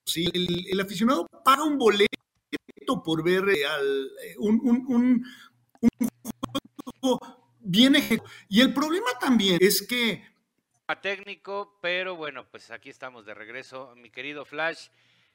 ¿sí? 0.06 0.30
El, 0.32 0.80
aficionado 0.80 1.25
paga 1.44 1.63
un 1.63 1.80
boleto 1.80 2.08
por 3.04 3.24
ver 3.24 3.50
eh, 3.50 3.66
al, 3.66 4.06
eh, 4.24 4.36
un, 4.38 4.60
un, 4.63 4.86
un, 4.88 5.25
un 5.82 6.10
juego 7.01 7.56
bien 7.60 7.96
Y 8.50 8.62
el 8.62 8.72
problema 8.72 9.08
también 9.20 9.58
es 9.62 9.82
que... 9.82 10.31
Técnico, 11.00 11.77
pero 11.81 12.15
bueno, 12.15 12.45
pues 12.50 12.71
aquí 12.71 12.89
estamos 12.89 13.25
de 13.25 13.33
regreso. 13.33 13.93
Mi 13.95 14.10
querido 14.10 14.43
Flash, 14.43 14.88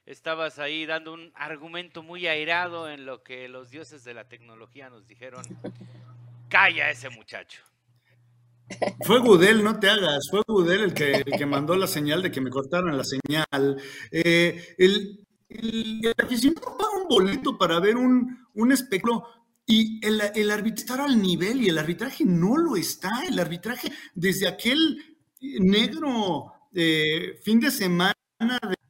estabas 0.05 0.59
ahí 0.59 0.85
dando 0.85 1.15
un 1.15 1.33
argumento 1.35 2.03
muy 2.03 2.27
airado 2.27 2.91
en 2.91 3.07
lo 3.07 3.23
que 3.23 3.49
los 3.49 3.71
dioses 3.71 4.05
de 4.05 4.13
la 4.13 4.29
tecnología 4.29 4.91
nos 4.91 5.07
dijeron. 5.07 5.43
Calla 6.49 6.91
ese 6.91 7.09
muchacho. 7.09 7.63
Fue 9.05 9.21
Gudel, 9.21 9.63
no 9.63 9.79
te 9.79 9.89
hagas, 9.89 10.29
fue 10.29 10.43
Gudel 10.47 10.81
el 10.81 10.95
que, 10.95 11.47
mandó 11.47 11.77
la 11.77 11.87
señal 11.87 12.23
de 12.23 12.33
que 12.33 12.41
me 12.41 12.51
cortaron 12.51 12.97
la 12.97 13.05
señal. 13.05 13.81
Eh, 14.11 14.75
el, 14.77 15.25
el, 15.49 16.15
aficionado 16.19 16.77
paga 16.77 16.99
un 17.01 17.09
boleto 17.09 17.57
para 17.57 17.79
ver 17.79 17.97
un, 17.97 18.47
un 18.55 18.73
espectáculo 18.73 19.25
y 19.67 20.05
el, 20.05 20.21
el 20.35 20.51
arbitrar 20.51 21.01
al 21.01 21.21
nivel 21.21 21.63
y 21.63 21.69
el 21.69 21.79
arbitraje 21.79 22.25
no 22.25 22.57
lo 22.57 22.77
está. 22.77 23.25
El 23.29 23.39
arbitraje 23.39 23.93
desde 24.15 24.49
aquel 24.49 25.16
negro 25.41 26.53
eh, 26.75 27.39
fin 27.43 27.61
de 27.61 27.71
semana 27.71 28.15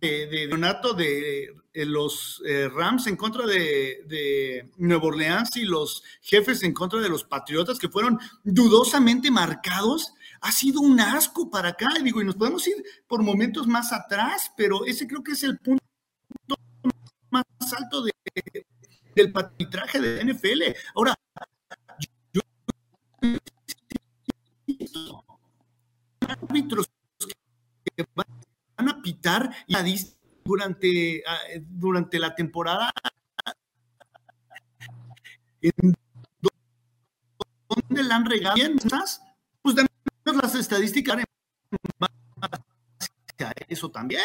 de, 0.01 0.27
de 0.27 0.49
Donato 0.49 0.93
de, 0.93 1.55
los 1.75 2.43
eh, 2.47 2.69
Rams 2.69 3.07
en 3.07 3.17
contra 3.17 3.47
de, 3.47 4.03
de 4.07 4.73
Nueva 4.79 5.05
Orleans 5.05 5.57
y 5.57 5.65
los 5.65 6.03
jefes 6.23 6.63
en 6.63 6.73
contra 6.73 7.01
de 7.01 7.09
los 7.09 7.25
Patriotas 7.25 7.79
que 7.79 7.91
fueron 7.91 8.19
dudosamente 8.45 9.31
marcados, 9.31 10.15
ha 10.41 10.53
sido 10.53 10.81
un 10.81 11.01
asco 11.01 11.51
para 11.51 11.71
acá. 11.71 11.89
Digo, 12.03 12.23
y 12.23 12.25
nos 12.25 12.37
podemos 12.37 12.67
ir 12.67 12.83
por 13.07 13.23
momentos 13.23 13.67
más 13.67 13.93
atrás, 13.93 14.53
pero 14.57 14.87
ese 14.87 15.07
creo 15.07 15.23
que 15.23 15.33
es 15.33 15.43
el 15.43 15.59
punto 15.59 15.85
más 17.31 17.45
alto 17.77 18.03
de, 18.03 18.13
del 19.15 19.33
arbitraje 19.35 20.01
de 20.01 20.25
NFL. 20.25 20.63
Ahora, 20.95 21.15
yo, 22.33 22.41
árbitros 26.31 26.87
que 27.97 28.05
van 28.15 28.89
a 28.89 29.03
pitar 29.03 29.51
durante, 30.45 31.23
ah, 31.27 31.39
durante 31.61 32.19
la 32.19 32.35
temporada 32.35 32.93
en 35.61 35.95
dónde 37.69 38.03
la 38.03 38.17
han 38.17 38.27
regado 38.27 38.57
pues 39.63 39.75
tenemos 39.75 40.43
las 40.43 40.55
estadísticas 40.55 41.25
eso 43.69 43.91
también. 43.91 44.23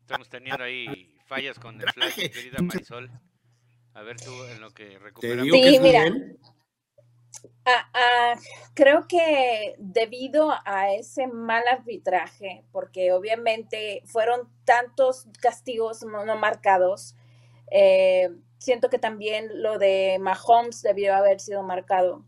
Estamos 0.00 0.28
teniendo 0.28 0.62
ahí 0.62 1.14
fallas 1.26 1.58
con 1.58 1.80
el 1.80 1.90
flash, 1.90 2.16
querida 2.30 2.60
Marisol. 2.60 3.10
A 3.94 4.02
ver 4.02 4.20
tú 4.20 4.30
en 4.44 4.60
lo 4.60 4.70
que 4.72 4.98
recuperamos. 4.98 5.52
Sí, 5.52 5.78
mira. 5.80 6.04
Ah, 7.64 7.88
ah, 7.94 8.34
creo 8.74 9.06
que 9.06 9.76
debido 9.78 10.50
a 10.64 10.92
ese 10.94 11.26
mal 11.28 11.62
arbitraje, 11.70 12.64
porque 12.72 13.12
obviamente 13.12 14.02
fueron 14.06 14.48
tantos 14.64 15.26
castigos 15.40 16.02
no 16.02 16.36
marcados, 16.36 17.14
eh, 17.70 18.30
siento 18.58 18.90
que 18.90 18.98
también 18.98 19.62
lo 19.62 19.78
de 19.78 20.18
Mahomes 20.20 20.82
debió 20.82 21.14
haber 21.14 21.40
sido 21.40 21.62
marcado 21.62 22.24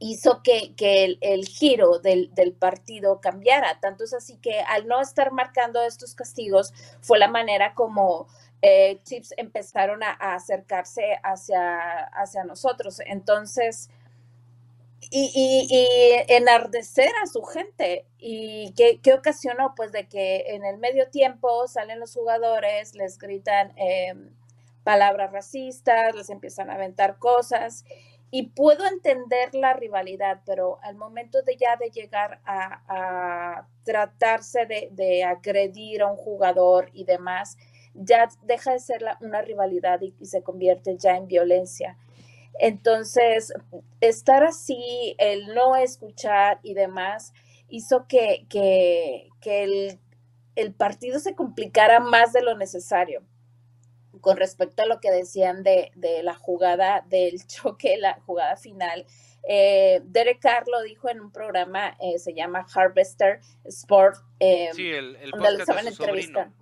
hizo 0.00 0.42
que, 0.42 0.74
el, 1.20 1.46
giro 1.46 2.00
del, 2.00 2.56
partido 2.58 3.20
cambiara. 3.20 3.78
Tanto 3.80 4.04
es 4.04 4.14
así 4.14 4.38
que 4.38 4.60
al 4.60 4.88
no 4.88 5.00
estar 5.00 5.30
marcando 5.30 5.82
estos 5.82 6.14
castigos 6.14 6.72
fue 7.00 7.18
la 7.18 7.28
manera 7.28 7.74
como 7.74 8.26
eh, 8.62 9.00
Chips 9.04 9.34
empezaron 9.36 10.02
a, 10.02 10.12
acercarse 10.12 11.18
hacia, 11.22 12.04
hacia 12.12 12.44
nosotros. 12.44 13.00
Entonces, 13.06 13.90
y, 15.10 15.86
enardecer 16.28 17.10
a 17.22 17.26
su 17.26 17.42
gente. 17.42 18.06
¿Y 18.18 18.72
qué, 18.74 19.14
ocasionó? 19.14 19.74
Pues 19.74 19.92
de 19.92 20.08
que 20.08 20.44
en 20.54 20.64
el 20.64 20.78
medio 20.78 21.08
tiempo 21.10 21.66
salen 21.68 22.00
los 22.00 22.14
jugadores, 22.14 22.94
les 22.94 23.18
gritan 23.18 23.72
em, 23.76 24.30
palabras 24.84 25.32
racistas, 25.32 26.14
les 26.14 26.30
empiezan 26.30 26.70
a 26.70 26.74
aventar 26.74 27.18
cosas 27.18 27.84
y 28.30 28.48
puedo 28.50 28.86
entender 28.86 29.54
la 29.54 29.74
rivalidad, 29.74 30.40
pero 30.46 30.78
al 30.82 30.94
momento 30.94 31.42
de 31.42 31.56
ya 31.56 31.76
de 31.76 31.90
llegar 31.90 32.40
a, 32.44 33.66
tratarse 33.82 34.66
de, 34.66 35.24
agredir 35.24 36.02
a 36.02 36.06
un 36.06 36.16
jugador 36.16 36.90
y 36.92 37.04
demás, 37.04 37.56
ya 37.94 38.28
deja 38.42 38.72
de 38.72 38.78
ser 38.78 39.04
una 39.20 39.42
rivalidad 39.42 40.00
y, 40.00 40.14
se 40.24 40.42
convierte 40.42 40.96
ya 40.96 41.16
en 41.16 41.26
violencia. 41.26 41.96
Entonces, 42.58 43.52
estar 44.00 44.44
así, 44.44 45.14
el 45.18 45.54
no 45.54 45.76
escuchar 45.76 46.60
y 46.62 46.74
demás, 46.74 47.32
hizo 47.68 48.06
que, 48.06 48.46
el, 49.44 49.98
el 50.56 50.74
partido 50.74 51.18
se 51.20 51.34
complicara 51.34 52.00
más 52.00 52.32
de 52.32 52.42
lo 52.42 52.56
necesario 52.56 53.22
con 54.20 54.36
respecto 54.36 54.82
a 54.82 54.86
lo 54.86 55.00
que 55.00 55.10
decían 55.10 55.62
de, 55.62 55.92
la 56.22 56.34
jugada 56.34 57.04
del 57.08 57.44
choque, 57.46 57.96
la 57.96 58.20
jugada 58.26 58.56
final, 58.56 59.06
eh, 59.48 60.02
Derek 60.04 60.40
Carr 60.40 60.68
lo 60.68 60.82
dijo 60.82 61.08
en 61.08 61.20
un 61.20 61.32
programa, 61.32 61.96
eh, 62.00 62.18
se 62.18 62.34
llama 62.34 62.66
Harvester 62.74 63.40
Sport, 63.64 64.16
eh, 64.38 64.70
sí, 64.74 64.88
el, 64.88 65.30
donde 65.30 65.52
lo 65.52 65.58
estaban 65.58 65.86
entrevistando. 65.86 66.54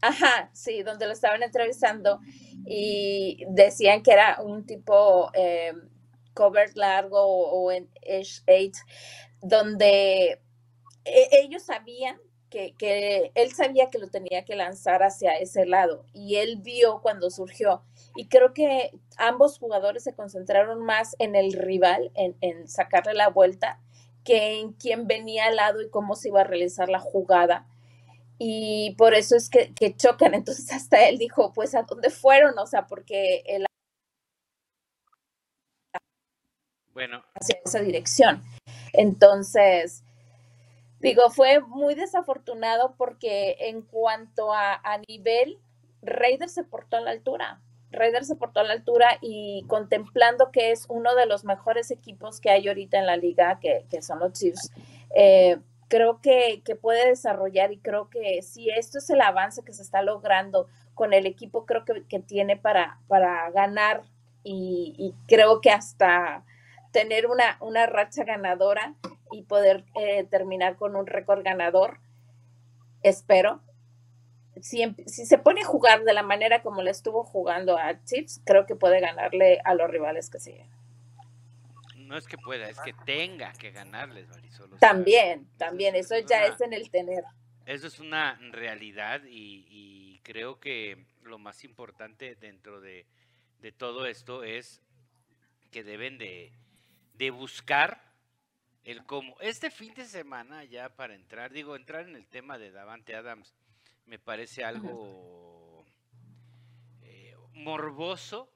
Ajá, 0.00 0.50
sí, 0.52 0.82
donde 0.82 1.06
lo 1.06 1.12
estaban 1.12 1.42
entrevistando 1.42 2.20
y 2.66 3.44
decían 3.48 4.02
que 4.02 4.12
era 4.12 4.40
un 4.40 4.64
tipo 4.64 5.30
eh, 5.34 5.72
cover 6.34 6.76
largo 6.76 7.20
o, 7.20 7.72
en 7.72 7.88
Edge 8.02 8.42
8, 8.46 8.80
donde 9.40 10.40
e, 11.04 11.28
ellos 11.32 11.64
sabían 11.64 12.18
que, 12.48 13.32
él 13.34 13.52
sabía 13.52 13.90
que 13.90 13.98
lo 13.98 14.08
tenía 14.08 14.44
que 14.44 14.56
lanzar 14.56 15.02
hacia 15.02 15.36
ese 15.36 15.66
lado 15.66 16.04
y 16.12 16.36
él 16.36 16.58
vio 16.62 17.00
cuando 17.02 17.30
surgió. 17.30 17.82
Y 18.14 18.28
creo 18.28 18.54
que 18.54 18.92
ambos 19.16 19.58
jugadores 19.58 20.04
se 20.04 20.14
concentraron 20.14 20.84
más 20.84 21.14
en 21.18 21.34
el 21.34 21.52
rival, 21.52 22.10
en, 22.14 22.68
sacarle 22.68 23.14
la 23.14 23.28
vuelta, 23.28 23.80
que 24.24 24.60
en 24.60 24.72
quién 24.72 25.06
venía 25.06 25.46
al 25.46 25.56
lado 25.56 25.82
y 25.82 25.90
cómo 25.90 26.14
se 26.14 26.28
iba 26.28 26.40
a 26.40 26.44
realizar 26.44 26.88
la 26.88 27.00
jugada. 27.00 27.66
Y 28.38 28.94
por 28.96 29.14
eso 29.14 29.36
es 29.36 29.50
que, 29.50 29.74
chocan. 29.96 30.34
Entonces 30.34 30.70
hasta 30.72 31.08
él 31.08 31.18
dijo, 31.18 31.52
pues, 31.52 31.74
¿a 31.74 31.82
dónde 31.82 32.10
fueron? 32.10 32.58
O 32.58 32.66
sea, 32.66 32.86
porque 32.86 33.42
él... 33.46 33.66
Bueno. 36.92 37.22
Hacia 37.34 37.60
esa 37.64 37.80
dirección. 37.80 38.42
Entonces, 38.92 40.02
Digo, 41.00 41.30
fue 41.30 41.60
muy 41.60 41.94
desafortunado 41.94 42.94
porque 42.96 43.56
en 43.60 43.82
cuanto 43.82 44.52
a, 44.52 44.74
a 44.74 44.98
nivel, 45.08 45.58
Raiders 46.02 46.52
se 46.52 46.64
portó 46.64 46.96
a 46.96 47.00
la 47.00 47.12
altura. 47.12 47.60
Raiders 47.90 48.26
se 48.26 48.34
portó 48.34 48.60
a 48.60 48.64
la 48.64 48.72
altura 48.72 49.18
y 49.20 49.64
contemplando 49.68 50.50
que 50.50 50.72
es 50.72 50.86
uno 50.88 51.14
de 51.14 51.26
los 51.26 51.44
mejores 51.44 51.90
equipos 51.90 52.40
que 52.40 52.50
hay 52.50 52.66
ahorita 52.66 52.98
en 52.98 53.06
la 53.06 53.16
liga, 53.16 53.60
que, 53.60 53.86
que 53.88 54.02
son 54.02 54.18
los 54.18 54.32
Chiefs, 54.32 54.70
eh, 55.14 55.58
creo 55.88 56.20
que, 56.20 56.62
que, 56.64 56.76
puede 56.76 57.08
desarrollar 57.08 57.72
y 57.72 57.78
creo 57.78 58.08
que 58.10 58.42
si 58.42 58.70
esto 58.70 58.98
es 58.98 59.10
el 59.10 59.20
avance 59.20 59.62
que 59.64 59.72
se 59.72 59.82
está 59.82 60.02
logrando 60.02 60.68
con 60.94 61.12
el 61.12 61.26
equipo, 61.26 61.66
creo 61.66 61.84
que, 61.84 62.04
que 62.06 62.20
tiene 62.20 62.56
para, 62.56 62.98
para 63.08 63.50
ganar 63.50 64.02
y, 64.44 65.14
creo 65.26 65.60
que 65.60 65.70
hasta 65.70 66.44
tener 66.92 67.26
una, 67.26 67.58
una 67.60 67.86
racha 67.86 68.24
ganadora 68.24 68.94
y 69.30 69.42
poder 69.42 69.84
eh, 69.94 70.24
terminar 70.24 70.76
con 70.76 70.96
un 70.96 71.06
récord 71.06 71.42
ganador, 71.42 71.98
espero. 73.02 73.60
Si, 74.62 74.82
si, 75.06 75.26
se 75.26 75.38
pone 75.38 75.60
a 75.60 75.66
jugar 75.66 76.02
de 76.04 76.14
la 76.14 76.22
manera 76.22 76.62
como 76.62 76.82
le 76.82 76.90
estuvo 76.90 77.24
jugando 77.24 77.78
a 77.78 78.02
Chips, 78.04 78.40
creo 78.44 78.66
que 78.66 78.74
puede 78.74 79.00
ganarle 79.00 79.60
a 79.64 79.74
los 79.74 79.88
rivales 79.88 80.30
que 80.30 80.40
siguen. 80.40 80.77
No 82.08 82.16
es 82.16 82.26
que 82.26 82.38
pueda, 82.38 82.70
es 82.70 82.80
que 82.80 82.94
tenga 83.04 83.52
que 83.52 83.70
ganarles, 83.70 84.28
Marisol. 84.28 84.78
También, 84.78 85.46
también, 85.58 85.94
eso, 85.94 86.14
eso 86.14 86.26
ya 86.26 86.46
una, 86.46 86.54
es 86.54 86.60
en 86.62 86.72
el 86.72 86.90
tener. 86.90 87.22
Eso 87.66 87.86
es 87.86 88.00
una 88.00 88.38
realidad 88.50 89.22
y, 89.24 89.66
y 89.68 90.20
creo 90.20 90.58
que 90.58 91.04
lo 91.22 91.38
más 91.38 91.64
importante 91.64 92.34
dentro 92.34 92.80
de, 92.80 93.04
de 93.60 93.72
todo 93.72 94.06
esto 94.06 94.42
es 94.42 94.80
que 95.70 95.84
deben 95.84 96.16
de, 96.16 96.50
de 97.12 97.30
buscar 97.30 98.00
el 98.84 99.04
cómo. 99.04 99.36
Este 99.40 99.70
fin 99.70 99.92
de 99.92 100.06
semana, 100.06 100.64
ya 100.64 100.88
para 100.88 101.14
entrar, 101.14 101.52
digo, 101.52 101.76
entrar 101.76 102.08
en 102.08 102.16
el 102.16 102.26
tema 102.26 102.56
de 102.56 102.70
Davante 102.70 103.14
Adams, 103.14 103.54
me 104.06 104.18
parece 104.18 104.64
algo 104.64 105.84
eh, 107.02 107.36
morboso 107.52 108.50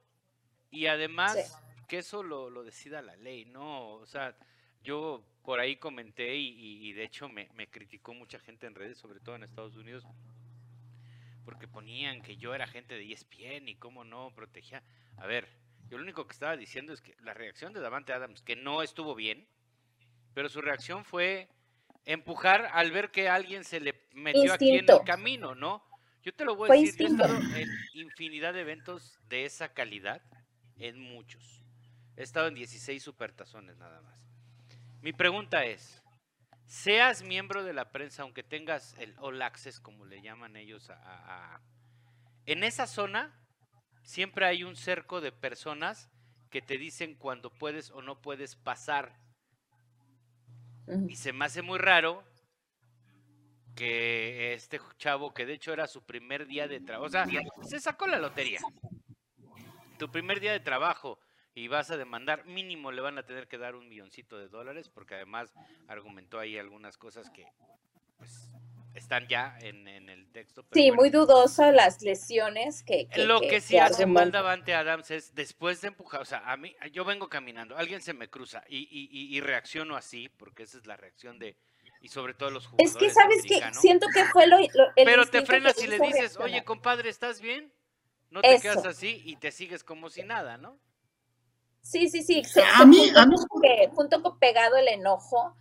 y 0.71 0.87
además 0.87 1.35
sí. 1.35 1.72
Que 1.93 1.99
eso 1.99 2.23
lo, 2.23 2.49
lo, 2.49 2.65
decida 2.65 3.03
la 3.03 3.17
ley, 3.17 3.45
¿no? 3.45 3.97
O 3.97 4.07
sea, 4.07 4.35
yo 4.83 5.23
por 5.43 5.61
ahí 5.61 5.77
comenté 5.77 6.37
y, 6.37 6.89
y 6.89 6.95
de 6.95 7.05
hecho 7.05 7.29
me, 7.29 7.51
me, 7.53 7.69
criticó 7.69 8.15
mucha 8.15 8.39
gente 8.39 8.67
en 8.67 8.75
redes, 8.75 8.97
sobre 8.97 9.21
todo 9.21 9.35
en 9.35 9.43
Estados 9.43 9.77
Unidos, 9.77 10.03
porque 11.45 11.69
ponían 11.69 12.23
que 12.23 12.39
yo 12.39 12.55
era 12.55 12.67
gente 12.67 12.95
de 12.95 13.13
ESPN 13.13 13.69
y 13.69 13.75
cómo 13.75 14.05
no 14.05 14.35
protegía. 14.35 14.83
A 15.19 15.27
ver, 15.27 15.47
yo 15.91 15.99
lo 15.99 16.03
único 16.03 16.27
que 16.27 16.33
estaba 16.33 16.57
diciendo 16.57 16.95
es 16.95 17.03
que 17.03 17.15
la 17.21 17.35
reacción 17.35 17.75
de 17.75 17.81
Davante 17.81 18.15
Adams, 18.15 18.41
que 18.41 18.57
no 18.57 18.83
estuvo 18.83 19.15
bien, 19.15 19.47
pero 20.33 20.49
su 20.49 20.63
reacción 20.63 21.05
fue 21.05 21.51
empujar 22.07 22.71
al 22.73 22.91
ver 22.91 23.11
que 23.11 23.29
alguien 23.29 23.65
se 23.65 23.81
le 23.81 24.07
metió 24.15 24.45
instinto. 24.45 24.55
aquí 24.55 24.71
en 24.79 24.91
el 24.91 25.05
camino, 25.05 25.55
¿no? 25.55 25.85
Yo 26.23 26.33
te 26.33 26.47
lo 26.47 26.57
voy 26.57 26.69
a 26.69 26.69
fue 26.69 26.81
decir, 26.81 27.03
instinto. 27.03 27.29
yo 27.29 27.35
he 27.35 27.39
estado 27.39 27.57
en 27.59 27.69
infinidad 27.93 28.55
de 28.55 28.63
eventos 28.63 29.19
de 29.29 29.45
esa 29.45 29.75
calidad, 29.75 30.23
en 30.79 30.99
muchos. 30.99 31.62
He 32.17 32.23
estado 32.23 32.49
en 32.49 32.55
16 32.55 33.03
supertazones 33.03 33.77
nada 33.77 34.01
más. 34.03 34.19
Mi 35.01 35.13
pregunta 35.13 35.65
es, 35.65 36.03
seas 36.67 37.23
miembro 37.23 37.65
de 37.65 37.73
la 37.73 37.91
prensa, 37.91 38.23
aunque 38.23 38.43
tengas 38.43 38.95
el 38.99 39.15
all 39.19 39.41
access, 39.43 39.81
como 39.81 40.05
le 40.05 40.23
llaman 40.23 40.57
ellos, 40.57 40.91
a, 40.91 40.95
a, 40.95 41.55
a, 41.55 41.61
en 42.47 42.65
esa 42.65 42.87
zona 42.87 43.35
siempre 44.03 44.47
hay 44.47 44.65
un 44.65 44.77
cerco 44.77 45.21
de 45.21 45.33
personas 45.33 46.11
que 46.51 46.61
te 46.61 46.77
dicen 46.77 47.15
cuando 47.15 47.51
puedes 47.51 47.91
o 47.91 48.03
no 48.03 48.21
puedes 48.21 48.57
pasar 48.57 49.23
y 51.09 51.17
se 51.17 51.33
me 51.33 51.45
hace 51.45 51.63
muy 51.63 51.79
raro 51.79 52.25
que 53.75 54.53
este 54.53 54.81
chavo, 54.99 55.33
que 55.33 55.47
de 55.47 55.55
hecho 55.55 55.73
era 55.73 55.87
su 55.87 56.05
primer 56.05 56.47
día 56.47 56.69
de 56.69 56.81
trabajo, 56.81 57.07
o 57.07 57.11
sea, 57.11 57.27
se 57.63 57.81
sacó 57.81 58.07
la 58.07 58.19
lotería. 58.19 58.61
Tu 59.99 60.11
primer 60.11 60.41
día 60.41 60.53
de 60.53 60.61
trabajo 60.61 61.19
y 61.55 61.69
vas 61.69 61.91
a 61.91 61.97
demandar, 61.97 62.47
mínimo 62.47 62.93
le 62.93 63.03
van 63.03 63.19
a 63.19 63.27
tener 63.27 63.49
que 63.49 63.59
dar 63.59 63.75
un 63.75 63.89
milloncito 63.89 64.39
de 64.39 64.49
dólares, 64.49 64.89
porque 64.89 65.15
además 65.15 65.53
argumentó 65.89 66.39
ahí 66.39 66.59
algunas 66.59 66.97
cosas 66.97 67.31
que 67.31 67.47
pues, 68.17 68.51
están 68.95 69.27
ya 69.29 69.59
en, 69.61 69.87
en 69.87 70.09
el 70.09 70.31
texto. 70.31 70.65
sí, 70.73 70.89
bueno. 70.89 70.97
muy 70.97 71.11
dudosa 71.11 71.73
las 71.73 72.03
lesiones 72.03 72.83
que... 72.83 73.07
que 73.09 73.25
Lo 73.27 73.41
que, 73.41 73.49
que 73.49 73.61
sí 73.61 73.79
hace 73.79 74.07
mal 74.07 74.31
Davante 74.31 74.75
Adams 74.75 75.11
es, 75.11 75.35
después 75.35 75.81
de 75.81 75.89
empujar, 75.89 76.23
o 76.23 76.25
sea, 76.25 76.51
a 76.51 76.57
mí, 76.57 76.75
yo 76.93 77.05
vengo 77.05 77.29
caminando, 77.29 77.77
alguien 77.77 78.01
se 78.01 78.15
me 78.15 78.29
cruza 78.29 78.65
y, 78.69 78.89
y, 78.91 79.37
y, 79.37 79.41
reacciono 79.41 79.97
así, 79.97 80.29
porque 80.29 80.63
esa 80.63 80.79
es 80.79 80.87
la 80.87 80.97
reacción 80.97 81.39
de, 81.39 81.57
y 82.01 82.09
sobre 82.09 82.35
todo 82.35 82.51
los 82.51 82.67
jugadores 82.67 82.93
Es 82.93 82.97
que, 82.99 83.11
¿sabes 83.11 83.43
que 83.43 83.61
Siento 83.75 84.07
que 84.13 84.25
fue 84.27 84.47
lo... 84.47 84.59
lo 84.59 84.93
Pero 84.95 85.27
te 85.27 85.45
frenas 85.45 85.83
y 85.83 85.87
le 85.87 85.99
dices, 85.99 86.19
reaccionar. 86.19 86.49
oye, 86.49 86.65
compadre, 86.65 87.11
¿estás 87.11 87.41
bien? 87.41 87.73
No 88.31 88.41
te 88.41 88.55
Eso. 88.55 88.63
quedas 88.63 88.87
así 88.87 89.23
y 89.27 89.37
te 89.37 89.53
sigues 89.53 89.85
como 89.85 90.09
si 90.09 90.23
nada, 90.23 90.57
¿no? 90.57 90.79
Sí, 91.83 92.09
sí, 92.09 92.23
sí. 92.23 92.43
A 92.75 92.85
mí, 92.87 93.11
a 93.15 93.27
mí... 93.27 93.37
Que, 93.61 93.91
junto 93.95 94.23
con 94.23 94.39
pegado 94.39 94.77
el 94.77 94.89
enojo, 94.89 95.55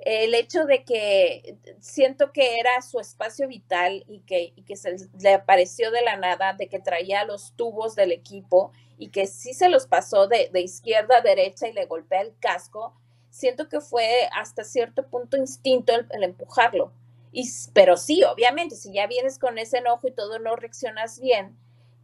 el 0.00 0.34
hecho 0.34 0.64
de 0.64 0.84
que 0.84 1.56
siento 1.80 2.32
que 2.32 2.58
era 2.58 2.82
su 2.82 3.00
espacio 3.00 3.46
vital 3.48 4.04
y 4.08 4.20
que, 4.20 4.52
y 4.56 4.62
que 4.62 4.76
se 4.76 4.96
le 5.18 5.34
apareció 5.34 5.90
de 5.90 6.02
la 6.02 6.16
nada, 6.16 6.54
de 6.54 6.68
que 6.68 6.80
traía 6.80 7.24
los 7.24 7.54
tubos 7.54 7.94
del 7.94 8.12
equipo 8.12 8.72
y 8.98 9.08
que 9.08 9.26
sí 9.26 9.54
se 9.54 9.68
los 9.68 9.86
pasó 9.86 10.26
de, 10.26 10.50
de 10.52 10.60
izquierda 10.60 11.18
a 11.18 11.22
derecha 11.22 11.68
y 11.68 11.72
le 11.72 11.86
golpea 11.86 12.22
el 12.22 12.34
casco, 12.38 12.94
siento 13.30 13.68
que 13.68 13.80
fue 13.80 14.28
hasta 14.32 14.64
cierto 14.64 15.06
punto 15.06 15.36
instinto 15.36 15.94
el, 15.94 16.06
el 16.10 16.24
empujarlo. 16.24 16.92
Y, 17.32 17.48
pero 17.72 17.96
sí, 17.96 18.24
obviamente, 18.24 18.74
si 18.74 18.92
ya 18.92 19.06
vienes 19.06 19.38
con 19.38 19.56
ese 19.58 19.78
enojo 19.78 20.08
y 20.08 20.12
todo 20.12 20.38
no 20.38 20.56
reaccionas 20.56 21.20
bien, 21.20 21.56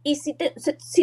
y 0.07 0.15
si, 0.15 0.33
te, 0.33 0.53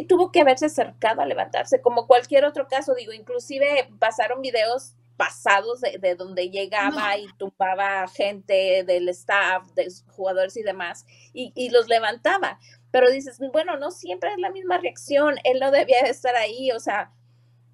tuvo 0.08 0.32
que 0.32 0.40
haberse 0.40 0.64
acercado 0.64 1.20
a 1.20 1.26
levantarse, 1.26 1.82
como 1.82 2.06
cualquier 2.06 2.46
otro 2.46 2.68
caso, 2.68 2.94
digo, 2.94 3.12
inclusive 3.12 3.90
pasaron 3.98 4.40
videos 4.40 4.94
pasados 5.18 5.82
de, 5.82 5.98
de 5.98 6.14
donde 6.14 6.48
llegaba 6.48 7.14
no. 7.14 7.22
y 7.22 7.28
tumbaba 7.36 8.08
gente 8.08 8.82
del 8.82 9.10
staff, 9.10 9.70
de 9.74 9.92
jugadores 10.08 10.56
y 10.56 10.62
demás, 10.62 11.04
y, 11.34 11.52
y, 11.54 11.68
los 11.68 11.86
levantaba. 11.86 12.58
Pero 12.90 13.10
dices, 13.10 13.38
bueno, 13.52 13.76
no 13.76 13.90
siempre 13.90 14.30
es 14.30 14.38
la 14.38 14.50
misma 14.50 14.78
reacción, 14.78 15.36
él 15.44 15.60
no 15.60 15.70
debía 15.70 16.00
estar 16.00 16.34
ahí, 16.34 16.72
o 16.72 16.80
sea, 16.80 17.12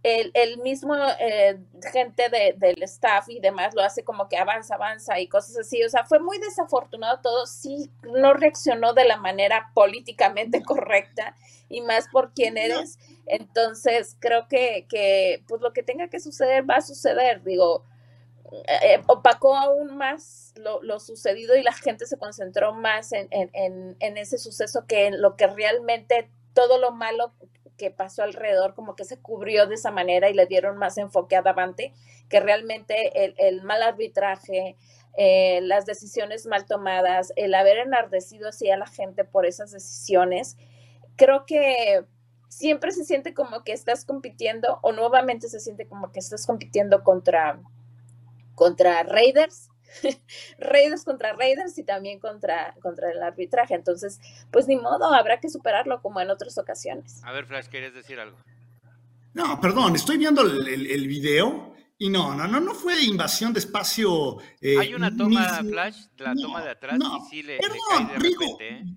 el, 0.02 0.30
el 0.32 0.58
mismo 0.58 0.94
eh, 1.18 1.58
gente 1.92 2.28
de, 2.30 2.54
del 2.56 2.82
staff 2.84 3.28
y 3.28 3.38
demás 3.38 3.74
lo 3.74 3.82
hace 3.82 4.02
como 4.02 4.28
que 4.28 4.38
avanza, 4.38 4.76
avanza 4.76 5.20
y 5.20 5.28
cosas 5.28 5.58
así. 5.58 5.82
O 5.84 5.88
sea, 5.88 6.04
fue 6.04 6.20
muy 6.20 6.38
desafortunado 6.38 7.20
todo. 7.20 7.46
Sí, 7.46 7.90
no 8.02 8.32
reaccionó 8.32 8.94
de 8.94 9.04
la 9.04 9.18
manera 9.18 9.70
políticamente 9.74 10.62
correcta 10.64 11.36
y 11.68 11.82
más 11.82 12.08
por 12.08 12.32
quién 12.32 12.56
eres. 12.56 12.98
Entonces, 13.26 14.16
creo 14.18 14.48
que, 14.48 14.86
que 14.88 15.44
pues 15.46 15.60
lo 15.60 15.72
que 15.72 15.82
tenga 15.82 16.08
que 16.08 16.20
suceder 16.20 16.68
va 16.68 16.76
a 16.76 16.82
suceder. 16.82 17.42
Digo, 17.42 17.84
eh, 18.66 19.02
opacó 19.06 19.54
aún 19.54 19.96
más 19.96 20.54
lo, 20.56 20.82
lo, 20.82 20.98
sucedido 20.98 21.56
y 21.56 21.62
la 21.62 21.72
gente 21.72 22.06
se 22.06 22.16
concentró 22.16 22.72
más 22.72 23.12
en, 23.12 23.28
en, 23.30 23.96
en, 24.00 24.16
ese 24.16 24.38
suceso 24.38 24.86
que 24.86 25.06
en 25.06 25.22
lo 25.22 25.36
que 25.36 25.46
realmente 25.46 26.30
todo 26.52 26.78
lo 26.78 26.90
malo 26.90 27.32
que 27.80 27.90
pasó 27.90 28.22
alrededor, 28.22 28.74
como 28.74 28.94
que 28.94 29.06
se 29.06 29.18
cubrió 29.18 29.66
de 29.66 29.76
esa 29.76 29.90
manera 29.90 30.28
y 30.28 30.34
le 30.34 30.44
dieron 30.44 30.76
más 30.76 30.98
enfoque 30.98 31.34
a 31.34 31.40
Davante, 31.40 31.94
que 32.28 32.38
realmente 32.38 33.32
el, 33.38 33.62
mal 33.62 33.82
arbitraje, 33.82 34.76
eh, 35.16 35.60
las 35.62 35.86
decisiones 35.86 36.44
mal 36.44 36.66
tomadas, 36.66 37.32
el 37.36 37.54
haber 37.54 37.78
enardecido 37.78 38.50
así 38.50 38.70
a 38.70 38.76
la 38.76 38.86
gente 38.86 39.24
por 39.24 39.46
esas 39.46 39.72
decisiones, 39.72 40.58
creo 41.16 41.46
que 41.46 42.04
siempre 42.50 42.92
se 42.92 43.06
siente 43.06 43.32
como 43.32 43.64
que 43.64 43.72
estás 43.72 44.04
compitiendo 44.04 44.78
o 44.82 44.92
nuevamente 44.92 45.48
se 45.48 45.58
siente 45.58 45.88
como 45.88 46.12
que 46.12 46.18
estás 46.18 46.46
compitiendo 46.46 47.02
contra, 47.02 47.62
contra 48.56 49.04
Raiders 49.04 49.69
Raiders 50.58 51.04
contra 51.04 51.32
Raiders 51.32 51.76
y 51.78 51.84
también 51.84 52.20
contra, 52.20 52.74
contra 52.82 53.10
el 53.10 53.22
arbitraje. 53.22 53.74
Entonces, 53.74 54.20
pues 54.50 54.66
ni 54.68 54.76
modo, 54.76 55.12
habrá 55.12 55.40
que 55.40 55.48
superarlo 55.48 56.00
como 56.02 56.20
en 56.20 56.30
otras 56.30 56.58
ocasiones. 56.58 57.22
A 57.24 57.32
ver, 57.32 57.46
Flash, 57.46 57.66
¿querías 57.66 57.94
decir 57.94 58.18
algo? 58.20 58.36
No, 59.34 59.60
perdón, 59.60 59.94
estoy 59.94 60.18
viendo 60.18 60.42
el, 60.42 60.66
el, 60.66 60.90
el 60.90 61.06
video 61.06 61.74
y 61.98 62.08
no, 62.08 62.34
no, 62.34 62.48
no, 62.48 62.60
no 62.60 62.74
fue 62.74 63.02
invasión 63.04 63.52
de 63.52 63.60
espacio. 63.60 64.38
Eh, 64.60 64.76
Hay 64.78 64.94
una 64.94 65.14
toma, 65.14 65.60
ni, 65.60 65.68
Flash, 65.70 66.06
la 66.16 66.34
no, 66.34 66.40
toma 66.40 66.64
de 66.64 66.70
atrás 66.70 66.98
no, 66.98 67.18
y 67.18 67.28
sí 67.28 67.42
le, 67.42 67.58
perdón, 67.58 67.78
le 67.78 67.88
cae 67.88 68.06
de 68.06 68.18
Rigo, 68.18 68.58
repente, 68.58 68.68
¿eh? 68.68 68.96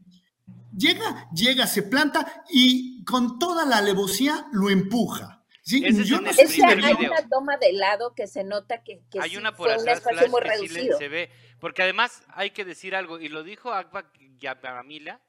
Llega, 0.75 1.29
llega, 1.31 1.67
se 1.67 1.83
planta 1.83 2.43
y 2.49 3.03
con 3.03 3.37
toda 3.37 3.65
la 3.65 3.77
alevosía 3.77 4.47
lo 4.53 4.69
empuja. 4.69 5.42
Sí, 5.65 5.85
Ese 5.85 6.03
yo 6.03 6.19
no 6.19 6.29
es 6.29 6.35
que 6.35 6.63
hay 6.63 6.75
video. 6.75 7.11
una 7.11 7.29
toma 7.29 7.57
de 7.57 7.71
lado 7.71 8.13
que 8.13 8.27
se 8.27 8.43
nota 8.43 8.83
que, 8.83 9.01
que 9.09 9.21
hay 9.21 9.29
sí 9.31 9.37
una 9.37 9.55
por 9.55 9.69
fue 9.69 9.81
un 9.81 9.87
espacio 9.87 10.27
muy 10.29 10.41
reducido. 10.41 10.97
Sí 10.97 11.03
se 11.03 11.07
ve, 11.07 11.31
porque 11.61 11.83
además 11.83 12.21
hay 12.27 12.51
que 12.51 12.65
decir 12.65 12.95
algo, 12.95 13.17
y 13.17 13.29
lo 13.29 13.43
dijo 13.43 13.71
Akba 13.71 14.11
Yabamila, 14.39 15.21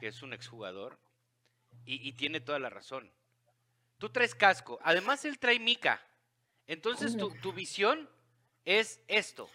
que 0.00 0.08
es 0.08 0.22
un 0.22 0.32
exjugador, 0.32 0.98
y, 1.84 2.08
y 2.08 2.14
tiene 2.14 2.40
toda 2.40 2.58
la 2.58 2.70
razón. 2.70 3.12
Tú 3.98 4.08
traes 4.08 4.34
casco, 4.34 4.78
además 4.82 5.26
él 5.26 5.38
trae 5.38 5.58
mica, 5.60 6.00
entonces 6.66 7.16
tu, 7.18 7.30
tu 7.42 7.52
visión 7.52 8.08
es 8.64 9.00
esto. 9.06 9.50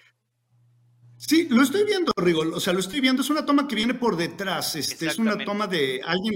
Sí, 1.18 1.48
lo 1.50 1.63
estoy 1.63 1.84
viendo, 1.84 2.13
Rigo. 2.15 2.44
O 2.54 2.60
sea, 2.60 2.72
lo 2.72 2.80
estoy 2.80 3.02
viendo. 3.02 3.22
Es 3.22 3.30
una 3.30 3.46
toma 3.46 3.68
que 3.68 3.76
viene 3.76 3.94
por 3.94 4.15
detrás. 4.15 4.76
Este, 4.78 5.08
es 5.08 5.20
una 5.20 5.38
toma 5.44 5.68
de. 5.68 6.02
Alguien 6.06 6.36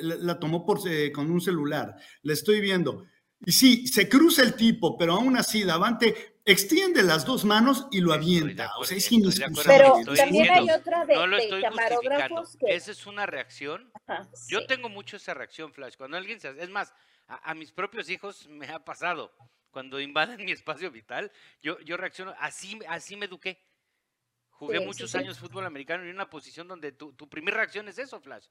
la, 0.00 0.40
tomó 0.40 0.66
por, 0.66 0.80
eh, 0.88 1.12
con 1.12 1.30
un 1.30 1.40
celular. 1.40 1.94
La 2.22 2.32
estoy 2.32 2.60
viendo. 2.60 3.06
Y 3.46 3.52
sí, 3.52 3.86
se 3.86 4.08
cruza 4.08 4.42
el 4.42 4.54
tipo, 4.54 4.96
pero 4.96 5.14
aún 5.14 5.36
así, 5.36 5.64
Davante 5.64 6.38
extiende 6.44 7.02
las 7.02 7.24
dos 7.24 7.44
manos 7.44 7.86
y 7.90 8.00
lo 8.00 8.12
avienta. 8.12 8.70
o 8.78 8.84
sea, 8.84 8.96
es 8.96 9.08
Pero 9.64 10.02
también 10.14 10.50
hay 10.50 10.70
otra 10.70 11.04
de, 11.04 11.14
no 11.14 11.60
camarógrafos. 11.60 12.56
Que... 12.58 12.74
Esa 12.74 12.90
es 12.90 13.06
una 13.06 13.26
reacción. 13.26 13.90
Yo 14.48 14.66
tengo 14.66 14.88
mucho 14.88 15.16
esa 15.16 15.34
reacción, 15.34 15.72
Flash. 15.72 15.96
Cuando 15.96 16.16
alguien 16.16 16.40
se. 16.40 16.50
Es 16.60 16.70
más, 16.70 16.92
a 17.26 17.54
mis 17.54 17.72
propios 17.72 18.08
hijos 18.10 18.46
me 18.48 18.66
ha 18.68 18.84
pasado 18.84 19.34
cuando 19.74 20.00
invaden 20.00 20.44
mi 20.44 20.52
espacio 20.52 20.88
vital, 20.92 21.32
yo, 21.60 21.80
yo 21.80 21.96
reacciono, 21.96 22.32
así, 22.38 22.78
así 22.88 23.16
me 23.16 23.26
eduqué. 23.26 23.60
Jugué 24.50 24.78
muchos 24.78 25.12
años 25.16 25.36
fútbol 25.40 25.66
americano 25.66 26.04
en 26.04 26.10
una 26.10 26.30
posición 26.30 26.68
donde 26.68 26.92
tu, 26.92 27.12
tu 27.12 27.28
primera 27.28 27.56
reacción 27.56 27.88
es 27.88 27.98
eso, 27.98 28.20
Flash. 28.20 28.46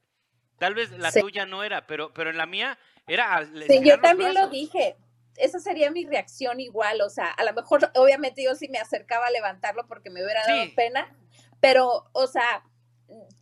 Tal 0.57 0.75
vez 0.75 0.91
la 0.91 1.11
tuya 1.11 1.45
no 1.45 1.63
era, 1.63 1.85
pero, 1.87 2.13
pero 2.13 2.29
en 2.29 2.37
la 2.37 2.45
mía 2.45 2.77
era... 3.07 3.45
Sí, 3.67 3.81
yo 3.83 3.99
también 3.99 4.33
lo 4.33 4.47
dije. 4.49 4.95
Esa 5.35 5.59
sería 5.59 5.89
mi 5.89 6.05
reacción 6.05 6.59
igual, 6.59 7.01
o 7.01 7.09
sea, 7.09 7.31
a 7.31 7.43
lo 7.43 7.53
mejor, 7.53 7.91
obviamente 7.95 8.43
yo 8.43 8.53
sí 8.53 8.67
me 8.69 8.77
acercaba 8.77 9.25
a 9.25 9.31
levantarlo 9.31 9.87
porque 9.87 10.11
me 10.11 10.23
hubiera 10.23 10.45
dado 10.45 10.63
pena, 10.75 11.11
pero, 11.59 12.07
o 12.11 12.27
sea, 12.27 12.63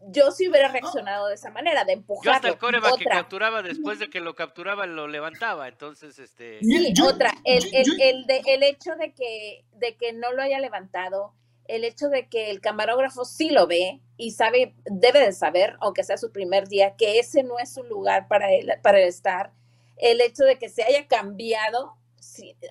yo 0.08 0.32
sí 0.32 0.48
hubiera 0.48 0.70
reaccionado 0.70 1.28
de 1.28 1.36
esa 1.36 1.52
manera, 1.52 1.84
de 1.84 1.94
empujarlo. 1.94 2.32
Yo 2.32 2.36
hasta 2.36 2.48
el 2.48 2.58
coreback 2.58 2.98
que 2.98 3.06
capturaba 3.06 3.62
después 3.62 4.00
de 4.00 4.10
que 4.10 4.20
lo 4.20 4.36
capturaba 4.36 4.86
lo 4.86 5.08
levantaba, 5.08 5.68
entonces 5.68 6.18
este. 6.20 6.60
Sí, 6.62 6.94
otra, 7.04 7.34
el, 7.44 7.64
el, 7.74 8.02
el, 8.02 8.26
de, 8.26 8.42
el 8.46 8.64
hecho 8.64 8.96
de 8.96 9.14
que, 9.14 9.66
de 9.74 9.96
que 9.98 10.14
no 10.14 10.32
lo 10.32 10.42
haya 10.42 10.60
levantado, 10.60 11.34
el 11.76 11.84
hecho 11.84 12.10
de 12.10 12.28
que 12.28 12.52
el 12.52 12.62
camarógrafo 12.62 13.26
sí 13.26 13.50
lo 13.50 13.68
ve 13.68 14.02
y 14.18 14.32
sabe, 14.32 14.76
debe 14.86 15.20
de 15.20 15.34
saber, 15.34 15.78
aunque 15.80 16.04
sea 16.04 16.18
su 16.18 16.32
primer 16.32 16.68
día, 16.68 16.96
que 16.96 17.20
ese 17.20 17.44
no 17.44 17.60
es 17.60 17.78
un 17.78 17.88
lugar 17.90 18.28
para 18.28 18.54
él, 18.54 18.72
para 18.82 19.00
estar. 19.00 19.52
El 19.98 20.22
hecho 20.22 20.44
de 20.44 20.58
que 20.58 20.70
se 20.70 20.84
haya 20.84 21.08
cambiado 21.08 21.96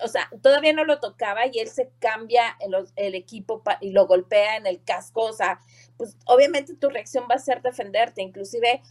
o 0.03 0.07
sea, 0.07 0.29
todavía 0.41 0.73
no 0.73 0.85
lo 0.85 0.99
tocaba 0.99 1.45
y 1.45 1.59
él 1.59 1.67
se 1.67 1.91
cambia 1.99 2.57
el, 2.59 2.73
el 2.95 3.15
equipo 3.15 3.61
y 3.81 3.91
lo 3.91 4.07
golpea 4.07 4.55
en 4.57 4.65
el 4.65 4.81
casco, 4.83 5.23
o 5.23 5.33
sea, 5.33 5.59
pues 5.97 6.15
obviamente 6.25 6.73
tu 6.75 6.89
reacción 6.89 7.25
va 7.29 7.35
a 7.35 7.39
ser 7.39 7.61
defenderte, 7.61 8.21
inclusive 8.21 8.81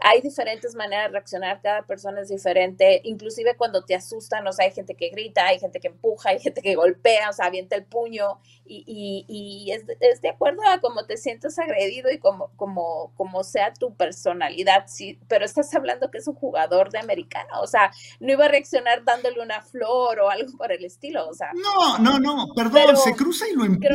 hay 0.00 0.20
diferentes 0.20 0.74
maneras 0.74 1.06
de 1.06 1.12
reaccionar, 1.12 1.60
cada 1.60 1.82
persona 1.82 2.20
es 2.20 2.28
diferente, 2.28 3.00
inclusive 3.04 3.56
cuando 3.56 3.84
te 3.84 3.94
asustan, 3.94 4.46
o 4.46 4.52
sea, 4.52 4.66
hay 4.66 4.72
gente 4.72 4.94
que 4.94 5.08
grita, 5.08 5.46
hay 5.46 5.58
gente 5.58 5.80
que 5.80 5.88
empuja, 5.88 6.30
hay 6.30 6.38
gente 6.38 6.62
que 6.62 6.76
golpea, 6.76 7.30
o 7.30 7.32
sea, 7.32 7.46
avienta 7.46 7.74
el 7.74 7.84
puño 7.84 8.38
y, 8.64 8.84
y, 8.86 9.24
y 9.28 9.72
es, 9.72 9.84
es, 10.00 10.20
de 10.20 10.28
acuerdo 10.28 10.62
a 10.66 10.80
cómo 10.80 11.04
te 11.06 11.16
sientes 11.16 11.58
agredido 11.58 12.10
y 12.12 12.18
como, 12.18 12.50
como, 12.56 13.12
como 13.16 13.42
sea 13.42 13.72
tu 13.72 13.94
personalidad, 13.94 14.84
sí, 14.86 15.18
pero 15.28 15.44
estás 15.44 15.74
hablando 15.74 16.10
que 16.10 16.18
es 16.18 16.28
un 16.28 16.34
jugador 16.34 16.90
de 16.90 16.98
americano, 16.98 17.60
o 17.60 17.66
sea, 17.66 17.90
no 18.20 18.32
iba 18.32 18.44
a 18.44 18.48
reaccionar 18.48 19.04
dándole 19.04 19.40
una 19.42 19.62
flor 19.62 20.20
o 20.20 20.30
algo 20.30 20.56
por 20.56 20.70
el 20.70 20.84
estilo, 20.84 21.28
o 21.28 21.34
sea. 21.34 21.50
No, 21.54 21.98
no, 21.98 22.18
no, 22.20 22.46
perdón, 22.54 22.96
se 22.96 23.14
cruza 23.14 23.48
y 23.48 23.54
lo 23.54 23.64
empuja. 23.64 23.88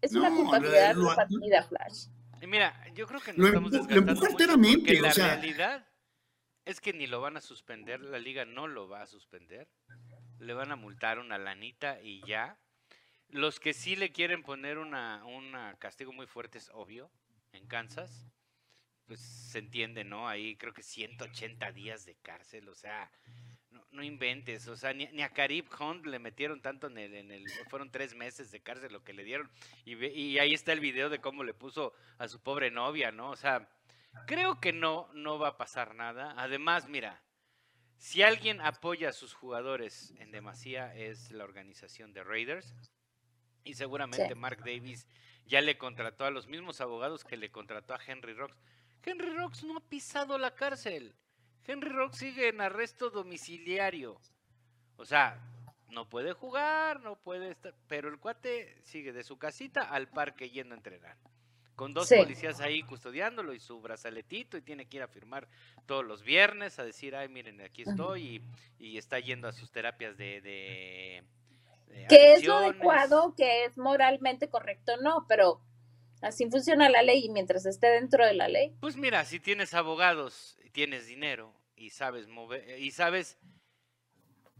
Es 0.00 0.14
una 0.14 0.34
culpabilidad 0.34 0.94
partida, 1.14 1.62
Flash. 1.64 2.06
Mira, 2.46 2.84
yo 2.94 3.06
creo 3.06 3.20
que 3.20 3.32
no 3.32 3.46
estamos 3.46 3.70
desgastando 3.70 4.58
mucho 4.58 4.92
la 4.94 5.12
realidad 5.12 5.86
es 6.64 6.80
que 6.80 6.92
ni 6.92 7.06
lo 7.06 7.20
van 7.20 7.36
a 7.36 7.40
suspender, 7.40 8.00
la 8.00 8.18
liga 8.18 8.44
no 8.44 8.68
lo 8.68 8.88
va 8.88 9.02
a 9.02 9.06
suspender. 9.06 9.68
Le 10.38 10.54
van 10.54 10.72
a 10.72 10.76
multar 10.76 11.18
una 11.18 11.38
lanita 11.38 12.00
y 12.00 12.24
ya. 12.26 12.58
Los 13.28 13.60
que 13.60 13.72
sí 13.72 13.96
le 13.96 14.12
quieren 14.12 14.42
poner 14.42 14.78
una, 14.78 15.24
una 15.24 15.74
castigo 15.78 16.12
muy 16.12 16.26
fuerte 16.26 16.58
es 16.58 16.70
obvio, 16.72 17.10
en 17.52 17.66
Kansas. 17.66 18.26
Pues 19.06 19.20
se 19.20 19.58
entiende, 19.58 20.04
¿no? 20.04 20.28
Ahí 20.28 20.56
creo 20.56 20.72
que 20.72 20.82
180 20.82 21.72
días 21.72 22.04
de 22.04 22.14
cárcel, 22.16 22.68
o 22.68 22.74
sea, 22.74 23.10
no, 23.92 24.02
inventes, 24.02 24.66
o 24.68 24.76
sea, 24.76 24.92
ni, 24.92 25.22
a 25.22 25.28
Karib 25.30 25.66
Hunt 25.78 26.06
le 26.06 26.18
metieron 26.18 26.60
tanto 26.60 26.86
en 26.86 26.98
el, 26.98 27.14
en 27.14 27.30
el, 27.30 27.44
fueron 27.68 27.90
tres 27.90 28.14
meses 28.14 28.50
de 28.50 28.60
cárcel 28.60 28.92
lo 28.92 29.04
que 29.04 29.12
le 29.12 29.24
dieron, 29.24 29.50
y, 29.84 29.94
y 30.06 30.38
ahí 30.38 30.54
está 30.54 30.72
el 30.72 30.80
video 30.80 31.08
de 31.08 31.20
cómo 31.20 31.44
le 31.44 31.54
puso 31.54 31.92
a 32.18 32.28
su 32.28 32.40
pobre 32.40 32.70
novia, 32.70 33.12
¿no? 33.12 33.30
O 33.30 33.36
sea, 33.36 33.68
creo 34.26 34.60
que 34.60 34.72
no, 34.72 35.08
no 35.14 35.38
va 35.38 35.48
a 35.48 35.56
pasar 35.56 35.94
nada. 35.94 36.34
Además, 36.36 36.88
mira, 36.88 37.22
si 37.96 38.22
alguien 38.22 38.60
apoya 38.60 39.10
a 39.10 39.12
sus 39.12 39.34
jugadores 39.34 40.14
en 40.18 40.30
demasía 40.30 40.94
es 40.94 41.30
la 41.32 41.44
organización 41.44 42.12
de 42.12 42.24
Raiders, 42.24 42.74
y 43.62 43.74
seguramente 43.74 44.34
Mark 44.34 44.64
Davis 44.64 45.06
ya 45.46 45.60
le 45.60 45.76
contrató 45.76 46.24
a 46.24 46.30
los 46.30 46.46
mismos 46.46 46.80
abogados 46.80 47.24
que 47.24 47.36
le 47.36 47.50
contrató 47.50 47.94
a 47.94 48.00
Henry 48.04 48.34
Rocks. 48.34 48.56
Henry 49.04 49.34
Rocks 49.34 49.64
no 49.64 49.76
ha 49.76 49.80
pisado 49.80 50.38
la 50.38 50.54
cárcel. 50.54 51.14
Henry 51.70 51.90
Rock 51.90 52.14
sigue 52.14 52.48
en 52.48 52.60
arresto 52.60 53.10
domiciliario. 53.10 54.20
O 54.96 55.04
sea, 55.04 55.38
no 55.88 56.08
puede 56.08 56.32
jugar, 56.32 57.00
no 57.00 57.16
puede 57.16 57.50
estar, 57.50 57.74
pero 57.86 58.08
el 58.08 58.18
cuate 58.18 58.76
sigue 58.82 59.12
de 59.12 59.22
su 59.22 59.38
casita 59.38 59.82
al 59.82 60.08
parque 60.08 60.50
yendo 60.50 60.74
a 60.74 60.78
entrenar. 60.78 61.16
Con 61.76 61.94
dos 61.94 62.10
policías 62.10 62.60
ahí 62.60 62.82
custodiándolo 62.82 63.54
y 63.54 63.60
su 63.60 63.80
brazaletito 63.80 64.58
y 64.58 64.62
tiene 64.62 64.86
que 64.86 64.98
ir 64.98 65.02
a 65.02 65.08
firmar 65.08 65.48
todos 65.86 66.04
los 66.04 66.22
viernes 66.22 66.78
a 66.78 66.84
decir, 66.84 67.16
ay, 67.16 67.28
miren, 67.28 67.60
aquí 67.62 67.82
estoy 67.82 68.42
y, 68.78 68.98
está 68.98 69.18
yendo 69.18 69.48
a 69.48 69.52
sus 69.52 69.70
terapias 69.70 70.18
de... 70.18 70.42
de, 70.42 71.24
que 72.08 72.34
es 72.34 72.44
lo 72.44 72.56
adecuado, 72.56 73.34
que 73.34 73.64
es 73.64 73.78
moralmente 73.78 74.50
correcto, 74.50 74.98
no, 74.98 75.24
pero 75.26 75.62
así 76.20 76.50
funciona 76.50 76.90
la 76.90 77.02
ley 77.02 77.24
y 77.24 77.30
mientras 77.30 77.64
esté 77.64 77.86
dentro 77.86 78.26
de 78.26 78.34
la 78.34 78.48
ley. 78.48 78.74
Pues 78.80 78.96
mira, 78.96 79.24
si 79.24 79.40
tienes 79.40 79.72
abogados 79.72 80.58
tienes 80.70 81.06
dinero 81.06 81.52
y 81.80 81.90
sabes 81.90 82.28
mover 82.28 82.78
y 82.78 82.90
sabes 82.90 83.38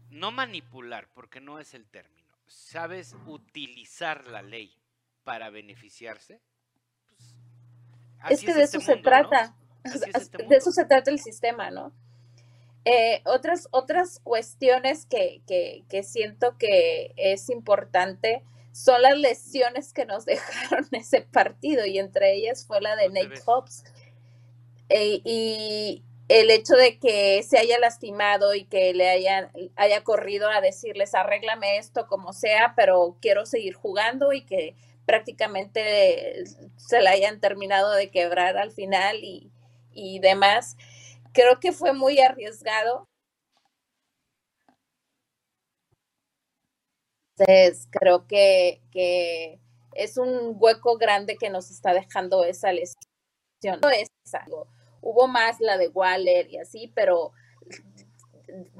no 0.09 0.31
manipular, 0.31 1.07
porque 1.13 1.39
no 1.39 1.59
es 1.59 1.73
el 1.73 1.87
término, 1.87 2.33
sabes 2.47 3.15
utilizar 3.27 4.27
la 4.27 4.41
ley 4.41 4.75
para 5.23 5.49
beneficiarse. 5.49 6.41
Pues, 8.21 8.39
es 8.39 8.41
que 8.41 8.53
de 8.53 8.63
este 8.63 8.77
eso 8.77 8.85
se 8.85 8.97
trata, 8.97 9.55
este 9.83 10.45
de 10.45 10.55
eso 10.55 10.71
se 10.71 10.85
trata 10.85 11.11
el 11.11 11.19
sistema, 11.19 11.69
¿no? 11.69 11.93
Eh, 12.83 13.21
otras, 13.25 13.67
otras 13.69 14.19
cuestiones 14.19 15.05
que, 15.05 15.43
que, 15.45 15.85
que, 15.87 16.01
siento 16.01 16.57
que 16.57 17.13
es 17.15 17.49
importante 17.51 18.43
son 18.71 19.03
las 19.03 19.15
lesiones 19.15 19.93
que 19.93 20.07
nos 20.07 20.25
dejaron 20.25 20.87
ese 20.91 21.21
partido 21.21 21.85
y 21.85 21.99
entre 21.99 22.33
ellas 22.33 22.65
fue 22.65 22.81
la 22.81 22.95
de 22.95 23.09
Nate 23.09 23.39
Hobbs 23.45 23.83
eh, 24.89 25.21
y 25.23 26.03
el 26.39 26.49
hecho 26.51 26.75
de 26.75 26.97
que 26.99 27.43
se 27.43 27.57
haya 27.57 27.79
lastimado 27.79 28.53
y 28.55 28.65
que 28.65 28.93
le 28.93 29.09
hayan, 29.09 29.51
haya 29.75 30.03
corrido 30.03 30.49
a 30.49 30.61
decirles, 30.61 31.13
arréglame 31.15 31.77
esto 31.77 32.07
como 32.07 32.33
sea, 32.33 32.73
pero 32.75 33.17
quiero 33.21 33.45
seguir 33.45 33.73
jugando 33.73 34.31
y 34.33 34.45
que 34.45 34.75
prácticamente 35.05 36.43
se 36.77 37.01
la 37.01 37.11
hayan 37.11 37.39
terminado 37.41 37.91
de 37.93 38.11
quebrar 38.11 38.57
al 38.57 38.71
final 38.71 39.17
y, 39.23 39.51
y 39.91 40.19
demás. 40.19 40.77
Creo 41.33 41.59
que 41.59 41.71
fue 41.73 41.93
muy 41.93 42.19
arriesgado. 42.19 43.07
Entonces, 47.37 47.87
creo 47.91 48.27
que, 48.27 48.81
que 48.91 49.59
es 49.95 50.17
un 50.17 50.55
hueco 50.59 50.97
grande 50.97 51.37
que 51.37 51.49
nos 51.49 51.71
está 51.71 51.93
dejando 51.93 52.43
esa 52.43 52.71
lesión. 52.71 52.95
No 53.81 53.89
es 53.89 54.09
algo 54.33 54.67
Hubo 55.01 55.27
más 55.27 55.59
la 55.59 55.77
de 55.77 55.87
Waller 55.89 56.49
y 56.49 56.57
así, 56.57 56.91
pero 56.93 57.33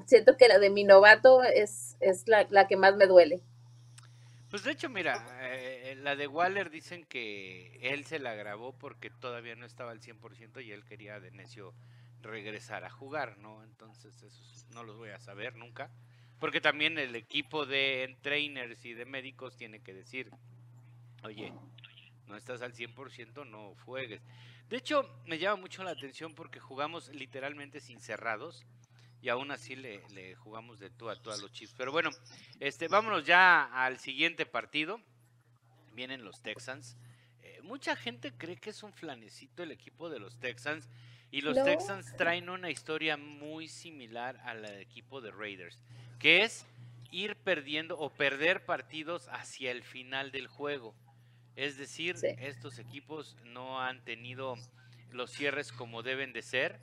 siento 0.05 0.37
que 0.37 0.47
la 0.47 0.59
de 0.59 0.69
mi 0.69 0.83
novato 0.83 1.43
es, 1.43 1.97
es 1.99 2.27
la, 2.27 2.67
que 2.67 2.77
más 2.77 2.95
me 2.95 3.07
duele. 3.07 3.41
Pues 4.49 4.63
de 4.63 4.71
hecho, 4.71 4.89
mira, 4.89 5.25
eh, 5.41 5.95
la 6.01 6.15
de 6.15 6.27
Waller 6.27 6.69
dicen 6.69 7.05
que 7.05 7.79
él 7.81 8.05
se 8.05 8.19
la 8.19 8.35
grabó 8.35 8.73
porque 8.73 9.09
todavía 9.09 9.55
no 9.55 9.65
estaba 9.65 9.91
al 9.91 10.01
100% 10.01 10.63
y 10.63 10.71
él 10.71 10.83
quería 10.83 11.19
de 11.19 11.31
necio 11.31 11.73
regresar 12.21 12.83
a 12.83 12.89
jugar, 12.89 13.37
¿no? 13.37 13.63
Entonces, 13.63 14.21
eso 14.21 14.43
no 14.73 14.83
los 14.83 14.97
voy 14.97 15.09
a 15.09 15.19
saber 15.19 15.55
nunca. 15.55 15.89
Porque 16.39 16.59
también 16.59 16.97
el 16.97 17.15
equipo 17.15 17.65
de 17.65 18.17
trainers 18.21 18.83
y 18.83 18.93
de 18.93 19.05
médicos 19.05 19.55
tiene 19.55 19.79
que 19.81 19.93
decir, 19.93 20.31
oye, 21.23 21.53
no 22.27 22.35
estás 22.35 22.61
al 22.61 22.73
100%, 22.73 23.47
no 23.47 23.75
juegues. 23.85 24.21
De 24.71 24.77
hecho, 24.77 25.05
me 25.25 25.37
llama 25.37 25.57
mucho 25.57 25.83
la 25.83 25.91
atención 25.91 26.33
porque 26.33 26.61
jugamos 26.61 27.09
literalmente 27.09 27.81
sin 27.81 27.99
cerrados 27.99 28.65
y 29.21 29.27
aún 29.27 29.51
así 29.51 29.75
le, 29.75 30.01
jugamos 30.35 30.79
de 30.79 30.89
tú 30.89 31.09
a 31.09 31.21
tú 31.21 31.29
a 31.29 31.35
los 31.35 31.51
Chiefs. 31.51 31.75
Pero 31.77 31.91
bueno, 31.91 32.09
este, 32.61 32.87
vámonos 32.87 33.25
ya 33.25 33.65
al 33.65 33.99
siguiente 33.99 34.45
partido. 34.45 35.01
Vienen 35.91 36.23
los 36.23 36.41
Texans. 36.41 36.95
Eh, 37.41 37.59
mucha 37.63 37.97
gente 37.97 38.31
cree 38.31 38.55
que 38.55 38.69
es 38.69 38.81
un 38.81 38.93
flanecito 38.93 39.61
el 39.61 39.71
equipo 39.71 40.09
de 40.09 40.19
los 40.19 40.39
Texans 40.39 40.87
y 41.31 41.41
los 41.41 41.61
Texans 41.61 42.15
traen 42.15 42.49
una 42.49 42.69
historia 42.69 43.17
muy 43.17 43.67
similar 43.67 44.37
al 44.45 44.63
equipo 44.79 45.19
de 45.19 45.31
Raiders, 45.31 45.83
que 46.17 46.43
es 46.43 46.65
ir 47.11 47.35
perdiendo 47.35 47.99
o 47.99 48.09
perder 48.09 48.63
partidos 48.63 49.27
hacia 49.33 49.69
el 49.71 49.83
final 49.83 50.31
del 50.31 50.47
juego. 50.47 50.95
Es 51.55 51.77
decir, 51.77 52.15
estos 52.39 52.79
equipos 52.79 53.37
no 53.43 53.81
han 53.81 54.03
tenido 54.03 54.55
los 55.11 55.31
cierres 55.31 55.71
como 55.71 56.03
deben 56.03 56.33
de 56.33 56.41
ser. 56.41 56.79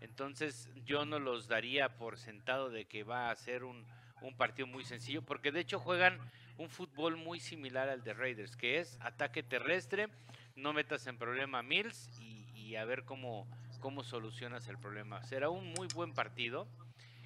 Entonces 0.00 0.68
yo 0.84 1.04
no 1.04 1.18
los 1.18 1.48
daría 1.48 1.96
por 1.96 2.18
sentado 2.18 2.70
de 2.70 2.86
que 2.86 3.04
va 3.04 3.30
a 3.30 3.36
ser 3.36 3.64
un, 3.64 3.84
un 4.22 4.34
partido 4.34 4.66
muy 4.66 4.84
sencillo, 4.84 5.22
porque 5.22 5.52
de 5.52 5.60
hecho 5.60 5.78
juegan 5.78 6.18
un 6.58 6.68
fútbol 6.68 7.16
muy 7.16 7.40
similar 7.40 7.88
al 7.88 8.02
de 8.02 8.14
Raiders, 8.14 8.56
que 8.56 8.78
es 8.78 8.98
ataque 9.00 9.42
terrestre, 9.42 10.08
no 10.56 10.72
metas 10.72 11.06
en 11.06 11.16
problema 11.16 11.60
a 11.60 11.62
Mills 11.62 12.10
y, 12.20 12.76
a 12.76 12.84
ver 12.84 13.04
cómo, 13.04 13.48
cómo 13.80 14.04
solucionas 14.04 14.68
el 14.68 14.78
problema. 14.78 15.24
Será 15.24 15.48
un 15.48 15.72
muy 15.72 15.88
buen 15.92 16.12
partido. 16.12 16.68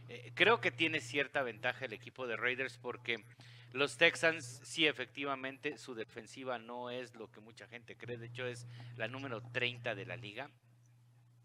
Eh, 0.08 0.32
creo 0.34 0.60
que 0.60 0.70
tiene 0.70 1.00
cierta 1.00 1.42
ventaja 1.42 1.84
el 1.84 1.92
equipo 1.92 2.26
de 2.26 2.36
Raiders 2.36 2.78
porque 2.78 3.22
los 3.74 3.96
Texans 3.96 4.60
sí 4.62 4.86
efectivamente 4.86 5.78
su 5.78 5.96
defensiva 5.96 6.60
no 6.60 6.90
es 6.90 7.16
lo 7.16 7.30
que 7.32 7.40
mucha 7.40 7.66
gente 7.66 7.96
cree, 7.96 8.16
de 8.16 8.26
hecho 8.26 8.46
es 8.46 8.68
la 8.96 9.08
número 9.08 9.42
30 9.42 9.96
de 9.96 10.06
la 10.06 10.16
liga. 10.16 10.48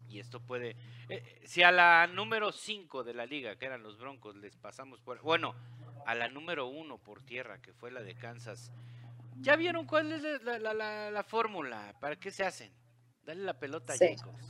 Y 0.08 0.20
esto 0.20 0.40
puede, 0.40 0.76
eh, 1.08 1.42
si 1.44 1.62
a 1.64 1.72
la 1.72 2.06
número 2.06 2.52
5 2.52 3.02
de 3.02 3.14
la 3.14 3.26
liga, 3.26 3.56
que 3.56 3.66
eran 3.66 3.82
los 3.82 3.98
Broncos, 3.98 4.36
les 4.36 4.56
pasamos 4.56 5.00
por, 5.00 5.20
bueno, 5.22 5.54
a 6.06 6.14
la 6.14 6.28
número 6.28 6.68
1 6.68 6.98
por 6.98 7.22
tierra, 7.22 7.60
que 7.60 7.72
fue 7.72 7.90
la 7.90 8.02
de 8.02 8.14
Kansas, 8.14 8.72
¿ya 9.40 9.56
vieron 9.56 9.86
cuál 9.86 10.12
es 10.12 10.22
la, 10.22 11.24
fórmula? 11.26 11.94
¿Para 12.00 12.14
qué 12.14 12.30
se 12.30 12.44
hacen? 12.44 12.72
Dale 13.24 13.42
la 13.42 13.58
pelota 13.58 13.92
a 13.92 13.96
Jacobs. 13.96 14.49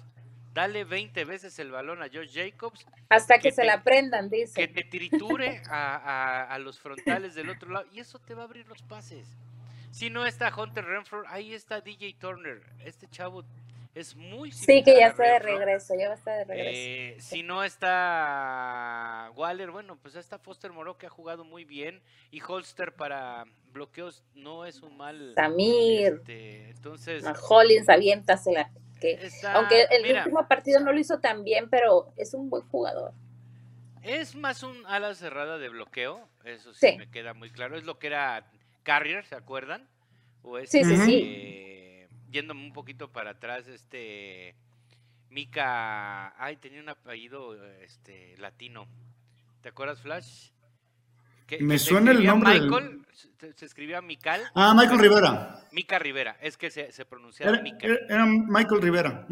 Dale 0.52 0.84
20 0.84 1.24
veces 1.24 1.58
el 1.58 1.70
balón 1.70 2.02
a 2.02 2.08
Josh 2.12 2.32
Jacobs. 2.34 2.84
Hasta 3.08 3.38
que, 3.38 3.52
se 3.52 3.64
la 3.64 3.82
prendan, 3.82 4.28
dice. 4.28 4.54
Que 4.54 4.68
te 4.68 4.82
triture 4.82 5.62
a, 5.68 6.44
a, 6.52 6.58
los 6.58 6.80
frontales 6.80 7.34
del 7.34 7.50
otro 7.50 7.70
lado 7.70 7.86
y 7.92 8.00
eso 8.00 8.18
te 8.18 8.34
va 8.34 8.42
a 8.42 8.44
abrir 8.46 8.66
los 8.66 8.82
pases. 8.82 9.28
Si 9.92 10.10
no 10.10 10.26
está 10.26 10.52
Hunter 10.56 10.84
Renfro, 10.84 11.22
ahí 11.28 11.54
está 11.54 11.80
DJ 11.80 12.14
Turner. 12.18 12.62
Este 12.84 13.08
chavo 13.08 13.44
es 13.94 14.14
muy 14.14 14.52
Sí, 14.52 14.82
que 14.84 14.96
ya 14.96 15.08
está 15.08 15.24
de 15.24 15.38
regreso, 15.40 15.94
ya 15.98 16.08
va 16.08 16.14
a 16.14 16.16
estar 16.16 16.38
de 16.38 16.44
regreso. 16.44 16.70
Eh, 16.72 17.16
si 17.18 17.42
no 17.42 17.64
está 17.64 19.32
Waller, 19.34 19.70
bueno, 19.70 19.98
pues 20.00 20.14
está 20.14 20.38
Foster 20.38 20.72
Moro 20.72 20.96
que 20.96 21.06
ha 21.06 21.10
jugado 21.10 21.44
muy 21.44 21.64
bien 21.64 22.00
y 22.30 22.40
Holster 22.40 22.92
para 22.92 23.46
bloqueos 23.72 24.22
no 24.34 24.64
es 24.64 24.82
un 24.82 24.96
mal. 24.96 25.32
Samir. 25.34 26.20
Este, 26.20 26.70
entonces. 26.70 27.26
A 27.26 27.32
Hollins, 27.32 27.88
aviéntasela. 27.88 28.70
Que, 29.00 29.18
aunque 29.54 29.86
el 29.90 30.16
último 30.16 30.46
partido 30.46 30.80
no 30.80 30.92
lo 30.92 30.98
hizo 30.98 31.18
tan 31.20 31.42
bien, 31.42 31.68
pero 31.70 32.12
es 32.16 32.34
un 32.34 32.50
buen 32.50 32.62
jugador. 32.68 33.12
Es 34.02 34.34
más 34.34 34.62
un 34.62 34.86
ala 34.86 35.14
cerrada 35.14 35.58
de 35.58 35.68
bloqueo, 35.68 36.28
eso 36.44 36.72
sí, 36.72 36.96
me 36.96 37.10
queda 37.10 37.34
muy 37.34 37.50
claro. 37.50 37.76
Es 37.76 37.84
lo 37.84 37.98
que 37.98 38.06
era 38.08 38.46
Carrier, 38.82 39.24
¿se 39.24 39.34
acuerdan? 39.34 39.88
O 40.42 40.58
sí, 40.60 40.84
sí, 40.84 40.96
sí. 40.96 41.22
Eh, 41.24 42.08
yéndome 42.30 42.64
un 42.64 42.72
poquito 42.72 43.10
para 43.10 43.32
atrás, 43.32 43.66
este 43.68 44.54
Mika, 45.30 46.34
ay, 46.42 46.56
tenía 46.56 46.80
un 46.80 46.88
apellido 46.88 47.54
este 47.80 48.36
latino. 48.38 48.86
¿Te 49.62 49.68
acuerdas, 49.68 50.00
Flash? 50.00 50.50
Me 51.60 51.78
suena 51.78 52.12
el 52.12 52.24
nombre. 52.24 52.60
Michael, 52.60 53.02
se, 53.56 53.64
escribía 53.64 54.00
Mical. 54.00 54.42
Ah, 54.54 54.74
Michael 54.76 55.00
Rivera. 55.00 55.64
Mica 55.72 55.98
Rivera, 55.98 56.36
es 56.40 56.56
que 56.56 56.70
se, 56.70 56.92
se 56.92 57.04
pronunciaba 57.04 57.56
era, 57.56 57.98
Era 58.08 58.26
Michael 58.26 58.82
Rivera. 58.82 59.26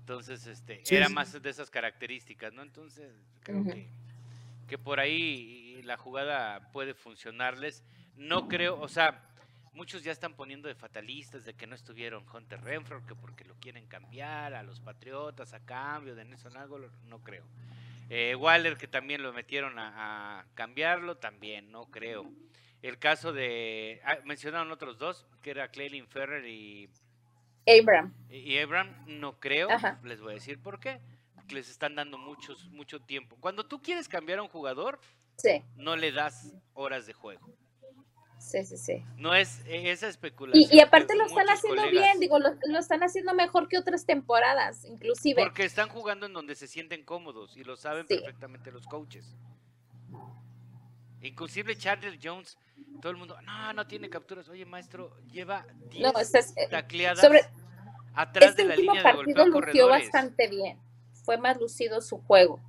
Entonces, 0.00 0.46
este, 0.46 0.82
era 0.90 1.08
más 1.08 1.40
de 1.40 1.50
esas 1.50 1.70
características, 1.70 2.52
¿no? 2.52 2.62
Entonces, 2.62 3.10
creo 3.42 3.64
que, 3.64 3.88
que 4.68 4.76
por 4.78 5.00
ahí 5.00 5.80
la 5.84 5.96
jugada 5.96 6.70
puede 6.72 6.94
funcionarles. 6.94 7.82
No 8.16 8.48
creo, 8.48 8.80
o 8.80 8.88
sea, 8.88 9.22
Muchos 9.74 10.04
ya 10.04 10.12
están 10.12 10.34
poniendo 10.34 10.68
de 10.68 10.76
fatalistas 10.76 11.44
de 11.44 11.54
que 11.54 11.66
no 11.66 11.74
estuvieron 11.74 12.24
Hunter 12.32 12.60
Renfro, 12.62 13.04
que 13.04 13.16
porque 13.16 13.44
lo 13.44 13.56
quieren 13.56 13.86
cambiar 13.86 14.54
a 14.54 14.62
los 14.62 14.78
Patriotas 14.78 15.52
a 15.52 15.58
cambio 15.58 16.14
de 16.14 16.24
Nelson 16.24 16.56
Aguilar, 16.56 16.90
no 17.08 17.18
creo. 17.18 17.44
Eh, 18.10 18.34
Waller, 18.34 18.76
que 18.76 18.86
también 18.86 19.22
lo 19.22 19.32
metieron 19.32 19.78
a, 19.78 20.46
cambiarlo, 20.54 21.16
también, 21.16 21.70
no 21.70 21.86
creo. 21.86 22.30
El 22.82 22.98
caso 22.98 23.32
de. 23.32 24.00
Ah, 24.04 24.18
mencionaron 24.24 24.70
otros 24.70 24.98
dos, 24.98 25.26
que 25.42 25.50
era 25.50 25.68
Cleylin 25.68 26.06
Ferrer 26.06 26.46
y. 26.46 26.90
Abram. 27.66 28.12
Y 28.28 28.58
Abram, 28.58 28.94
no 29.06 29.40
creo. 29.40 29.68
Les 30.02 30.20
voy 30.20 30.32
a 30.32 30.34
decir 30.34 30.60
por 30.60 30.80
qué. 30.80 31.00
les 31.48 31.70
están 31.70 31.94
dando 31.94 32.18
muchos, 32.18 32.68
mucho 32.68 33.00
tiempo. 33.00 33.36
Cuando 33.40 33.66
tú 33.66 33.80
quieres 33.80 34.06
cambiar 34.06 34.38
a 34.38 34.42
un 34.42 34.48
jugador, 34.48 35.00
no 35.76 35.96
le 35.96 36.12
das 36.12 36.54
horas 36.74 37.06
de 37.06 37.14
juego. 37.14 37.56
Sí, 38.44 38.62
sí, 38.64 38.76
sí. 38.76 39.04
No 39.16 39.34
es 39.34 39.62
esa 39.66 40.06
especulación. 40.06 40.68
Y, 40.70 40.80
aparte 40.80 41.16
lo 41.16 41.24
están 41.24 41.48
haciendo 41.48 41.90
bien, 41.90 42.20
digo, 42.20 42.38
lo, 42.38 42.78
están 42.78 43.02
haciendo 43.02 43.34
mejor 43.34 43.68
que 43.68 43.78
otras 43.78 44.04
temporadas, 44.04 44.84
inclusive. 44.84 45.42
Porque 45.42 45.64
están 45.64 45.88
jugando 45.88 46.26
en 46.26 46.34
donde 46.34 46.54
se 46.54 46.68
sienten 46.68 47.04
cómodos 47.04 47.56
y 47.56 47.64
lo 47.64 47.76
saben 47.76 48.06
perfectamente 48.06 48.70
los 48.70 48.86
coaches. 48.86 49.34
Inclusive 51.22 51.74
Charles 51.76 52.18
Jones, 52.22 52.58
todo 53.00 53.10
el 53.10 53.16
mundo, 53.16 53.40
no, 53.42 53.72
no 53.72 53.86
tiene 53.86 54.10
capturas. 54.10 54.46
Oye, 54.50 54.66
maestro, 54.66 55.16
lleva 55.32 55.66
10 55.90 56.34
eh, 56.56 56.68
tacleadas 56.70 57.22
sobre, 57.22 57.40
atrás 58.14 58.50
este 58.50 58.62
de 58.62 58.68
la 58.68 58.76
línea 58.76 59.02
de 59.02 59.12
golpeo 59.12 59.46
lució 59.46 59.88
bastante 59.88 60.48
bien. 60.48 60.78
Fue 61.24 61.38
más 61.38 61.58
lucido 61.58 62.02
su 62.02 62.18
juego. 62.18 62.60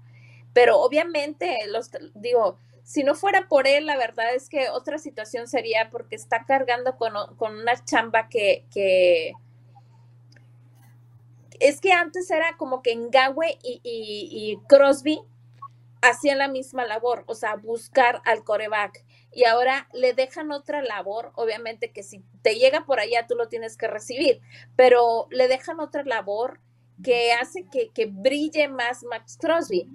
Pero 0.53 0.79
obviamente, 0.79 1.57
los 1.67 1.91
digo, 2.13 2.59
si 2.85 3.03
no 3.03 3.15
fuera 3.15 3.47
por 3.47 3.67
él, 3.67 3.87
la 3.87 3.97
verdad 3.97 4.35
es 4.35 4.47
que 4.47 4.69
otra 4.69 4.99
situación 4.99 5.47
sería 5.47 5.89
porque 5.89 6.15
está 6.15 6.45
cargando 6.45 6.97
con, 6.97 7.13
una 7.39 7.83
chamba 7.83 8.29
que, 8.29 8.63
es 11.59 11.81
que 11.81 11.91
antes 11.91 12.29
era 12.29 12.55
como 12.57 12.83
que 12.83 12.95
Ngawe 12.95 13.57
y, 13.63 13.81
y, 13.83 14.59
Crosby 14.67 15.19
hacían 16.03 16.37
la 16.37 16.47
misma 16.47 16.85
labor, 16.85 17.23
o 17.25 17.33
sea, 17.33 17.55
buscar 17.55 18.21
al 18.23 18.43
coreback. 18.43 19.03
Y 19.33 19.45
ahora 19.45 19.89
le 19.91 20.13
dejan 20.13 20.51
otra 20.51 20.83
labor, 20.83 21.31
obviamente 21.33 21.91
que 21.91 22.03
si 22.03 22.23
te 22.43 22.53
llega 22.53 22.85
por 22.85 22.99
allá 22.99 23.25
tú 23.25 23.33
lo 23.33 23.47
tienes 23.47 23.77
que 23.77 23.87
recibir, 23.87 24.41
pero 24.75 25.25
le 25.31 25.47
dejan 25.47 25.79
otra 25.79 26.03
labor 26.03 26.59
que 27.03 27.33
hace 27.33 27.65
que, 27.65 27.89
que 27.89 28.05
brille 28.05 28.67
más 28.67 29.03
Max 29.03 29.39
Crosby. 29.41 29.89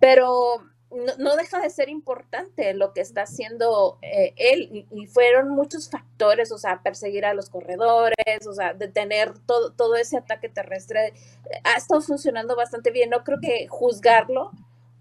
Pero 0.00 0.71
no, 1.18 1.36
deja 1.36 1.60
de 1.60 1.70
ser 1.70 1.88
importante 1.88 2.74
lo 2.74 2.92
que 2.92 3.00
está 3.00 3.22
haciendo 3.22 3.98
eh, 4.02 4.34
él 4.36 4.86
y, 4.90 5.06
fueron 5.06 5.50
muchos 5.50 5.90
factores, 5.90 6.52
o 6.52 6.58
sea, 6.58 6.82
perseguir 6.82 7.24
a 7.24 7.34
los 7.34 7.48
corredores, 7.50 8.46
o 8.46 8.52
sea, 8.52 8.74
detener 8.74 9.38
todo, 9.46 9.72
todo 9.72 9.96
ese 9.96 10.18
ataque 10.18 10.48
terrestre. 10.48 11.14
Ha 11.64 11.76
estado 11.76 12.00
funcionando 12.00 12.56
bastante 12.56 12.90
bien, 12.90 13.10
no 13.10 13.24
creo 13.24 13.38
que 13.40 13.66
juzgarlo 13.68 14.50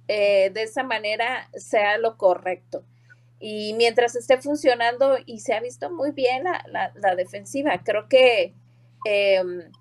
eh, 0.08 0.50
de 0.54 0.64
esa 0.64 0.84
manera 0.84 1.50
sea 1.54 1.98
lo 1.98 2.18
correcto. 2.18 2.84
Y 3.40 3.74
mientras 3.74 4.16
esté 4.16 4.42
funcionando 4.42 5.18
y 5.26 5.40
se 5.40 5.54
ha 5.54 5.60
visto 5.60 5.90
muy 5.90 6.12
bien 6.12 6.44
la, 6.44 6.92
la, 6.96 7.16
defensiva, 7.16 7.82
creo 7.84 8.08
que... 8.08 8.54
Em, 9.04 9.72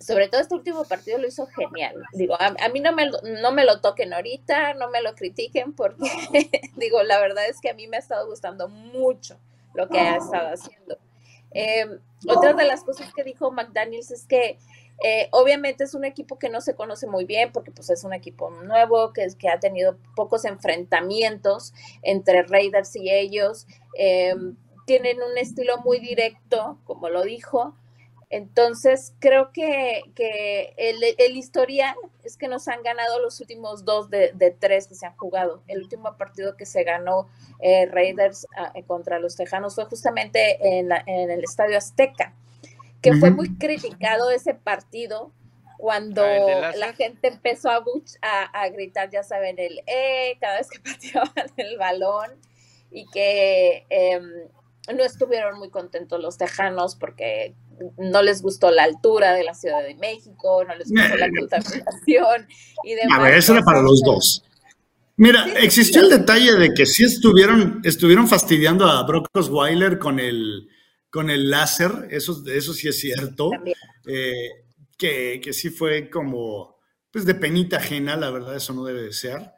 sobre 0.00 0.28
todo 0.28 0.40
este 0.40 0.54
último 0.54 0.84
partido 0.84 1.18
lo 1.18 1.26
hizo 1.26 1.46
genial. 1.46 2.02
Digo, 2.12 2.36
a, 2.38 2.68
mí 2.68 2.80
no 2.80 2.92
me, 2.92 3.10
no 3.40 3.52
me 3.52 3.64
lo 3.64 3.80
toquen 3.80 4.12
ahorita, 4.12 4.74
no 4.74 4.90
me 4.90 5.02
lo 5.02 5.14
critiquen, 5.14 5.72
porque 5.72 6.04
digo, 6.76 7.02
la 7.02 7.18
verdad 7.18 7.48
es 7.48 7.60
que 7.60 7.70
a 7.70 7.74
mí 7.74 7.86
me 7.86 7.96
ha 7.96 8.00
estado 8.00 8.26
gustando 8.26 8.68
mucho 8.68 9.38
lo 9.74 9.88
que 9.88 9.98
ha 9.98 10.16
estado 10.16 10.48
haciendo. 10.48 10.98
Em, 11.50 11.98
otra 12.28 12.52
de 12.52 12.64
las 12.64 12.84
cosas 12.84 13.12
que 13.14 13.24
dijo 13.24 13.50
McDaniels 13.50 14.10
es 14.10 14.26
que 14.26 14.58
eh, 15.02 15.28
obviamente 15.32 15.84
es 15.84 15.94
un 15.94 16.04
equipo 16.04 16.38
que 16.38 16.48
no 16.48 16.60
se 16.60 16.74
conoce 16.74 17.06
muy 17.06 17.24
bien 17.24 17.52
porque 17.52 17.70
pues 17.70 17.90
es 17.90 18.04
un 18.04 18.12
equipo 18.12 18.50
nuevo, 18.50 19.12
que, 19.12 19.26
que 19.38 19.48
ha 19.48 19.60
tenido 19.60 19.98
pocos 20.14 20.44
enfrentamientos 20.44 21.72
entre 22.02 22.42
Raiders 22.42 22.96
y 22.96 23.10
ellos. 23.10 23.66
Em, 23.94 24.56
tienen 24.86 25.18
un 25.22 25.36
estilo 25.36 25.78
muy 25.78 25.98
directo, 25.98 26.78
como 26.84 27.08
lo 27.08 27.22
dijo, 27.22 27.74
entonces, 28.28 29.14
creo 29.20 29.52
que, 29.52 30.02
el, 30.76 31.36
historial 31.36 31.94
es 32.24 32.36
que 32.36 32.48
nos 32.48 32.66
han 32.66 32.82
ganado 32.82 33.20
los 33.20 33.40
últimos 33.40 33.84
dos 33.84 34.10
de, 34.10 34.56
tres 34.58 34.88
que 34.88 34.96
se 34.96 35.06
han 35.06 35.16
jugado. 35.16 35.62
El 35.68 35.82
último 35.82 36.16
partido 36.16 36.56
que 36.56 36.66
se 36.66 36.82
ganó 36.82 37.28
eh, 37.60 37.86
Raiders 37.86 38.46
ah, 38.56 38.72
eh, 38.74 38.82
contra 38.82 39.20
los 39.20 39.36
Tejanos 39.36 39.76
fue 39.76 39.84
justamente 39.84 40.58
en, 40.60 40.90
el 41.06 41.44
Estadio 41.44 41.78
Azteca, 41.78 42.34
que 43.00 43.14
fue 43.14 43.30
muy 43.30 43.56
criticado 43.56 44.30
ese 44.30 44.54
partido 44.54 45.30
cuando 45.78 46.24
ah, 46.24 46.72
la 46.76 46.94
gente 46.94 47.28
empezó 47.28 47.70
a, 47.70 47.82
a, 48.52 48.68
gritar, 48.70 49.10
ya 49.10 49.22
saben, 49.22 49.58
el 49.58 49.82
eh, 49.86 50.36
cada 50.40 50.56
vez 50.58 50.68
que 50.68 50.80
pateaban 50.80 51.52
el 51.56 51.78
balón 51.78 52.30
y 52.90 53.06
que 53.10 53.84
em, 53.90 54.48
no 54.94 55.04
estuvieron 55.04 55.58
muy 55.58 55.70
contentos 55.70 56.20
los 56.20 56.38
tejanos 56.38 56.96
porque 56.96 57.54
no 57.98 58.22
les 58.22 58.42
gustó 58.42 58.70
la 58.70 58.84
altura 58.84 59.32
de 59.32 59.44
la 59.44 59.54
Ciudad 59.54 59.82
de 59.82 59.94
México, 59.94 60.64
no 60.64 60.74
les 60.76 60.90
gustó 60.90 61.16
la 61.16 61.28
contaminación 61.30 62.48
y 62.84 62.94
demás. 62.94 63.18
A 63.18 63.22
ver, 63.22 63.34
eso 63.34 63.52
era 63.52 63.62
para 63.62 63.82
los 63.82 64.00
dos. 64.02 64.42
Mira, 65.18 65.46
existió 65.60 66.02
el 66.02 66.10
detalle 66.10 66.52
de 66.56 66.74
que 66.74 66.84
sí 66.84 67.04
estuvieron, 67.04 67.80
estuvieron 67.84 68.28
fastidiando 68.28 68.86
a 68.86 69.02
Brock 69.04 69.28
Osweiler 69.32 69.98
con 69.98 70.20
el, 70.20 70.68
con 71.10 71.30
el 71.30 71.50
láser, 71.50 71.90
eso, 72.10 72.42
eso 72.46 72.74
sí 72.74 72.88
es 72.88 73.00
cierto, 73.00 73.50
eh, 74.06 74.50
que, 74.98 75.40
que, 75.42 75.52
sí 75.54 75.70
fue 75.70 76.10
como, 76.10 76.76
pues 77.10 77.24
de 77.24 77.34
penita 77.34 77.78
ajena, 77.78 78.14
la 78.16 78.30
verdad, 78.30 78.56
eso 78.56 78.74
no 78.74 78.84
debe 78.84 79.02
de 79.02 79.12
ser. 79.12 79.55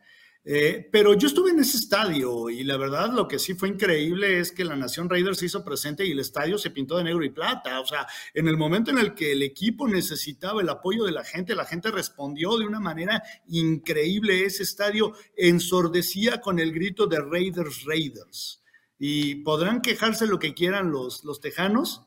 Eh, 0.51 0.89
pero 0.91 1.13
yo 1.13 1.27
estuve 1.29 1.51
en 1.51 1.59
ese 1.59 1.77
estadio 1.77 2.49
y 2.49 2.65
la 2.65 2.79
verdad 2.79 3.13
lo 3.13 3.29
que 3.29 3.39
sí 3.39 3.53
fue 3.53 3.69
increíble 3.69 4.41
es 4.41 4.51
que 4.51 4.65
la 4.65 4.77
Nación 4.77 5.11
Raiders 5.11 5.37
se 5.37 5.45
hizo 5.45 5.63
presente 5.63 6.07
y 6.07 6.13
el 6.13 6.21
estadio 6.21 6.57
se 6.57 6.71
pintó 6.71 6.97
de 6.97 7.05
negro 7.05 7.23
y 7.23 7.29
plata. 7.29 7.79
O 7.81 7.87
sea, 7.87 8.07
en 8.33 8.49
el 8.49 8.57
momento 8.57 8.91
en 8.91 8.97
el 8.97 9.15
que 9.15 9.33
el 9.33 9.43
equipo 9.43 9.87
necesitaba 9.87 10.63
el 10.63 10.71
apoyo 10.71 11.05
de 11.05 11.13
la 11.13 11.23
gente, 11.23 11.55
la 11.55 11.67
gente 11.67 11.91
respondió 11.91 12.57
de 12.57 12.65
una 12.65 12.81
manera 12.81 13.23
increíble. 13.49 14.47
Ese 14.47 14.63
estadio 14.63 15.13
ensordecía 15.37 16.41
con 16.41 16.59
el 16.61 16.73
grito 16.73 17.07
de 17.07 17.21
Raiders, 17.21 17.85
Raiders. 17.85 18.63
Y 18.99 19.43
podrán 19.43 19.83
quejarse 19.83 20.27
lo 20.27 20.39
que 20.39 20.55
quieran 20.55 20.91
los, 20.91 21.25
los 21.25 21.43
tejanos, 21.43 22.07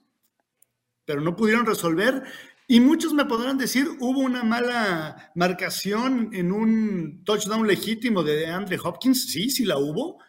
pero 1.05 1.21
no 1.21 1.35
pudieron 1.35 1.67
resolver 1.67 2.23
y 2.71 2.79
muchos 2.79 3.11
me 3.13 3.25
podrán 3.25 3.57
decir, 3.57 3.85
hubo 3.99 4.21
una 4.21 4.43
mala 4.43 5.29
marcación 5.35 6.29
en 6.31 6.53
un 6.53 7.21
touchdown 7.25 7.67
legítimo 7.67 8.23
de 8.23 8.47
Andre 8.47 8.79
Hopkins. 8.81 9.29
Sí, 9.29 9.49
sí 9.49 9.65
la 9.65 9.77
hubo, 9.77 10.19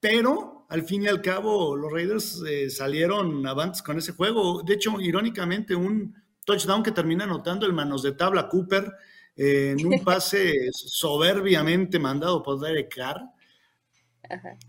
pero 0.00 0.66
al 0.68 0.82
fin 0.82 1.04
y 1.04 1.06
al 1.06 1.22
cabo 1.22 1.76
los 1.76 1.92
Raiders 1.92 2.42
eh, 2.44 2.70
salieron 2.70 3.46
avantes 3.46 3.82
con 3.82 3.98
ese 3.98 4.14
juego. 4.14 4.64
De 4.64 4.74
hecho, 4.74 5.00
irónicamente, 5.00 5.76
un 5.76 6.12
touchdown 6.44 6.82
que 6.82 6.90
termina 6.90 7.22
anotando 7.22 7.66
el 7.66 7.72
manos 7.72 8.02
de 8.02 8.10
tabla 8.10 8.48
Cooper 8.48 8.92
eh, 9.36 9.76
en 9.78 9.86
un 9.86 10.00
pase 10.04 10.70
soberbiamente 10.72 12.00
mandado 12.00 12.42
por 12.42 12.58
Derek 12.58 12.96
Carr. 12.96 13.20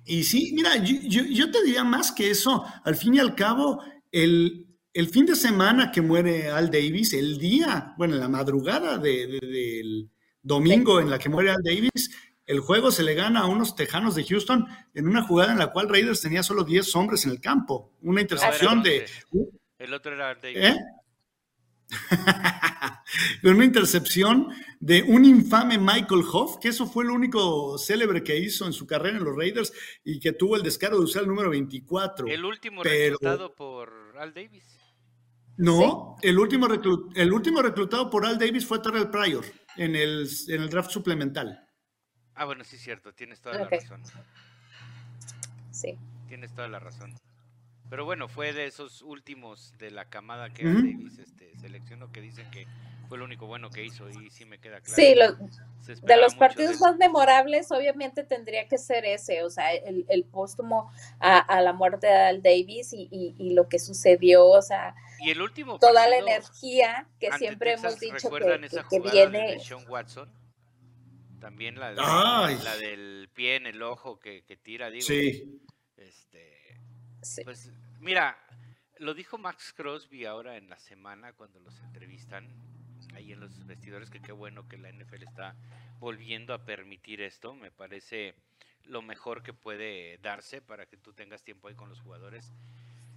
Y 0.05 0.23
sí, 0.23 0.51
mira, 0.53 0.77
yo, 0.77 1.23
yo, 1.23 1.49
te 1.49 1.63
diría 1.63 1.83
más 1.83 2.11
que 2.11 2.29
eso. 2.29 2.63
Al 2.83 2.95
fin 2.95 3.15
y 3.15 3.19
al 3.19 3.33
cabo, 3.33 3.81
el, 4.11 4.62
el 4.93 5.07
fin 5.09 5.25
de 5.25 5.35
semana 5.35 5.91
que 5.91 6.01
muere 6.01 6.49
Al 6.49 6.69
Davis, 6.69 7.13
el 7.13 7.37
día, 7.37 7.93
bueno, 7.97 8.15
la 8.15 8.29
madrugada 8.29 8.97
del 8.97 10.09
domingo 10.41 10.99
en 10.99 11.09
la 11.09 11.17
que 11.17 11.29
muere 11.29 11.51
Al 11.51 11.63
Davis, 11.63 12.11
el 12.45 12.59
juego 12.59 12.91
se 12.91 13.03
le 13.03 13.13
gana 13.15 13.41
a 13.41 13.47
unos 13.47 13.75
tejanos 13.75 14.15
de 14.15 14.25
Houston 14.25 14.67
en 14.93 15.07
una 15.07 15.23
jugada 15.23 15.53
en 15.53 15.59
la 15.59 15.71
cual 15.71 15.89
Raiders 15.89 16.21
tenía 16.21 16.43
solo 16.43 16.63
10 16.63 16.95
hombres 16.95 17.25
en 17.25 17.31
el 17.31 17.39
campo. 17.39 17.93
Una 18.01 18.21
intercepción 18.21 18.83
de. 18.83 19.05
El 19.77 19.93
otro 19.93 20.13
era 20.13 20.29
Al 20.29 20.41
Davis. 20.41 20.57
¿Eh? 20.57 20.77
una 23.43 23.65
intercepción 23.65 24.49
de 24.79 25.03
un 25.03 25.25
infame 25.25 25.77
Michael 25.77 26.23
Hoff, 26.31 26.57
que 26.59 26.69
eso 26.69 26.85
fue 26.85 27.05
lo 27.05 27.13
único 27.13 27.77
célebre 27.77 28.23
que 28.23 28.37
hizo 28.37 28.65
en 28.65 28.73
su 28.73 28.85
carrera 28.85 29.17
en 29.17 29.23
los 29.23 29.35
Raiders 29.35 29.71
y 30.03 30.19
que 30.19 30.33
tuvo 30.33 30.55
el 30.55 30.63
descaro 30.63 30.97
de 30.97 31.03
usar 31.03 31.23
el 31.23 31.29
número 31.29 31.49
24. 31.49 32.27
El 32.27 32.45
último 32.45 32.83
reclutado 32.83 33.55
por 33.55 34.15
Al 34.17 34.33
Davis. 34.33 34.72
No, 35.57 36.17
el, 36.21 36.39
último 36.39 36.67
el 37.15 37.33
último 37.33 37.61
reclutado 37.61 38.09
por 38.09 38.25
Al 38.25 38.39
Davis 38.39 38.65
fue 38.65 38.79
Terrell 38.79 39.09
Pryor 39.09 39.45
en 39.77 39.95
el, 39.95 40.27
en 40.47 40.61
el 40.61 40.69
draft 40.69 40.91
suplemental. 40.91 41.67
Ah, 42.35 42.45
bueno, 42.45 42.63
sí 42.63 42.77
es 42.77 42.81
cierto, 42.81 43.13
tienes 43.13 43.41
toda 43.41 43.59
la 43.59 43.69
razón. 43.69 44.01
Sí. 45.71 45.97
Tienes 46.27 46.53
toda 46.53 46.67
la 46.67 46.79
razón. 46.79 47.13
Pero 47.89 48.05
bueno, 48.05 48.27
fue 48.27 48.53
de 48.53 48.65
esos 48.65 49.03
últimos 49.03 49.77
de 49.77 49.91
la 49.91 50.05
camada 50.05 50.49
que 50.49 50.63
Al 50.63 50.75
Davis 50.75 51.19
este, 51.19 51.55
seleccionó 51.59 52.11
que 52.11 52.21
dicen 52.21 52.49
que 52.49 52.65
fue 53.13 53.19
lo 53.19 53.25
único 53.25 53.45
bueno 53.45 53.69
que 53.69 53.85
hizo 53.85 54.09
y 54.09 54.31
sí 54.31 54.43
me 54.43 54.57
queda 54.57 54.81
claro. 54.81 55.37
Sí, 55.83 55.93
de 56.01 56.17
los 56.17 56.33
partidos 56.33 56.79
más 56.79 56.97
memorables 56.97 57.71
obviamente 57.71 58.23
tendría 58.23 58.67
que 58.67 58.79
ser 58.79 59.05
ese, 59.05 59.43
o 59.43 59.51
sea, 59.51 59.71
el, 59.71 60.03
el 60.09 60.23
póstumo 60.23 60.91
a, 61.19 61.61
la 61.61 61.73
muerte 61.73 62.07
de 62.07 62.13
Al 62.13 62.41
Davis 62.41 62.89
y, 62.91 63.53
lo 63.53 63.69
que 63.69 63.77
sucedió, 63.77 64.47
o 64.47 64.63
sea, 64.63 64.95
y 65.19 65.29
el 65.29 65.43
último 65.43 65.77
toda 65.77 66.09
la 66.09 66.17
energía 66.17 67.07
que 67.19 67.31
siempre 67.33 67.73
hemos 67.73 67.99
dicho 67.99 68.31
que, 68.31 68.99
viene. 68.99 69.51
De 69.51 69.59
Sean 69.59 69.85
Watson? 69.87 70.33
También 71.39 71.79
la, 71.79 71.91
la, 71.91 72.77
del 72.77 73.29
pie 73.31 73.57
en 73.57 73.67
el 73.67 73.83
ojo 73.83 74.17
que, 74.17 74.41
tira, 74.63 74.89
digo. 74.89 75.05
Sí. 75.05 75.61
Este, 75.97 76.79
Pues 77.43 77.69
mira, 77.99 78.39
lo 78.97 79.13
dijo 79.13 79.37
Max 79.37 79.71
Crosby 79.77 80.25
ahora 80.25 80.57
en 80.57 80.67
la 80.67 80.79
semana 80.79 81.33
cuando 81.33 81.59
los 81.59 81.79
entrevistan 81.81 82.72
ahí 83.15 83.31
en 83.31 83.39
los 83.39 83.65
vestidores, 83.65 84.09
que 84.09 84.21
qué 84.21 84.31
bueno 84.31 84.67
que 84.67 84.77
la 84.77 84.91
NFL 84.91 85.23
está 85.23 85.55
volviendo 85.99 86.53
a 86.53 86.65
permitir 86.65 87.21
esto, 87.21 87.55
me 87.55 87.71
parece 87.71 88.35
lo 88.85 89.01
mejor 89.01 89.43
que 89.43 89.53
puede 89.53 90.17
darse 90.17 90.61
para 90.61 90.85
que 90.85 90.97
tú 90.97 91.13
tengas 91.13 91.43
tiempo 91.43 91.67
ahí 91.67 91.75
con 91.75 91.89
los 91.89 92.01
jugadores. 92.01 92.51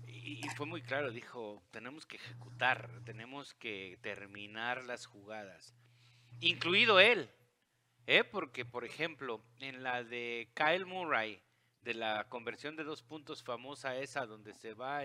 Y, 0.07 0.43
fue 0.57 0.67
muy 0.67 0.83
claro, 0.83 1.11
dijo, 1.11 1.63
tenemos 1.71 2.05
que 2.05 2.17
ejecutar, 2.17 2.91
tenemos 3.05 3.55
que 3.55 3.99
terminar 4.03 4.85
las 4.85 5.07
jugadas, 5.07 5.73
incluido 6.41 6.99
él, 6.99 7.31
¿eh? 8.07 8.25
porque 8.25 8.65
por 8.65 8.85
ejemplo, 8.85 9.41
en 9.61 9.85
la 9.85 10.03
de 10.03 10.49
Kyle 10.55 10.85
Murray, 10.85 11.41
de 11.83 11.95
la 11.95 12.29
conversión 12.29 12.75
de 12.75 12.83
dos 12.83 13.03
puntos 13.03 13.45
famosa 13.45 13.97
esa, 13.97 14.27
donde 14.27 14.53
se 14.55 14.75
va 14.75 15.05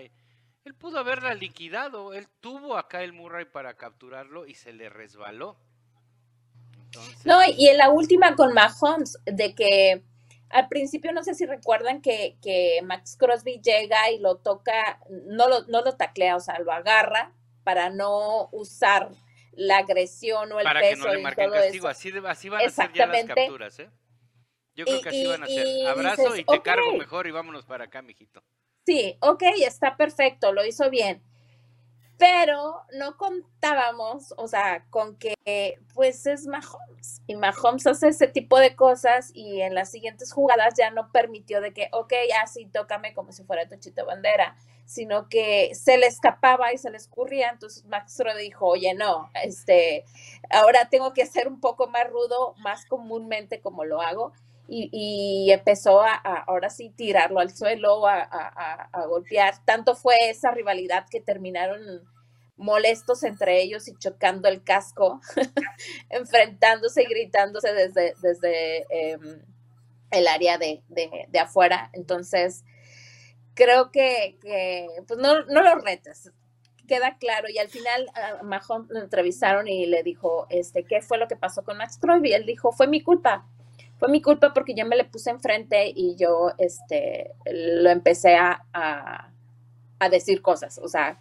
él 0.64 0.74
pudo 0.74 0.98
haberla 0.98 1.34
liquidado. 1.34 2.12
Él 2.12 2.28
tuvo 2.40 2.76
acá 2.76 3.02
el 3.02 3.12
Murray 3.12 3.44
para 3.44 3.74
capturarlo 3.74 4.46
y 4.46 4.54
se 4.54 4.72
le 4.72 4.88
resbaló. 4.88 5.56
No, 7.24 7.40
y 7.44 7.68
en 7.68 7.78
la 7.78 7.90
última 7.90 8.36
con 8.36 8.52
Mahomes, 8.52 9.18
de 9.24 9.54
que 9.54 10.02
al 10.50 10.68
principio 10.68 11.12
no 11.12 11.24
sé 11.24 11.34
si 11.34 11.46
recuerdan 11.46 12.02
que, 12.02 12.36
Max 12.84 13.16
Crosby 13.18 13.60
llega 13.62 14.10
y 14.10 14.18
lo 14.18 14.36
toca, 14.36 15.00
no 15.08 15.48
lo, 15.48 15.62
no 15.68 15.82
lo 15.82 15.96
taclea, 15.96 16.36
o 16.36 16.40
sea, 16.40 16.58
lo 16.58 16.70
agarra 16.70 17.32
para 17.64 17.88
no 17.88 18.50
usar 18.52 19.10
la 19.52 19.78
agresión 19.78 20.52
o 20.52 20.58
el 20.58 20.64
para 20.64 20.80
peso. 20.80 21.02
Para 21.02 21.04
que 21.04 21.08
no 21.08 21.16
le 21.16 21.22
marquen 21.22 21.50
castigo. 21.50 21.88
Así, 21.88 22.12
así, 22.26 22.48
van 22.50 22.66
a 22.66 22.70
ser 22.70 22.92
ya 22.92 23.06
las 23.06 23.24
capturas, 23.24 23.78
¿eh? 23.78 23.90
Yo 24.74 24.84
creo 24.84 25.00
que 25.00 25.08
así 25.08 25.26
van 25.26 25.42
a 25.42 25.46
ser. 25.46 25.86
Abrazo 25.86 26.36
y, 26.36 26.44
te 26.44 26.62
cargo 26.62 26.94
mejor 26.94 27.26
y 27.26 27.30
vámonos 27.30 27.64
para 27.64 27.84
acá, 27.84 28.02
mijito. 28.02 28.42
Sí, 28.86 29.16
ok, 29.20 29.42
está 29.64 29.96
perfecto, 29.96 30.52
lo 30.52 30.64
hizo 30.64 30.90
bien. 30.90 31.22
Pero 32.18 32.82
no 32.98 33.16
contábamos, 33.16 34.34
o 34.36 34.46
sea, 34.48 34.84
con 34.90 35.16
que 35.16 35.34
pues 35.94 36.26
es 36.26 36.46
Mahomes. 36.46 37.20
Y 37.26 37.36
Mahomes 37.36 37.86
hace 37.86 38.08
ese 38.08 38.28
tipo 38.28 38.58
de 38.58 38.76
cosas 38.76 39.30
y 39.34 39.60
en 39.62 39.74
las 39.74 39.90
siguientes 39.90 40.32
jugadas 40.32 40.74
ya 40.78 40.90
no 40.90 41.10
permitió 41.12 41.60
de 41.60 41.72
que, 41.72 41.88
ok, 41.92 42.12
así 42.42 42.66
tócame 42.66 43.14
como 43.14 43.32
si 43.32 43.44
fuera 43.44 43.68
Tochito 43.68 44.06
Bandera, 44.06 44.56
sino 44.84 45.28
que 45.28 45.74
se 45.74 45.98
le 45.98 46.06
escapaba 46.06 46.72
y 46.72 46.78
se 46.78 46.90
le 46.90 46.96
escurría. 46.98 47.50
Entonces 47.50 47.84
Max 47.86 48.18
dijo, 48.38 48.66
oye, 48.68 48.94
no, 48.94 49.30
este, 49.42 50.04
ahora 50.50 50.88
tengo 50.90 51.12
que 51.12 51.26
ser 51.26 51.48
un 51.48 51.60
poco 51.60 51.88
más 51.88 52.08
rudo, 52.08 52.54
más 52.58 52.86
comúnmente 52.86 53.60
como 53.60 53.84
lo 53.84 54.00
hago 54.00 54.32
y, 54.74 55.50
empezó 55.50 56.00
a, 56.00 56.14
ahora 56.14 56.70
sí 56.70 56.90
tirarlo 56.96 57.40
al 57.40 57.54
suelo, 57.54 58.06
a, 58.06 58.88
golpear. 59.08 59.54
Tanto 59.64 59.94
fue 59.94 60.14
esa 60.22 60.50
rivalidad 60.50 61.06
que 61.10 61.20
terminaron 61.20 61.80
molestos 62.56 63.22
entre 63.24 63.60
ellos 63.60 63.88
y 63.88 63.96
chocando 63.96 64.48
el 64.48 64.62
casco, 64.62 65.20
enfrentándose 66.10 67.02
y 67.02 67.06
gritándose 67.06 67.72
desde, 67.74 68.14
desde 68.22 68.86
em, 68.90 69.42
el 70.10 70.28
área 70.28 70.58
de, 70.58 70.82
afuera. 71.38 71.90
Entonces, 71.92 72.64
creo 73.54 73.90
que, 73.90 74.38
pues 75.06 75.20
no, 75.20 75.44
no 75.44 75.62
lo 75.62 75.76
retes, 75.76 76.30
queda 76.88 77.18
claro. 77.18 77.48
Y 77.50 77.58
al 77.58 77.68
final 77.68 78.10
a 78.14 78.42
lo 78.42 79.00
entrevistaron 79.00 79.68
y 79.68 79.86
le 79.86 80.02
dijo, 80.02 80.46
este, 80.48 80.84
¿qué 80.84 81.02
fue 81.02 81.18
lo 81.18 81.28
que 81.28 81.36
pasó 81.36 81.62
con 81.62 81.76
Max 81.76 81.98
Y 82.22 82.32
Él 82.32 82.46
dijo, 82.46 82.72
fue 82.72 82.86
mi 82.86 83.02
culpa 83.02 83.46
fue 84.02 84.10
mi 84.10 84.20
culpa 84.20 84.52
porque 84.52 84.74
yo 84.74 84.84
me 84.84 84.96
le 84.96 85.04
puse 85.04 85.30
enfrente 85.30 85.92
y 85.94 86.16
yo 86.16 86.50
este, 86.58 87.36
lo 87.44 87.88
empecé 87.88 88.34
a, 88.34 88.66
a, 88.72 90.08
decir 90.10 90.42
cosas, 90.42 90.78
o 90.78 90.88
sea, 90.88 91.20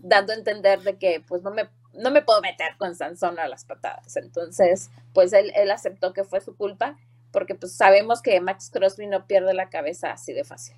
dando 0.00 0.32
a 0.32 0.34
entender 0.34 0.82
de 0.82 0.98
que 0.98 1.22
pues 1.24 1.44
no 1.44 1.52
me, 1.52 1.68
no 1.92 2.10
me 2.10 2.22
puedo 2.22 2.40
meter 2.40 2.76
con 2.78 2.96
Sansón 2.96 3.38
a 3.38 3.46
las 3.46 3.64
patadas. 3.64 4.16
Entonces, 4.16 4.90
pues 5.14 5.32
él, 5.32 5.52
él 5.54 5.70
aceptó 5.70 6.12
que 6.12 6.24
fue 6.24 6.40
su 6.40 6.56
culpa 6.56 6.98
porque 7.30 7.54
pues 7.54 7.76
sabemos 7.76 8.22
que 8.22 8.40
Max 8.40 8.70
Crosby 8.72 9.06
no 9.06 9.28
pierde 9.28 9.54
la 9.54 9.70
cabeza 9.70 10.10
así 10.10 10.32
de 10.32 10.42
fácil. 10.42 10.74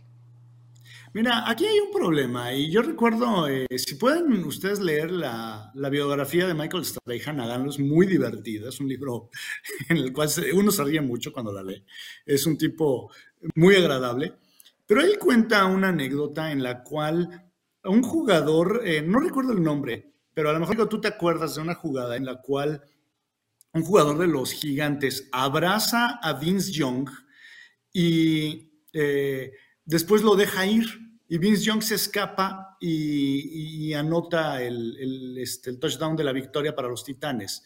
Mira, 1.18 1.50
aquí 1.50 1.66
hay 1.66 1.80
un 1.80 1.90
problema 1.90 2.54
y 2.54 2.70
yo 2.70 2.80
recuerdo, 2.80 3.48
eh, 3.48 3.66
si 3.76 3.96
pueden 3.96 4.44
ustedes 4.44 4.78
leer 4.78 5.10
la, 5.10 5.72
biografía 5.90 6.46
de 6.46 6.54
Michael 6.54 6.84
Strahan, 6.84 7.40
háganlo, 7.40 7.70
es 7.70 7.80
muy 7.80 8.06
divertida, 8.06 8.68
es 8.68 8.78
un 8.78 8.86
libro 8.86 9.28
en 9.88 9.96
el 9.96 10.12
cual 10.12 10.28
uno 10.54 10.70
se 10.70 10.84
ríe 10.84 11.00
mucho 11.00 11.32
cuando 11.32 11.52
la 11.52 11.64
lee, 11.64 11.84
es 12.24 12.46
un 12.46 12.56
tipo 12.56 13.10
muy 13.56 13.74
agradable, 13.74 14.34
pero 14.86 15.00
él 15.00 15.18
cuenta 15.18 15.66
una 15.66 15.88
anécdota 15.88 16.52
en 16.52 16.62
la 16.62 16.84
cual 16.84 17.50
un 17.82 18.04
jugador, 18.04 18.82
eh, 18.84 19.02
no 19.02 19.18
recuerdo 19.18 19.50
el 19.50 19.62
nombre, 19.64 20.12
pero 20.32 20.50
a 20.50 20.52
lo 20.52 20.60
mejor 20.60 20.88
tú 20.88 21.00
te 21.00 21.08
acuerdas 21.08 21.56
de 21.56 21.62
una 21.62 21.74
jugada 21.74 22.14
en 22.14 22.26
la 22.26 22.40
cual 22.40 22.80
un 23.72 23.82
jugador 23.82 24.18
de 24.18 24.28
los 24.28 24.52
gigantes 24.52 25.28
abraza 25.32 26.20
a 26.22 26.34
Vince 26.34 26.70
Young, 26.70 27.10
y 27.92 28.84
eh, 28.92 29.50
después 29.84 30.22
lo 30.22 30.36
deja 30.36 30.64
ir 30.64 31.07
y 31.28 31.38
Vince 31.38 31.62
Young 31.62 31.82
se 31.82 31.96
escapa 31.96 32.76
y, 32.80 33.92
anota 33.92 34.62
este, 34.62 35.70
el, 35.70 35.78
touchdown 35.78 36.16
de 36.16 36.24
la 36.24 36.32
victoria 36.32 36.74
para 36.74 36.88
los 36.88 37.04
Titanes. 37.04 37.64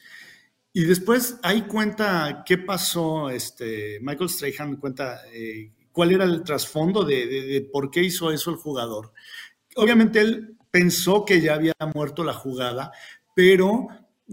Y 0.73 0.85
después 0.85 1.39
ahí 1.43 1.63
cuenta 1.63 2.43
qué 2.45 2.59
pasó, 2.59 3.31
este, 3.31 3.99
Michael 4.01 4.31
Strahan 4.31 4.77
cuenta 4.77 5.21
eh, 5.33 5.71
cuál 5.93 6.13
era 6.13 6.25
el 6.25 6.43
trasfondo 6.43 7.05
de, 7.05 7.69
por 7.71 7.91
qué 7.91 8.03
hizo 8.03 8.33
eso 8.33 8.51
el 8.51 8.57
jugador. 8.57 9.13
Obviamente 9.77 10.21
él 10.21 10.57
pensó 10.71 11.25
que 11.25 11.41
ya 11.41 11.55
había 11.55 11.75
muerto 11.95 12.25
la 12.25 12.33
jugada, 12.33 12.91
pero 13.35 13.87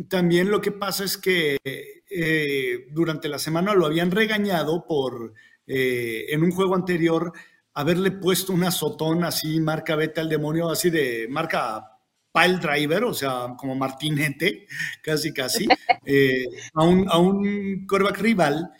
también 0.08 0.50
lo 0.50 0.62
que 0.62 0.72
pasa 0.72 1.04
es 1.04 1.18
que 1.18 1.58
eh, 1.66 2.88
durante 2.92 3.28
la 3.28 3.38
semana 3.38 3.76
lo 3.76 3.86
habían 3.86 4.10
regañado 4.10 4.86
por, 4.88 5.34
eh, 5.68 6.26
en 6.30 6.44
un 6.44 6.52
juego 6.52 6.74
anterior, 6.74 7.34
haberle 7.74 8.12
puesto 8.12 8.54
una 8.54 8.70
azotón 8.70 9.24
así, 9.24 9.60
marca 9.60 9.96
vete 9.96 10.22
al 10.22 10.30
demonio, 10.30 10.70
así 10.70 10.90
de 10.90 11.28
marca 11.30 12.00
pile 12.34 12.58
driver, 12.58 13.04
o 13.06 13.14
sea, 13.14 13.56
como 13.58 13.76
martinete, 13.76 14.68
casi, 15.04 15.34
casi, 15.34 15.68
eh, 16.06 16.46
a 16.74 16.84
un, 16.84 17.10
a 17.10 17.18
un 17.18 17.88
rival. 18.14 18.72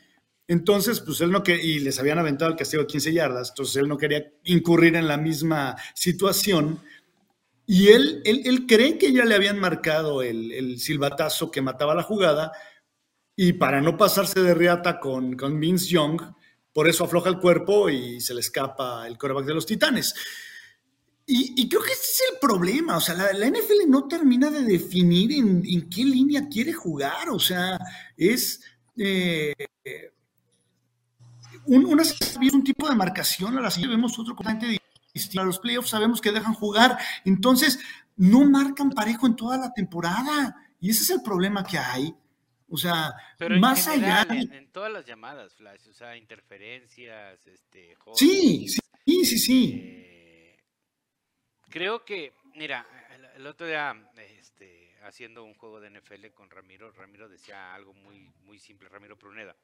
Entonces, 0.48 1.00
pues 1.02 1.22
él 1.22 1.32
no 1.32 1.44
quería, 1.44 1.64
y 1.64 1.80
les 1.80 2.00
habían 2.00 2.18
aventado 2.18 2.50
el 2.50 2.58
castigo 2.58 2.84
de 2.84 2.88
15 2.88 3.14
yardas, 3.14 3.50
entonces 3.50 3.76
él 3.76 3.88
no 3.88 3.98
quería 3.98 4.26
incurrir 4.46 4.96
en 4.96 5.08
la 5.08 5.18
misma 5.18 5.76
situación. 5.94 6.80
Y 7.68 7.90
él, 7.90 8.24
él, 8.26 8.66
cree 8.68 8.98
que 8.98 9.14
ya 9.14 9.26
le 9.26 9.36
habían 9.36 9.60
marcado 9.60 10.24
el, 10.24 10.52
el, 10.52 10.80
silbatazo 10.80 11.52
que 11.52 11.62
mataba 11.62 11.94
la 11.94 12.02
jugada, 12.02 12.52
y 13.36 13.54
para 13.54 13.80
no 13.80 13.96
pasarse 13.96 14.42
de 14.42 14.56
riata 14.56 15.00
con, 15.00 15.38
con 15.38 15.60
Vince 15.60 15.88
Young, 15.88 16.20
por 16.74 16.88
eso 16.88 17.04
afloja 17.04 17.30
el 17.30 17.40
cuerpo 17.40 17.90
y 17.90 18.22
se 18.22 18.34
le 18.34 18.42
escapa 18.42 19.08
el 19.08 19.18
coreback 19.18 19.46
de 19.46 19.54
los 19.54 19.66
Titanes. 19.66 20.14
Y, 21.32 21.70
creo 21.70 21.84
que 21.84 21.92
ese 21.92 22.02
es 22.02 22.24
el 22.32 22.40
problema. 22.40 22.98
O 22.98 23.02
sea, 23.02 23.14
la, 23.14 23.48
NFL 23.48 23.88
no 23.88 24.08
termina 24.08 24.50
de 24.50 24.64
definir 24.64 25.32
en, 25.32 25.88
qué 25.88 26.04
línea 26.04 26.50
quiere 26.50 26.74
jugar. 26.74 27.30
O 27.30 27.40
sea, 27.40 27.78
es. 28.18 28.62
Eh, 28.98 29.54
un, 31.68 31.86
una 31.86 32.02
un 32.52 32.64
tipo 32.64 32.90
de 32.90 32.96
marcación, 32.96 33.56
a 33.56 33.62
la 33.62 33.70
siguiente 33.70 33.96
vemos 33.96 34.18
otro 34.18 34.36
completamente 34.36 34.82
distinto. 35.14 35.42
A 35.42 35.46
los 35.46 35.60
playoffs 35.60 35.92
sabemos 35.92 36.20
que 36.20 36.32
dejan 36.32 36.56
jugar. 36.56 36.98
Entonces, 37.24 37.78
no 38.18 38.44
marcan 38.50 38.90
parejo 38.90 39.28
en 39.28 39.36
toda 39.36 39.60
la 39.60 39.72
temporada. 39.72 40.56
Y 40.82 40.90
ese 40.90 41.04
es 41.04 41.10
el 41.12 41.22
problema 41.22 41.64
que 41.64 41.78
hay. 41.78 42.16
O 42.72 42.78
sea, 42.78 43.14
más 43.60 43.88
allá. 43.88 44.26
En, 44.30 44.72
todas 44.72 44.92
las 44.92 45.06
llamadas, 45.06 45.54
Flash, 45.56 45.88
o 45.90 45.94
sea, 45.94 46.16
interferencias, 46.16 47.46
este. 47.48 47.98
sí, 48.16 48.68
sí, 48.68 49.26
sí, 49.26 49.38
sí. 49.40 49.82
Eh, 49.84 50.58
creo 51.70 52.06
que, 52.06 52.34
mira, 52.56 52.86
el, 53.36 53.48
otro 53.48 53.66
día, 53.66 53.96
este, 54.38 54.96
haciendo 55.04 55.44
un 55.44 55.56
juego 55.56 55.80
de 55.80 55.90
NFL 55.90 56.28
con 56.34 56.50
Ramiro, 56.50 56.92
Ramiro 56.92 57.28
decía 57.28 57.74
algo 57.74 57.94
muy, 57.94 58.32
muy 58.44 58.60
simple, 58.60 58.90
Ramiro 58.90 59.18
Pruneda. 59.18 59.56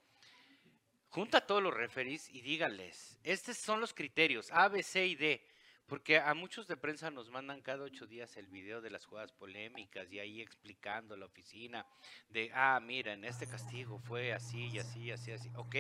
Junta 1.10 1.38
a 1.38 1.46
todos 1.46 1.64
los 1.64 1.74
referees 1.74 2.30
y 2.30 2.42
dígales, 2.42 3.18
estos 3.24 3.58
son 3.58 3.80
los 3.80 3.94
criterios, 3.94 4.52
A, 4.52 4.68
B, 4.68 4.84
C 4.84 5.06
y 5.06 5.16
D 5.16 5.42
porque 5.88 6.18
a 6.20 6.34
muchos 6.34 6.68
de 6.68 6.78
prensa 6.78 7.12
nos 7.12 7.30
mandan 7.30 7.62
cada 7.62 7.84
ocho 7.84 8.08
días 8.08 8.38
el 8.38 8.48
video 8.48 8.82
de 8.82 8.90
las 8.90 9.06
jugadas 9.06 9.32
polémicas 9.32 10.12
y 10.12 10.20
ahí 10.20 10.42
explicando 10.42 11.16
la 11.16 11.26
oficina 11.26 11.86
de, 12.30 12.52
ah, 12.54 12.80
mira, 12.82 13.14
en 13.14 13.24
este 13.24 13.46
castigo 13.46 14.00
fue 14.00 14.34
así 14.34 14.70
y 14.74 14.80
así, 14.80 15.12
así, 15.12 15.32
así. 15.32 15.50
Ok, 15.56 15.76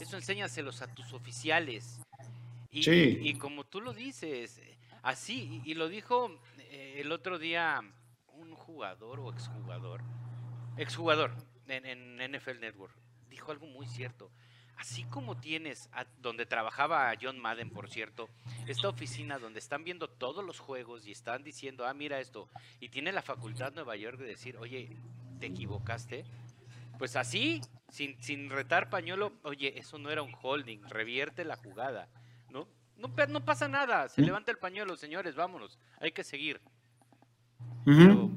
eso 0.00 0.16
enséñaselos 0.16 0.82
a 0.82 0.94
tus 0.94 1.12
oficiales. 1.12 2.00
Y, 2.70 2.88
y, 3.28 3.34
como 3.34 3.64
tú 3.64 3.80
lo 3.80 3.92
dices, 3.92 4.62
así, 5.02 5.60
y, 5.64 5.74
lo 5.74 5.88
dijo 5.88 6.30
eh, 6.58 6.98
el 6.98 7.10
otro 7.10 7.40
día 7.40 7.80
un 8.28 8.54
jugador 8.54 9.18
o 9.18 9.32
exjugador, 9.32 10.02
exjugador 10.76 11.34
en, 11.66 11.84
en 12.18 12.32
NFL 12.32 12.60
Network, 12.60 12.94
dijo 13.28 13.50
algo 13.50 13.66
muy 13.66 13.86
cierto 13.86 14.30
así 14.80 15.04
como 15.04 15.36
tienes 15.36 15.90
donde 16.22 16.46
trabajaba 16.46 17.12
John 17.20 17.38
Madden, 17.38 17.68
por 17.68 17.90
cierto, 17.90 18.30
esta 18.66 18.88
oficina 18.88 19.38
donde 19.38 19.58
están 19.58 19.84
viendo 19.84 20.08
todos 20.08 20.42
los 20.42 20.58
juegos 20.58 21.06
y 21.06 21.12
están 21.12 21.44
diciendo, 21.44 21.86
ah, 21.86 21.92
mira 21.92 22.18
esto, 22.18 22.48
y 22.80 22.88
tiene 22.88 23.12
la 23.12 23.20
facultad 23.20 23.74
Nueva 23.74 23.96
York 23.96 24.18
de 24.18 24.24
decir, 24.24 24.56
oye, 24.56 24.96
te 25.38 25.46
equivocaste, 25.46 26.24
pues 26.98 27.14
así, 27.16 27.60
sin, 27.90 28.20
sin 28.22 28.48
retar 28.48 28.88
pañuelo, 28.88 29.34
oye, 29.42 29.78
eso 29.78 29.98
no 29.98 30.10
era 30.10 30.22
un 30.22 30.34
holding, 30.40 30.80
revierte 30.88 31.44
la 31.44 31.56
jugada, 31.56 32.08
¿no? 32.48 32.66
No, 32.96 33.08
no 33.28 33.44
pasa 33.44 33.68
nada, 33.68 34.08
se 34.08 34.22
levanta 34.22 34.50
el 34.50 34.56
pañuelo, 34.56 34.96
señores, 34.96 35.34
vámonos, 35.34 35.78
hay 36.00 36.12
que 36.12 36.24
seguir. 36.24 36.58
pero 37.84 38.30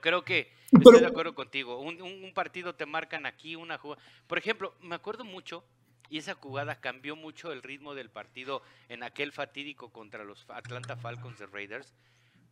creo 0.00 0.24
que 0.24 0.50
Estoy 0.72 1.00
de 1.00 1.06
acuerdo 1.06 1.34
contigo. 1.34 1.80
Un, 1.80 2.32
partido 2.34 2.74
te 2.74 2.86
marcan 2.86 3.26
aquí, 3.26 3.56
una 3.56 3.76
jugada. 3.76 4.02
Por 4.26 4.38
ejemplo, 4.38 4.74
me 4.80 4.94
acuerdo 4.94 5.24
mucho, 5.24 5.64
y 6.08 6.18
esa 6.18 6.34
jugada 6.34 6.80
cambió 6.80 7.14
mucho 7.14 7.52
el 7.52 7.62
ritmo 7.62 7.94
del 7.94 8.08
partido 8.08 8.62
en 8.88 9.02
aquel 9.02 9.32
fatídico 9.32 9.90
contra 9.90 10.24
los 10.24 10.48
Atlanta 10.48 10.96
Falcons 10.96 11.38
de 11.38 11.46
Raiders, 11.46 11.94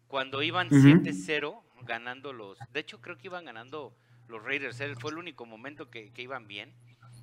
cuando 0.07 0.43
iban 0.43 0.69
7-0 0.69 1.63
ganando 1.83 2.33
los. 2.33 2.59
De 2.73 2.81
hecho, 2.81 3.01
creo 3.01 3.17
que 3.17 3.29
iban 3.29 3.47
ganando 3.47 3.95
los 4.29 4.43
Raiders. 4.43 4.83
Fue 4.99 5.11
el 5.11 5.19
único 5.19 5.47
momento 5.47 5.89
que, 5.89 6.13
iban 6.19 6.47
bien. 6.47 6.75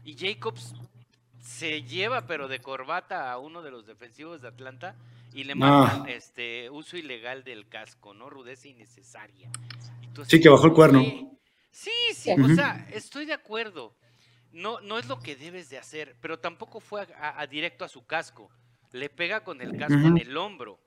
Y 0.04 0.16
Jacobs 0.18 0.74
se 1.42 1.84
lleva, 1.84 2.26
pero 2.26 2.48
de 2.48 2.60
corbata, 2.60 3.32
a 3.32 3.38
uno 3.38 3.62
de 3.62 3.70
los 3.70 3.86
defensivos 3.86 4.42
de 4.42 4.48
Atlanta 4.48 4.96
y 5.34 5.44
le 5.44 5.54
marcan 5.54 6.10
este 6.10 6.72
uso 6.72 6.98
ilegal 6.98 7.44
del 7.44 7.68
casco, 7.68 8.16
¿no? 8.16 8.30
Rudeza 8.30 8.68
innecesaria 8.68 9.52
sí, 10.26 10.40
que 10.40 10.50
bajó 10.50 10.68
el 10.68 10.74
cuerno. 10.74 11.02
Sí, 11.72 11.92
sí, 12.14 12.32
o 12.32 12.56
sea, 12.56 12.88
estoy 12.92 13.26
de 13.26 13.34
acuerdo. 13.34 13.96
No, 14.52 14.82
no 14.82 14.98
es 14.98 15.08
lo 15.08 15.20
que 15.20 15.36
debes 15.36 15.70
de 15.70 15.78
hacer, 15.78 16.16
pero 16.22 16.40
tampoco 16.40 16.80
fue 16.80 17.08
a, 17.20 17.46
directo 17.46 17.86
a 17.86 17.88
su 17.88 18.06
casco. 18.06 18.50
Le 18.92 19.10
pega 19.10 19.44
con 19.44 19.62
el 19.62 19.78
casco 19.78 20.08
en 20.08 20.18
el 20.18 20.36
hombro. 20.38 20.80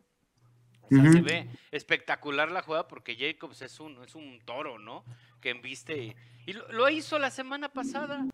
O 0.82 0.88
sea, 0.88 1.12
se 1.12 1.20
ve 1.20 1.48
espectacular 1.70 2.50
la 2.50 2.62
jugada 2.62 2.88
porque 2.88 3.14
Jacobs 3.16 3.62
es 3.62 3.78
un, 3.78 4.02
es 4.02 4.16
un 4.16 4.40
toro, 4.44 4.78
¿no? 4.78 5.04
Que 5.40 5.50
enviste. 5.50 6.16
Y 6.46 6.52
lo, 6.52 6.88
hizo 6.88 7.18
la 7.18 7.30
semana 7.30 7.68
pasada. 7.68 8.26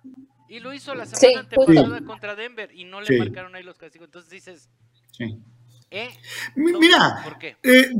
Y 0.49 0.61
lo 0.61 0.73
hizo 0.73 0.95
la 0.95 1.05
semana 1.05 1.41
antepasada 1.41 2.01
contra 2.03 2.35
Denver. 2.35 2.71
Y 2.73 2.85
no 2.85 3.03
le 3.03 3.19
marcaron 3.19 3.55
ahí 3.55 3.63
los 3.63 3.77
castigos. 3.77 4.07
Entonces 4.07 4.31
dices. 4.31 4.71
Sí. 5.13 5.39
¿eh? 5.91 6.09
Mira. 6.55 7.21
¿Por 7.25 7.39
qué? 7.39 7.57
Eh, 7.63 7.91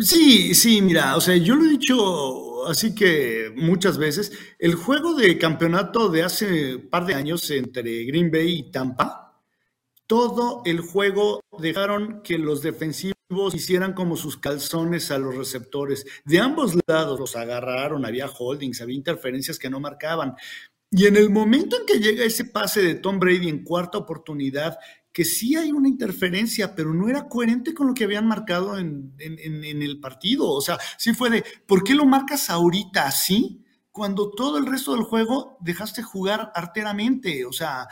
Sí, 0.00 0.54
sí, 0.54 0.82
mira, 0.82 1.16
o 1.16 1.20
sea, 1.20 1.36
yo 1.36 1.54
lo 1.54 1.64
he 1.66 1.68
dicho 1.68 2.66
así 2.66 2.94
que 2.96 3.52
muchas 3.54 3.96
veces, 3.96 4.32
el 4.58 4.74
juego 4.74 5.14
de 5.14 5.38
campeonato 5.38 6.08
de 6.08 6.24
hace 6.24 6.76
un 6.76 6.90
par 6.90 7.06
de 7.06 7.14
años 7.14 7.48
entre 7.50 8.04
Green 8.04 8.30
Bay 8.30 8.58
y 8.58 8.70
Tampa, 8.72 9.40
todo 10.06 10.62
el 10.64 10.80
juego 10.80 11.40
dejaron 11.58 12.22
que 12.22 12.38
los 12.38 12.60
defensivos 12.60 13.54
hicieran 13.54 13.92
como 13.94 14.16
sus 14.16 14.36
calzones 14.36 15.12
a 15.12 15.18
los 15.18 15.36
receptores. 15.36 16.04
De 16.24 16.40
ambos 16.40 16.74
lados 16.86 17.20
los 17.20 17.36
agarraron, 17.36 18.04
había 18.04 18.26
holdings, 18.28 18.80
había 18.80 18.96
interferencias 18.96 19.58
que 19.60 19.70
no 19.70 19.78
marcaban. 19.78 20.34
Y 20.90 21.06
en 21.06 21.16
el 21.16 21.30
momento 21.30 21.76
en 21.78 21.86
que 21.86 22.00
llega 22.00 22.24
ese 22.24 22.46
pase 22.46 22.82
de 22.82 22.96
Tom 22.96 23.18
Brady 23.20 23.48
en 23.48 23.64
cuarta 23.64 23.98
oportunidad 23.98 24.76
que 25.14 25.24
sí 25.24 25.54
hay 25.54 25.70
una 25.70 25.88
interferencia, 25.88 26.74
pero 26.74 26.92
no 26.92 27.08
era 27.08 27.28
coherente 27.28 27.72
con 27.72 27.86
lo 27.86 27.94
que 27.94 28.02
habían 28.02 28.26
marcado 28.26 28.76
en, 28.76 29.14
el 29.20 30.00
partido. 30.00 30.50
O 30.50 30.60
sea, 30.60 30.76
sí 30.98 31.14
fue 31.14 31.30
de, 31.30 31.44
¿por 31.68 31.84
qué 31.84 31.94
lo 31.94 32.04
marcas 32.04 32.50
ahorita 32.50 33.06
así? 33.06 33.64
Cuando 33.92 34.32
todo 34.32 34.58
el 34.58 34.66
resto 34.66 34.92
del 34.92 35.04
juego 35.04 35.56
dejaste 35.60 36.02
jugar 36.02 36.50
arteramente. 36.56 37.44
O 37.44 37.52
sea, 37.52 37.86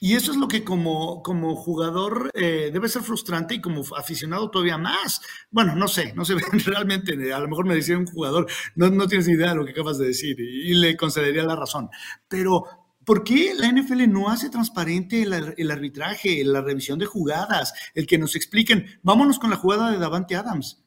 y 0.00 0.14
eso 0.14 0.30
es 0.30 0.38
lo 0.38 0.48
que 0.48 0.64
como, 0.64 1.22
como 1.22 1.54
jugador 1.54 2.30
eh, 2.32 2.70
debe 2.72 2.88
ser 2.88 3.02
frustrante 3.02 3.54
y 3.54 3.60
como 3.60 3.82
aficionado 3.94 4.50
todavía 4.50 4.78
más. 4.78 5.20
Bueno, 5.50 5.76
no 5.76 5.86
sé, 5.86 6.14
no 6.14 6.24
sé 6.24 6.36
realmente, 6.64 7.30
a 7.30 7.40
lo 7.40 7.48
mejor 7.48 7.66
me 7.66 7.74
decía 7.74 7.98
un 7.98 8.06
jugador, 8.06 8.46
no, 8.74 8.88
no 8.88 9.06
tienes 9.06 9.28
ni 9.28 9.34
idea 9.34 9.50
de 9.50 9.56
lo 9.56 9.66
que 9.66 9.72
acabas 9.72 9.98
de 9.98 10.06
decir 10.06 10.40
y 10.40 10.72
le 10.72 10.96
concedería 10.96 11.42
la 11.42 11.56
razón. 11.56 11.90
Pero 12.26 12.85
¿Por 13.06 13.22
qué 13.22 13.54
la 13.54 13.70
NFL 13.70 14.10
no 14.10 14.30
hace 14.30 14.50
transparente 14.50 15.22
el, 15.22 15.70
arbitraje, 15.70 16.44
la 16.44 16.60
revisión 16.60 16.98
de 16.98 17.06
jugadas, 17.06 17.72
el 17.94 18.04
que 18.04 18.18
nos 18.18 18.34
expliquen? 18.34 18.98
Vámonos 19.04 19.38
con 19.38 19.48
la 19.48 19.56
jugada 19.56 19.92
de 19.92 19.98
Davante 19.98 20.34
Adams. 20.34 20.82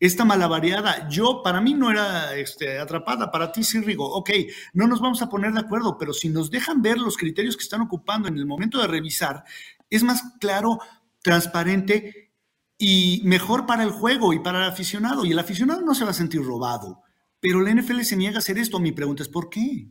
Esta 0.00 0.24
malavariada, 0.24 1.10
yo, 1.10 1.42
para 1.44 1.60
mí 1.60 1.74
no 1.74 1.90
era 1.90 2.34
este, 2.36 2.78
atrapada, 2.78 3.30
para 3.30 3.52
ti 3.52 3.64
sí, 3.64 3.82
Rigo. 3.82 4.10
Ok, 4.14 4.30
no 4.72 4.88
nos 4.88 5.02
vamos 5.02 5.20
a 5.20 5.28
poner 5.28 5.52
de 5.52 5.60
acuerdo, 5.60 5.98
pero 5.98 6.14
si 6.14 6.30
nos 6.30 6.50
dejan 6.50 6.80
ver 6.80 6.96
los 6.96 7.18
criterios 7.18 7.58
que 7.58 7.64
están 7.64 7.82
ocupando 7.82 8.28
en 8.28 8.38
el 8.38 8.46
momento 8.46 8.80
de 8.80 8.88
revisar, 8.88 9.44
es 9.90 10.02
más 10.02 10.22
claro, 10.40 10.78
transparente 11.20 12.32
y 12.78 13.20
mejor 13.24 13.66
para 13.66 13.82
el 13.82 13.90
juego 13.90 14.32
y 14.32 14.38
para 14.38 14.64
el 14.64 14.70
aficionado. 14.70 15.26
Y 15.26 15.32
el 15.32 15.38
aficionado 15.38 15.82
no 15.82 15.94
se 15.94 16.04
va 16.04 16.12
a 16.12 16.14
sentir 16.14 16.42
robado. 16.42 17.02
Pero 17.40 17.60
la 17.60 17.74
NFL 17.74 18.00
se 18.00 18.16
niega 18.16 18.36
a 18.36 18.38
hacer 18.38 18.56
esto. 18.56 18.80
Mi 18.80 18.92
pregunta 18.92 19.22
es, 19.22 19.28
¿por 19.28 19.50
qué? 19.50 19.90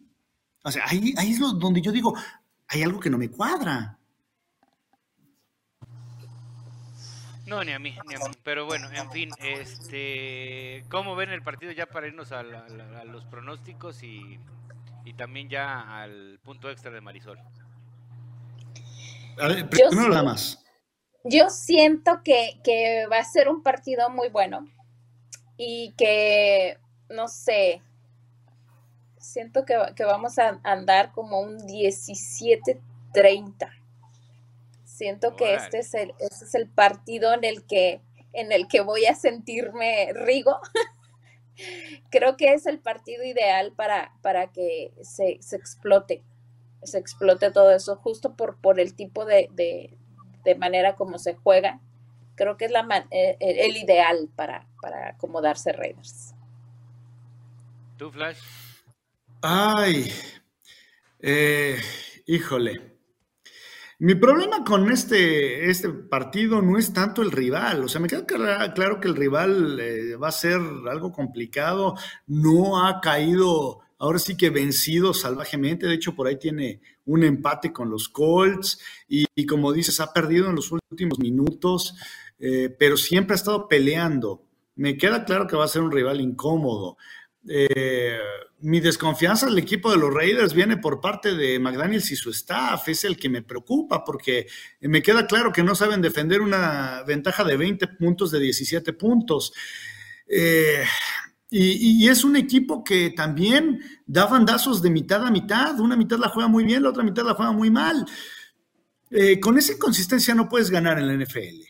O 0.64 0.72
sea, 0.72 0.84
ahí, 0.88 1.14
ahí 1.18 1.32
es 1.32 1.40
donde 1.40 1.82
yo 1.82 1.92
digo, 1.92 2.16
hay 2.68 2.84
algo 2.84 3.00
que 3.00 3.10
no 3.10 3.18
me 3.18 3.30
cuadra. 3.30 3.98
No, 7.52 7.64
ni 7.66 7.74
a 7.74 7.80
mí, 7.80 7.98
ni 8.08 8.16
a 8.16 8.20
mí. 8.20 8.34
Pero 8.44 8.66
bueno, 8.66 8.90
en 8.94 9.12
fin, 9.12 9.30
este, 9.40 10.86
¿cómo 10.90 11.16
ven 11.18 11.32
el 11.32 11.42
partido 11.42 11.74
ya 11.74 11.86
para 11.86 12.08
irnos 12.08 12.32
a, 12.32 12.44
los 12.44 13.26
pronósticos 13.26 14.04
y, 14.04 14.40
también 15.18 15.50
ya 15.50 16.02
al 16.02 16.40
punto 16.44 16.70
extra 16.70 16.92
de 16.92 17.02
Marisol? 17.02 17.38
primero 19.70 20.10
nada 20.10 20.24
más. 20.24 20.64
Yo 21.26 21.50
siento 21.50 22.22
que, 22.24 22.60
que 22.64 23.06
va 23.12 23.18
a 23.18 23.24
ser 23.26 23.50
un 23.50 23.62
partido 23.62 24.10
muy 24.10 24.30
bueno 24.30 24.66
y 25.58 25.94
que, 25.98 26.78
no 27.10 27.28
sé, 27.28 27.82
siento 29.22 29.66
que, 29.66 29.78
que 29.96 30.04
vamos 30.04 30.40
a 30.40 30.60
andar 30.64 31.12
como 31.12 31.40
un 31.40 31.60
17-30 31.60 33.70
Siento 35.02 35.36
que 35.36 35.56
este 35.56 35.80
es 35.80 35.96
el, 35.96 36.14
este 36.20 36.46
es 36.46 36.54
el 36.54 36.70
partido 36.70 37.34
en 37.34 37.44
el 37.44 37.64
que, 37.64 38.02
en 38.34 38.52
el 38.52 38.68
que 38.68 38.82
voy 38.82 39.08
a 39.08 39.16
sentirme 39.16 40.14
rigo. 40.14 40.60
Creo 42.12 42.38
que 42.38 42.54
es 42.54 42.68
el 42.68 42.78
partido 42.78 43.24
ideal 43.24 43.72
para, 43.72 44.14
para 44.22 44.52
que 44.52 44.94
se, 45.02 45.40
explote, 45.54 46.22
se 46.84 47.00
explote 47.00 47.50
todo 47.50 47.72
eso, 47.72 47.96
justo 47.96 48.36
por, 48.36 48.58
por 48.58 48.80
el 48.80 48.94
tipo 48.94 49.26
de, 49.26 49.50
manera 50.60 50.96
como 50.96 51.18
se 51.18 51.34
juega. 51.34 51.80
Creo 52.36 52.58
que 52.58 52.66
es 52.66 52.72
la 52.72 53.08
eh, 53.10 53.38
el, 53.40 53.78
ideal 53.78 54.30
para, 54.36 54.68
para 54.84 55.10
acomodarse 55.10 55.72
Raiders. 55.72 56.36
¿Tú, 57.98 58.12
Flash? 58.12 58.38
Ay, 59.44 60.12
eh, 61.20 61.78
híjole. 62.28 62.92
Mi 64.00 64.16
problema 64.16 64.64
con 64.64 64.92
este, 64.92 65.70
este 65.70 65.90
partido 65.90 66.62
no 66.62 66.78
es 66.80 66.92
tanto 66.92 67.22
el 67.22 67.32
rival, 67.32 67.84
o 67.84 67.88
sea, 67.88 68.02
me 68.02 68.08
queda 68.08 68.26
claro 68.26 69.00
que 69.00 69.08
el 69.08 69.16
rival 69.16 69.80
eh, 69.80 70.16
va 70.16 70.30
a 70.30 70.32
ser 70.32 70.60
algo 70.90 71.12
complicado, 71.12 71.96
no 72.26 72.84
ha 72.84 73.00
caído, 73.00 73.82
ahora 74.00 74.18
sí 74.18 74.36
que 74.36 74.50
vencido 74.50 75.14
salvajemente, 75.14 75.86
de 75.86 75.94
hecho 75.94 76.16
por 76.16 76.26
ahí 76.28 76.38
tiene 76.40 76.82
un 77.06 77.24
empate 77.24 77.72
con 77.72 77.92
los 77.92 78.10
Colts 78.10 78.80
y, 79.08 79.46
como 79.46 79.72
dices, 79.72 80.00
ha 80.00 80.12
perdido 80.14 80.50
en 80.50 80.56
los 80.56 80.72
últimos 80.72 81.20
minutos, 81.20 81.96
eh, 82.40 82.76
pero 82.80 82.98
siempre 82.98 83.36
ha 83.36 83.38
estado 83.38 83.68
peleando. 83.68 84.44
Me 84.76 84.98
queda 84.98 85.26
claro 85.26 85.46
que 85.46 85.56
va 85.56 85.66
a 85.66 85.68
ser 85.68 85.84
un 85.84 85.92
rival 85.92 86.22
incómodo. 86.22 86.98
Eh, 87.48 88.18
mi 88.62 88.80
desconfianza 88.80 89.48
del 89.48 89.58
equipo 89.58 89.92
de 89.92 89.98
los 89.98 90.14
Raiders 90.14 90.54
viene 90.54 90.78
por 90.78 91.02
parte 91.02 91.36
de 91.36 91.60
McDaniels 91.60 92.12
y 92.12 92.16
su 92.16 92.30
staff, 92.30 92.88
es 92.88 93.04
el 93.04 93.18
que 93.18 93.30
me 93.30 93.42
preocupa 93.42 94.04
porque 94.04 94.48
me 94.82 95.02
queda 95.02 95.26
claro 95.28 95.52
que 95.52 95.64
no 95.64 95.76
saben 95.76 96.02
defender 96.02 96.42
una 96.42 97.04
ventaja 97.06 97.44
de 97.44 97.58
20 97.58 97.88
puntos 97.88 98.32
de 98.32 98.40
17 98.40 98.94
puntos. 98.94 99.54
Eh, 100.28 100.84
y, 101.50 102.08
es 102.08 102.24
un 102.24 102.38
equipo 102.38 102.82
que 102.82 103.10
también 103.10 103.82
da 104.06 104.26
bandazos 104.26 104.82
de 104.82 104.90
mitad 104.90 105.26
a 105.26 105.32
mitad, 105.32 105.78
una 105.82 105.98
mitad 105.98 106.18
la 106.18 106.30
juega 106.30 106.48
muy 106.48 106.64
bien, 106.64 106.84
la 106.84 106.90
otra 106.90 107.04
mitad 107.04 107.26
la 107.26 107.34
juega 107.34 107.52
muy 107.52 107.70
mal. 107.70 108.06
Eh, 109.10 109.38
con 109.40 109.58
esa 109.58 109.74
inconsistencia 109.74 110.34
no 110.34 110.48
puedes 110.48 110.70
ganar 110.70 110.98
en 110.98 111.08
la 111.08 111.14
NFL. 111.14 111.66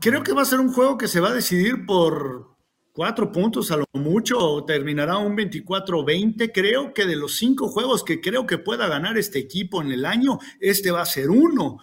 creo 0.00 0.22
que 0.24 0.32
va 0.32 0.42
a 0.42 0.46
ser 0.46 0.58
un 0.58 0.72
juego 0.72 0.98
que 0.98 1.06
se 1.06 1.20
va 1.20 1.28
a 1.28 1.34
decidir 1.34 1.86
por, 1.86 2.55
cuatro 2.96 3.30
puntos 3.30 3.70
a 3.70 3.76
lo 3.76 3.84
mucho, 3.92 4.64
terminará 4.66 5.18
un 5.18 5.36
24-20. 5.36 6.50
Creo 6.52 6.94
que 6.94 7.04
de 7.04 7.14
los 7.14 7.36
cinco 7.36 7.68
juegos 7.68 8.02
que 8.02 8.22
creo 8.22 8.46
que 8.46 8.56
pueda 8.56 8.88
ganar 8.88 9.18
este 9.18 9.38
equipo 9.38 9.82
en 9.82 9.92
el 9.92 10.06
año, 10.06 10.38
este 10.60 10.90
va 10.90 11.02
a 11.02 11.06
ser 11.06 11.28
uno. 11.28 11.78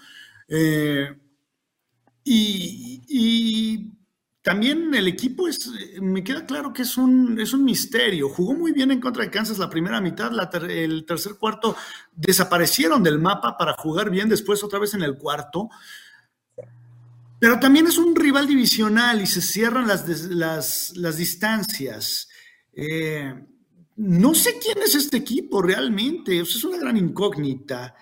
Eh, 0.47 1.15
y, 2.23 3.91
también 4.41 4.93
el 4.93 5.07
equipo 5.07 5.47
es, 5.47 5.71
me 6.01 6.21
queda 6.21 6.45
claro 6.45 6.73
que 6.73 6.81
es 6.81 6.97
un, 6.97 7.39
es 7.39 7.53
un 7.53 7.63
misterio. 7.63 8.27
Jugó 8.27 8.55
muy 8.55 8.73
bien 8.73 8.91
en 8.91 8.99
contra 8.99 9.23
de 9.23 9.29
Kansas 9.29 9.57
la 9.59 9.69
primera 9.69 10.01
mitad, 10.01 10.31
el 10.69 11.05
tercer 11.05 11.35
cuarto 11.35 11.77
desaparecieron 12.11 13.03
del 13.03 13.19
mapa 13.19 13.55
para 13.55 13.73
jugar 13.73 14.09
bien 14.09 14.27
después 14.27 14.61
otra 14.63 14.79
vez 14.79 14.95
en 14.95 15.03
el 15.03 15.15
cuarto. 15.15 15.69
Pero 17.43 17.59
también 17.59 17.87
es 17.87 17.97
un 17.97 18.15
rival 18.15 18.47
divisional 18.47 19.19
y 19.19 19.25
se 19.27 19.41
cierran 19.41 19.85
las, 19.85 20.07
las, 20.95 21.17
distancias. 21.17 22.29
Eh, 22.71 23.33
no 23.97 24.33
sé 24.33 24.59
quién 24.63 24.77
es 24.77 24.95
este 24.95 25.17
equipo 25.17 25.61
realmente, 25.61 26.39
es 26.39 26.63
una 26.63 26.77
gran 26.77 26.95
incógnita. 26.95 27.95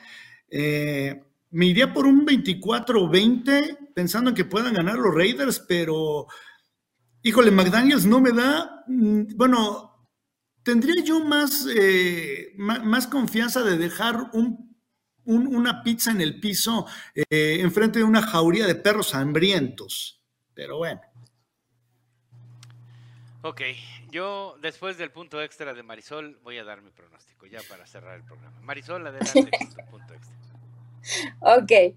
Eh, 0.48 1.24
me 1.50 1.66
iría 1.66 1.92
por 1.92 2.06
un 2.06 2.24
24-20 2.24 3.94
pensando 3.96 4.30
en 4.30 4.36
que 4.36 4.46
puedan 4.46 4.76
ganar 4.76 5.00
los 5.00 5.16
Raiders, 5.16 5.58
pero 5.68 6.28
híjole, 7.24 7.50
McDaniels 7.50 8.06
no 8.06 8.22
me 8.22 8.34
da, 8.34 8.84
mm, 8.86 9.38
bueno, 9.38 10.08
tendría 10.62 11.04
yo 11.04 11.20
más, 11.26 11.66
eh, 11.76 12.54
más 12.58 13.08
confianza 13.08 13.64
de 13.64 13.80
dejar 13.80 14.30
un 14.34 14.71
una 15.36 15.84
pizza 15.84 16.12
en 16.12 16.22
el 16.22 16.40
piso 16.40 16.86
eh, 17.16 17.58
enfrente 17.60 18.00
de 18.00 18.06
una 18.06 18.22
jauría 18.22 18.68
de 18.68 18.76
perros 18.76 19.16
hambrientos. 19.16 20.22
Pero 20.54 20.78
bueno. 20.78 21.02
Ok, 23.44 23.62
yo 24.12 24.56
después 24.62 24.98
del 24.98 25.12
punto 25.12 25.42
extra 25.42 25.74
de 25.74 25.82
Marisol 25.82 26.40
voy 26.44 26.60
a 26.60 26.64
dar 26.64 26.82
mi 26.82 26.92
pronóstico 26.92 27.48
ya 27.48 27.60
para 27.68 27.88
cerrar 27.88 28.18
el 28.18 28.24
programa. 28.24 28.60
Marisol, 28.62 29.06
adelante 29.08 29.50
con 29.58 29.70
tu 29.70 29.92
punto 29.92 30.14
extra. 30.14 30.36
Ok, 31.40 31.96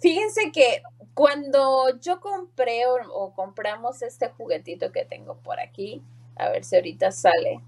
fíjense 0.00 0.50
que 0.50 0.82
cuando 1.14 1.96
yo 2.00 2.20
compré 2.20 2.82
o, 2.86 3.32
compramos 3.32 4.02
este 4.02 4.28
juguetito 4.30 4.90
que 4.90 5.04
tengo 5.04 5.36
por 5.36 5.60
aquí, 5.60 6.02
a 6.34 6.48
ver 6.48 6.64
si 6.64 6.74
ahorita 6.74 7.12
sale, 7.12 7.60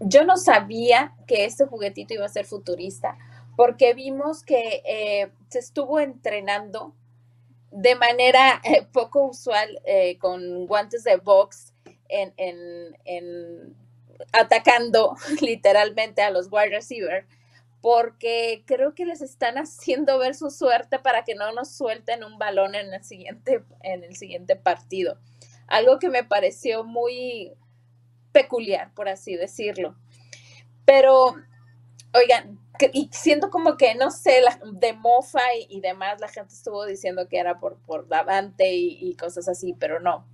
yo 0.00 0.24
no 0.24 0.38
sabía 0.38 1.14
que 1.26 1.44
este 1.44 1.66
juguetito 1.66 2.14
iba 2.14 2.24
a 2.24 2.30
ser 2.30 2.46
futurista 2.46 3.18
porque 3.56 3.94
vimos 3.94 4.42
que 4.42 4.82
eh, 4.84 5.30
se 5.48 5.58
estuvo 5.58 6.00
entrenando 6.00 6.94
de 7.70 7.94
manera 7.94 8.60
eh, 8.64 8.86
poco 8.92 9.26
usual 9.26 9.80
eh, 9.84 10.18
con 10.18 10.66
guantes 10.66 11.04
de 11.04 11.16
box 11.16 11.74
en, 12.08 13.76
atacando 14.32 15.16
literalmente 15.40 16.22
a 16.22 16.30
los 16.30 16.48
wide 16.50 16.68
receiver 16.68 17.26
porque 17.80 18.62
creo 18.66 18.94
que 18.94 19.04
les 19.04 19.22
están 19.22 19.56
haciendo 19.56 20.18
ver 20.18 20.34
su 20.34 20.50
suerte 20.50 21.00
para 21.00 21.24
que 21.24 21.34
no 21.34 21.52
nos 21.52 21.74
suelten 21.74 22.22
un 22.22 22.38
balón 22.38 22.76
en 22.76 22.94
el 22.94 23.02
siguiente, 23.02 23.64
en 23.82 24.04
el 24.04 24.14
siguiente 24.14 24.54
partido. 24.54 25.18
Algo 25.66 25.98
que 25.98 26.08
me 26.08 26.22
pareció 26.22 26.84
muy 26.84 27.54
peculiar, 28.30 28.94
por 28.94 29.08
así 29.08 29.34
decirlo. 29.34 29.96
Pero, 30.84 31.34
oigan, 32.14 32.61
y 32.92 33.08
siento 33.12 33.50
como 33.50 33.76
que, 33.76 33.94
no 33.94 34.10
sé, 34.10 34.40
la, 34.40 34.58
de 34.64 34.92
mofa 34.92 35.40
y, 35.68 35.80
demás, 35.80 36.20
la 36.20 36.28
gente 36.28 36.54
estuvo 36.54 36.84
diciendo 36.84 37.28
que 37.28 37.38
era 37.38 37.60
por, 37.60 37.76
por 37.78 38.08
Davante 38.08 38.72
y, 38.72 39.14
cosas 39.14 39.48
así, 39.48 39.74
pero 39.78 40.00
no. 40.00 40.26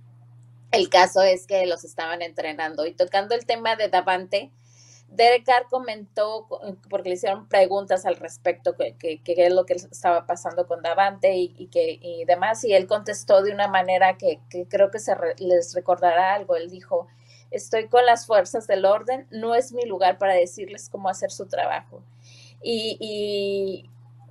El 0.71 0.89
caso 0.89 1.21
es 1.21 1.47
que 1.47 1.65
los 1.65 1.83
estaban 1.83 2.21
entrenando. 2.21 2.85
Y 2.85 2.93
tocando 2.93 3.35
el 3.35 3.45
tema 3.45 3.75
de 3.75 3.89
Davante, 3.89 4.51
Derek 5.11 5.43
Carr 5.43 5.65
comentó, 5.69 6.47
porque 6.89 7.09
le 7.09 7.15
hicieron 7.15 7.47
preguntas 7.47 8.05
al 8.05 8.15
respecto, 8.15 8.75
que, 8.75 8.95
que, 8.95 9.21
es 9.25 9.53
lo 9.53 9.65
que 9.65 9.73
estaba 9.73 10.25
pasando 10.25 10.67
con 10.67 10.81
Davante 10.81 11.35
y, 11.35 11.67
que, 11.67 11.99
y 12.01 12.25
demás, 12.25 12.63
y 12.63 12.73
él 12.73 12.87
contestó 12.87 13.41
de 13.41 13.51
una 13.51 13.67
manera 13.67 14.17
que, 14.17 14.39
creo 14.69 14.91
que 14.91 14.99
se 14.99 15.15
les 15.37 15.73
recordará 15.73 16.35
algo. 16.35 16.55
Él 16.55 16.69
dijo, 16.69 17.07
estoy 17.51 17.87
con 17.87 18.05
las 18.05 18.27
fuerzas 18.27 18.67
del 18.67 18.85
orden, 18.85 19.27
no 19.31 19.55
es 19.55 19.73
mi 19.73 19.85
lugar 19.85 20.17
para 20.17 20.33
decirles 20.33 20.89
cómo 20.89 21.09
hacer 21.09 21.31
su 21.31 21.47
trabajo. 21.47 22.03
Y, 22.61 23.89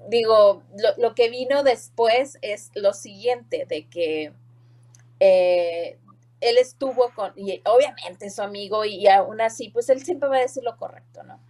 digo, 0.08 0.62
lo, 0.96 1.14
que 1.14 1.30
vino 1.30 1.62
después 1.62 2.38
es 2.42 2.70
lo 2.74 2.92
siguiente, 2.92 3.66
de 3.66 3.86
que 3.88 4.32
eh, 5.20 5.98
él 6.40 6.58
estuvo 6.58 7.10
con, 7.14 7.32
y 7.36 7.60
obviamente 7.64 8.30
su 8.30 8.42
amigo, 8.42 8.84
y, 8.84 9.06
aún 9.08 9.40
así, 9.40 9.70
pues 9.70 9.88
él 9.88 10.04
siempre 10.04 10.28
va 10.28 10.36
a 10.36 10.40
decir 10.40 10.62
lo 10.62 10.76
correcto, 10.76 11.22
¿no? 11.22 11.40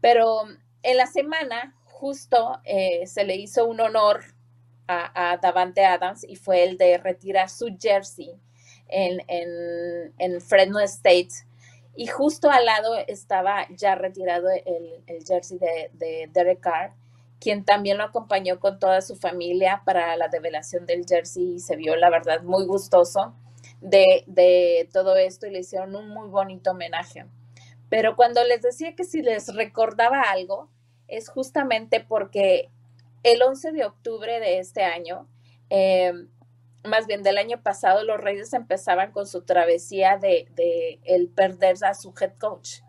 Pero 0.00 0.42
en 0.82 0.96
la 0.96 1.06
semana, 1.06 1.74
justo 1.84 2.60
eh, 2.64 3.06
se 3.06 3.24
le 3.24 3.36
hizo 3.36 3.66
un 3.66 3.80
honor 3.80 4.24
a, 4.88 5.38
Davante 5.42 5.84
Adams 5.84 6.22
y 6.22 6.36
fue 6.36 6.62
el 6.62 6.78
de 6.78 6.98
retirar 6.98 7.50
su 7.50 7.76
jersey 7.76 8.32
en, 8.88 9.20
en, 9.26 10.14
en 10.18 10.40
Fresno 10.40 10.78
State 10.78 11.45
y 11.96 12.06
justo 12.06 12.50
al 12.50 12.66
lado 12.66 12.94
estaba 13.06 13.66
ya 13.70 13.94
retirado 13.94 14.48
el, 14.50 15.24
jersey 15.26 15.58
de, 15.58 16.28
Derek 16.32 16.60
Carr, 16.60 16.92
quien 17.40 17.64
también 17.64 17.98
lo 17.98 18.04
acompañó 18.04 18.60
con 18.60 18.78
toda 18.78 19.00
su 19.00 19.16
familia 19.16 19.82
para 19.84 20.16
la 20.16 20.28
develación 20.28 20.84
del 20.84 21.06
jersey 21.06 21.54
y 21.54 21.58
se 21.58 21.76
vio, 21.76 21.96
la 21.96 22.10
verdad, 22.10 22.42
muy 22.42 22.66
gustoso 22.66 23.34
de, 23.80 24.88
todo 24.92 25.16
esto 25.16 25.46
y 25.46 25.50
le 25.50 25.60
hicieron 25.60 25.96
un 25.96 26.10
muy 26.10 26.28
bonito 26.28 26.72
homenaje. 26.72 27.24
Pero 27.88 28.14
cuando 28.14 28.44
les 28.44 28.62
decía 28.62 28.94
que 28.94 29.04
si 29.04 29.22
les 29.22 29.54
recordaba 29.54 30.20
algo, 30.22 30.68
es 31.08 31.28
justamente 31.28 32.04
porque 32.06 32.68
el 33.22 33.42
11 33.42 33.72
de 33.72 33.84
octubre 33.84 34.38
de 34.40 34.58
este 34.58 34.82
año, 34.82 35.28
eh, 35.70 36.12
más 36.86 37.06
bien 37.06 37.22
del 37.22 37.38
año 37.38 37.62
pasado, 37.62 38.04
los 38.04 38.20
Reyes 38.20 38.52
empezaban 38.52 39.12
con 39.12 39.26
su 39.26 39.42
travesía 39.42 40.18
de, 40.18 40.48
de, 40.54 41.00
el 41.04 41.28
perder 41.28 41.76
a 41.84 41.94
su 41.94 42.14
head 42.20 42.32
coach. 42.38 42.80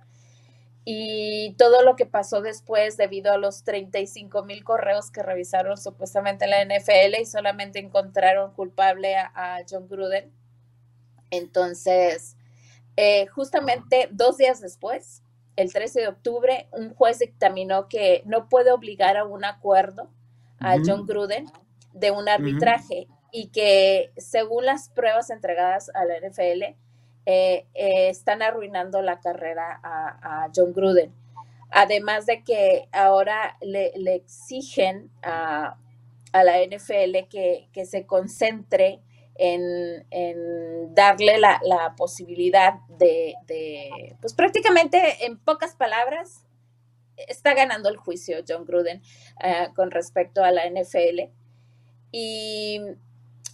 Y 0.85 1.53
todo 1.57 1.83
lo 1.83 1.97
que 1.97 2.05
pasó 2.05 2.41
después 2.41 2.95
debido 2.95 3.33
a 3.33 3.37
los 3.37 3.63
35 3.63 4.43
mil 4.43 4.63
correos 4.63 5.11
que 5.11 5.21
revisaron 5.21 5.77
supuestamente 5.77 6.45
en 6.45 6.51
la 6.51 6.63
NFL 6.63 7.21
y 7.21 7.25
solamente 7.25 7.79
encontraron 7.79 8.53
culpable 8.53 9.17
a, 9.17 9.31
a 9.35 9.59
John 9.69 9.89
Gruden. 9.89 10.31
Entonces, 11.29 12.37
eh, 12.95 13.27
justamente 13.27 14.07
dos 14.11 14.37
días 14.37 14.61
después, 14.61 15.23
el 15.55 15.73
13 15.73 16.01
de 16.01 16.07
octubre, 16.07 16.67
un 16.71 16.93
juez 16.93 17.19
dictaminó 17.19 17.87
que 17.87 18.21
no 18.25 18.47
puede 18.47 18.71
obligar 18.71 19.17
a 19.17 19.25
un 19.25 19.43
acuerdo 19.43 20.09
a 20.59 20.77
John 20.83 21.05
Gruden 21.05 21.45
de 21.93 22.11
un 22.11 22.29
arbitraje 22.29 23.07
y 23.31 23.47
que 23.47 24.11
según 24.17 24.65
las 24.65 24.89
pruebas 24.89 25.29
entregadas 25.29 25.91
a 25.93 26.05
la 26.05 26.15
NFL, 26.17 26.63
eh, 27.25 27.65
eh, 27.73 28.09
están 28.09 28.41
arruinando 28.41 29.01
la 29.01 29.19
carrera 29.19 29.79
a, 29.83 30.49
John 30.55 30.73
Gruden. 30.73 31.13
Además 31.69 32.25
de 32.25 32.43
que 32.43 32.87
ahora 32.93 33.57
le, 33.61 33.91
exigen 34.15 35.11
a, 35.21 35.77
a, 36.31 36.43
la 36.43 36.63
NFL 36.63 37.27
que, 37.29 37.67
que 37.73 37.85
se 37.85 38.05
concentre 38.05 39.01
en, 39.35 40.05
en 40.09 40.95
darle 40.95 41.37
la, 41.37 41.59
la 41.63 41.95
posibilidad 41.95 42.75
de, 42.97 43.35
de, 43.45 44.15
pues 44.21 44.33
prácticamente 44.33 45.25
en 45.25 45.37
pocas 45.37 45.75
palabras, 45.75 46.47
está 47.17 47.53
ganando 47.53 47.89
el 47.89 47.97
juicio 47.97 48.37
John 48.47 48.65
Gruden 48.65 49.01
uh, 49.43 49.73
con 49.73 49.91
respecto 49.91 50.43
a 50.43 50.51
la 50.51 50.69
NFL. 50.69 51.31
Y 52.11 52.79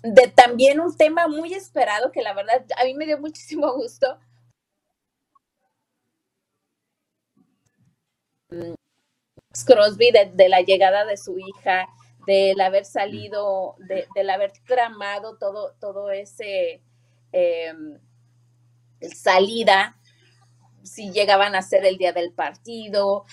de 0.03 0.27
también 0.27 0.81
un 0.81 0.95
tema 0.95 1.27
muy 1.27 1.53
esperado 1.53 2.11
que 2.11 2.21
la 2.21 2.33
verdad 2.33 2.65
a 2.77 2.83
mí 2.83 2.93
me 2.93 3.05
dio 3.05 3.19
muchísimo 3.19 3.71
gusto. 3.73 4.19
Crosby 9.65 10.11
de, 10.11 10.49
la 10.49 10.61
llegada 10.61 11.05
de 11.05 11.15
su 11.17 11.39
hija, 11.39 11.87
del 12.27 12.59
haber 12.59 12.85
salido, 12.85 13.75
de, 13.79 14.07
del 14.13 14.29
haber 14.29 14.51
tramado 14.65 15.37
todo, 15.37 15.73
todo 15.79 16.11
ese 16.11 16.83
eh, 17.31 17.73
salida, 19.15 19.97
si 20.83 21.11
llegaban 21.11 21.55
a 21.55 21.61
ser 21.61 21.85
el 21.85 21.97
día 21.97 22.11
del 22.11 22.33
partido, 22.33 23.25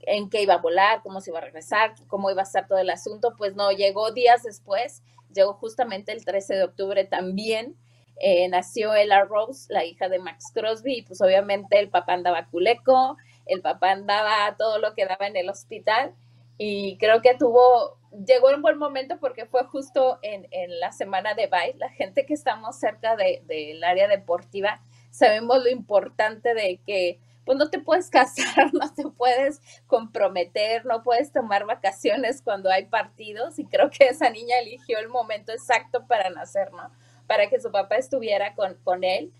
en 0.00 0.28
qué 0.28 0.42
iba 0.42 0.54
a 0.54 0.58
volar, 0.58 1.02
cómo 1.02 1.20
se 1.20 1.30
iba 1.30 1.38
a 1.38 1.42
regresar, 1.42 1.94
cómo 2.08 2.30
iba 2.30 2.42
a 2.42 2.44
estar 2.44 2.66
todo 2.68 2.78
el 2.78 2.90
asunto, 2.90 3.34
pues 3.36 3.54
no, 3.54 3.70
llegó 3.72 4.12
días 4.12 4.42
después, 4.42 5.02
llegó 5.34 5.54
justamente 5.54 6.12
el 6.12 6.24
13 6.24 6.54
de 6.54 6.64
octubre 6.64 7.04
también, 7.04 7.76
eh, 8.22 8.48
nació 8.48 8.94
Ella 8.94 9.24
Rose, 9.24 9.72
la 9.72 9.84
hija 9.84 10.08
de 10.08 10.18
Max 10.18 10.50
Crosby, 10.52 10.98
y 10.98 11.02
pues 11.02 11.20
obviamente 11.22 11.78
el 11.78 11.88
papá 11.88 12.14
andaba 12.14 12.46
culeco, 12.46 13.16
el 13.46 13.62
papá 13.62 13.92
andaba 13.92 14.54
todo 14.58 14.78
lo 14.78 14.94
que 14.94 15.06
daba 15.06 15.26
en 15.26 15.36
el 15.36 15.48
hospital, 15.48 16.14
y 16.58 16.98
creo 16.98 17.22
que 17.22 17.34
tuvo, 17.34 17.96
llegó 18.26 18.50
en 18.50 18.60
buen 18.60 18.76
momento 18.76 19.18
porque 19.18 19.46
fue 19.46 19.64
justo 19.64 20.18
en, 20.20 20.46
en 20.50 20.78
la 20.78 20.92
semana 20.92 21.32
de 21.32 21.46
bye, 21.46 21.74
la 21.78 21.88
gente 21.88 22.26
que 22.26 22.34
estamos 22.34 22.78
cerca 22.78 23.16
del 23.16 23.46
de, 23.46 23.80
área 23.82 24.08
deportiva, 24.08 24.82
sabemos 25.10 25.62
lo 25.62 25.70
importante 25.70 26.52
de 26.52 26.78
que 26.86 27.18
pues 27.44 27.58
no 27.58 27.70
te 27.70 27.78
puedes 27.78 28.10
casar, 28.10 28.72
no 28.72 28.92
te 28.92 29.04
puedes 29.08 29.60
comprometer, 29.86 30.84
no 30.86 31.02
puedes 31.02 31.32
tomar 31.32 31.66
vacaciones 31.66 32.42
cuando 32.42 32.70
hay 32.70 32.86
partidos 32.86 33.58
y 33.58 33.64
creo 33.64 33.90
que 33.90 34.08
esa 34.08 34.30
niña 34.30 34.58
eligió 34.58 34.98
el 34.98 35.08
momento 35.08 35.52
exacto 35.52 36.06
para 36.06 36.30
nacer, 36.30 36.72
¿no? 36.72 36.90
Para 37.26 37.48
que 37.48 37.60
su 37.60 37.70
papá 37.70 37.96
estuviera 37.96 38.54
con, 38.54 38.74
con 38.82 39.04
él. 39.04 39.32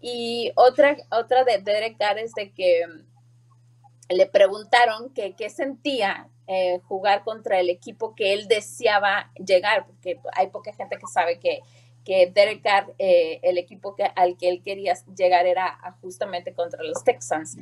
Y 0.00 0.52
otra, 0.56 0.96
otra 1.10 1.44
de 1.44 1.58
Derek 1.58 1.96
Carr 1.98 2.18
es 2.18 2.34
de 2.34 2.52
que 2.52 2.82
le 4.10 4.26
preguntaron 4.26 5.12
qué 5.14 5.48
sentía 5.48 6.28
eh, 6.46 6.78
jugar 6.88 7.24
contra 7.24 7.58
el 7.58 7.70
equipo 7.70 8.14
que 8.14 8.34
él 8.34 8.48
deseaba 8.48 9.30
llegar, 9.36 9.86
porque 9.86 10.20
hay 10.34 10.48
poca 10.48 10.74
gente 10.74 10.98
que 10.98 11.06
sabe 11.06 11.38
que, 11.38 11.60
que 12.04 12.30
Derek 12.34 12.62
Carr, 12.62 12.94
eh, 12.98 13.40
el 13.42 13.58
equipo 13.58 13.94
que, 13.94 14.04
al 14.04 14.36
que 14.36 14.48
él 14.48 14.62
quería 14.62 14.94
llegar 15.16 15.46
era 15.46 15.78
justamente 16.00 16.52
contra 16.52 16.82
los 16.82 17.02
Texans. 17.02 17.56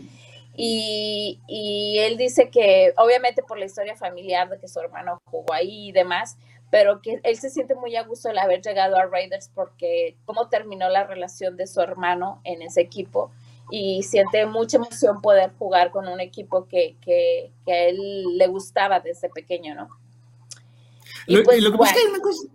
Y, 0.54 1.40
y, 1.48 1.98
él 2.00 2.18
dice 2.18 2.50
que 2.50 2.92
obviamente 2.98 3.42
por 3.42 3.58
la 3.58 3.64
historia 3.64 3.96
familiar 3.96 4.50
de 4.50 4.58
que 4.58 4.68
su 4.68 4.80
hermano 4.80 5.22
jugó 5.24 5.54
ahí 5.54 5.88
y 5.88 5.92
demás, 5.92 6.36
pero 6.70 7.00
que 7.00 7.20
él 7.22 7.38
se 7.38 7.48
siente 7.48 7.74
muy 7.74 7.96
a 7.96 8.02
gusto 8.02 8.28
el 8.28 8.38
haber 8.38 8.60
llegado 8.60 8.96
a 8.96 9.06
Raiders 9.06 9.50
porque 9.54 10.16
cómo 10.26 10.48
terminó 10.48 10.90
la 10.90 11.04
relación 11.04 11.56
de 11.56 11.66
su 11.66 11.80
hermano 11.80 12.40
en 12.44 12.60
ese 12.60 12.82
equipo 12.82 13.30
y 13.70 14.02
siente 14.02 14.44
mucha 14.44 14.76
emoción 14.76 15.22
poder 15.22 15.52
jugar 15.58 15.90
con 15.90 16.06
un 16.06 16.20
equipo 16.20 16.66
que, 16.68 16.96
que, 17.00 17.50
que 17.64 17.72
a 17.72 17.84
él 17.88 18.36
le 18.36 18.46
gustaba 18.46 19.00
desde 19.00 19.30
pequeño, 19.30 19.74
¿no? 19.74 19.88
Y 21.26 21.36
lo, 21.36 21.44
pues, 21.44 21.58
y 21.58 21.60
lo 21.62 21.70
que 21.70 21.76
bueno. 21.78 21.92
pasa 21.92 21.94
es 21.94 22.02
que 22.02 22.08
hay 22.08 22.14
una 22.14 22.22
cosa, 22.22 22.48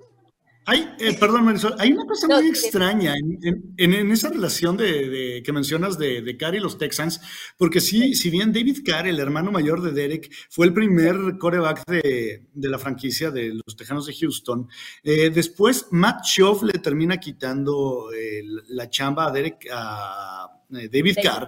hay, 0.69 0.93
eh, 0.99 1.15
perdón, 1.17 1.45
Marisol, 1.45 1.75
hay 1.79 1.93
una 1.93 2.05
cosa 2.05 2.27
no, 2.27 2.41
muy 2.41 2.49
extraña 2.49 3.15
en, 3.15 3.39
en, 3.77 3.93
en, 3.93 4.11
esa 4.11 4.27
relación 4.27 4.75
de, 4.75 5.09
de 5.09 5.41
que 5.41 5.53
mencionas 5.53 5.97
de, 5.97 6.21
de 6.21 6.35
Carr 6.35 6.55
y 6.55 6.59
los 6.59 6.77
Texans, 6.77 7.21
porque 7.57 7.79
sí, 7.79 8.15
si 8.15 8.29
bien 8.29 8.51
David 8.51 8.79
Carr, 8.85 9.07
el 9.07 9.21
hermano 9.21 9.49
mayor 9.49 9.81
de 9.81 9.93
Derek, 9.93 10.29
fue 10.49 10.65
el 10.65 10.73
primer 10.73 11.37
coreback 11.39 11.85
de, 11.87 12.47
de 12.53 12.69
la 12.69 12.77
franquicia 12.77 13.31
de 13.31 13.53
los 13.53 13.77
Tejanos 13.77 14.07
de 14.07 14.13
Houston, 14.13 14.67
eh, 15.03 15.29
después 15.29 15.87
Matt 15.91 16.25
Schauf 16.25 16.63
le 16.63 16.73
termina 16.73 17.17
quitando 17.17 18.11
eh, 18.13 18.43
la 18.67 18.89
chamba 18.89 19.27
a 19.27 19.31
Derek, 19.31 19.69
a 19.71 20.47
David. 20.69 21.15
Carr, 21.23 21.47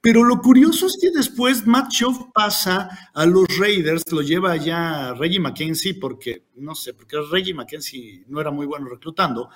pero 0.00 0.22
lo 0.22 0.40
curioso 0.40 0.86
es 0.86 0.96
que 1.00 1.10
después 1.10 1.66
Matt 1.66 1.90
Schauf 1.90 2.18
pasa 2.32 3.10
a 3.12 3.26
los 3.26 3.46
Raiders, 3.58 4.04
lo 4.12 4.22
lleva 4.22 4.56
ya 4.56 5.12
Reggie 5.14 5.40
McKenzie, 5.40 5.94
porque 5.94 6.46
no 6.56 6.74
sé, 6.74 6.94
porque 6.94 7.16
Reggie 7.30 7.54
McKenzie 7.54 8.24
no 8.28 8.40
era 8.40 8.50
muy 8.50 8.66
bueno 8.66 8.88
reclutando, 8.88 9.50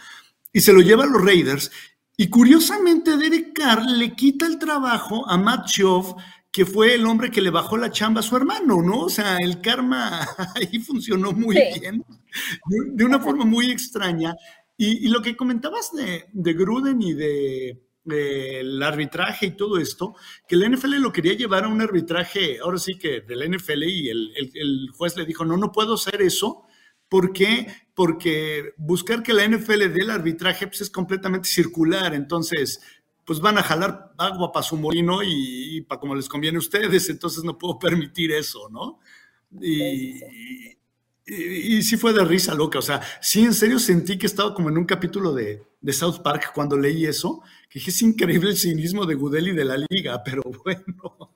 y 0.52 0.60
se 0.60 0.72
lo 0.72 0.80
lleva 0.80 1.04
a 1.04 1.06
los 1.06 1.24
Raiders. 1.24 1.70
Y 2.16 2.28
curiosamente, 2.28 3.16
Derek 3.16 3.52
Carr 3.54 3.86
le 3.86 4.14
quita 4.14 4.46
el 4.46 4.58
trabajo 4.58 5.28
a 5.28 5.38
Matt 5.38 5.68
Schauf, 5.68 6.12
que 6.50 6.66
fue 6.66 6.94
el 6.94 7.06
hombre 7.06 7.30
que 7.30 7.40
le 7.40 7.50
bajó 7.50 7.76
la 7.78 7.90
chamba 7.90 8.20
a 8.20 8.22
su 8.22 8.36
hermano, 8.36 8.82
¿no? 8.82 9.04
O 9.04 9.08
sea, 9.08 9.38
el 9.38 9.60
karma 9.60 10.20
ahí 10.54 10.80
funcionó 10.80 11.32
muy 11.32 11.56
sí. 11.56 11.80
bien, 11.80 12.04
de, 12.66 12.78
de, 12.92 13.04
una 13.04 13.20
forma 13.20 13.44
muy 13.44 13.70
extraña. 13.70 14.34
Y, 14.76 15.06
y 15.06 15.08
lo 15.08 15.22
que 15.22 15.36
comentabas 15.36 15.92
de, 15.92 16.26
de 16.32 16.52
Gruden 16.52 17.00
y 17.00 17.14
de 17.14 17.80
eh, 18.10 18.60
el 18.60 18.82
arbitraje 18.82 19.46
y 19.46 19.56
todo 19.56 19.78
esto, 19.78 20.14
que 20.48 20.56
la 20.56 20.68
NFL 20.68 20.96
lo 20.96 21.12
quería 21.12 21.34
llevar 21.34 21.64
a 21.64 21.68
un 21.68 21.80
arbitraje, 21.80 22.58
ahora 22.60 22.78
sí 22.78 22.98
que 22.98 23.20
del 23.20 23.50
NFL 23.50 23.84
y 23.84 24.08
el, 24.08 24.32
el, 24.36 24.50
el 24.54 24.90
juez 24.90 25.16
le 25.16 25.24
dijo, 25.24 25.44
no, 25.44 25.56
no 25.56 25.70
puedo 25.72 25.94
hacer 25.94 26.20
eso. 26.22 26.64
¿Por 27.08 27.32
qué? 27.32 27.66
Porque 27.94 28.72
buscar 28.78 29.22
que 29.22 29.34
la 29.34 29.46
NFL 29.46 29.92
dé 29.92 30.00
el 30.00 30.10
arbitraje 30.10 30.66
pues, 30.66 30.80
es 30.80 30.90
completamente 30.90 31.46
circular, 31.46 32.14
entonces 32.14 32.80
pues 33.24 33.38
van 33.38 33.58
a 33.58 33.62
jalar 33.62 34.12
agua 34.18 34.50
para 34.50 34.64
su 34.64 34.76
molino 34.76 35.22
y, 35.22 35.76
y 35.76 35.80
para 35.82 36.00
como 36.00 36.14
les 36.14 36.28
conviene 36.28 36.56
a 36.56 36.60
ustedes, 36.60 37.08
entonces 37.08 37.44
no 37.44 37.56
puedo 37.56 37.78
permitir 37.78 38.32
eso, 38.32 38.68
¿no? 38.70 38.98
Y, 39.60 40.24
y, 41.26 41.76
y, 41.76 41.82
sí 41.82 41.96
fue 41.96 42.12
de 42.12 42.24
risa 42.24 42.54
loca, 42.54 42.78
o 42.78 42.82
sea, 42.82 43.00
sí 43.20 43.42
en 43.44 43.54
serio 43.54 43.78
sentí 43.78 44.18
que 44.18 44.26
estaba 44.26 44.54
como 44.54 44.70
en 44.70 44.78
un 44.78 44.86
capítulo 44.86 45.32
de, 45.32 45.62
de 45.80 45.92
South 45.92 46.20
Park 46.22 46.52
cuando 46.54 46.76
leí 46.76 47.04
eso, 47.04 47.42
que 47.72 47.90
es 47.90 48.02
increíble 48.02 48.50
el 48.50 48.56
cinismo 48.56 49.06
de 49.06 49.14
Gudel 49.14 49.56
de 49.56 49.64
la 49.64 49.76
liga, 49.88 50.22
pero 50.22 50.42
bueno. 50.42 51.34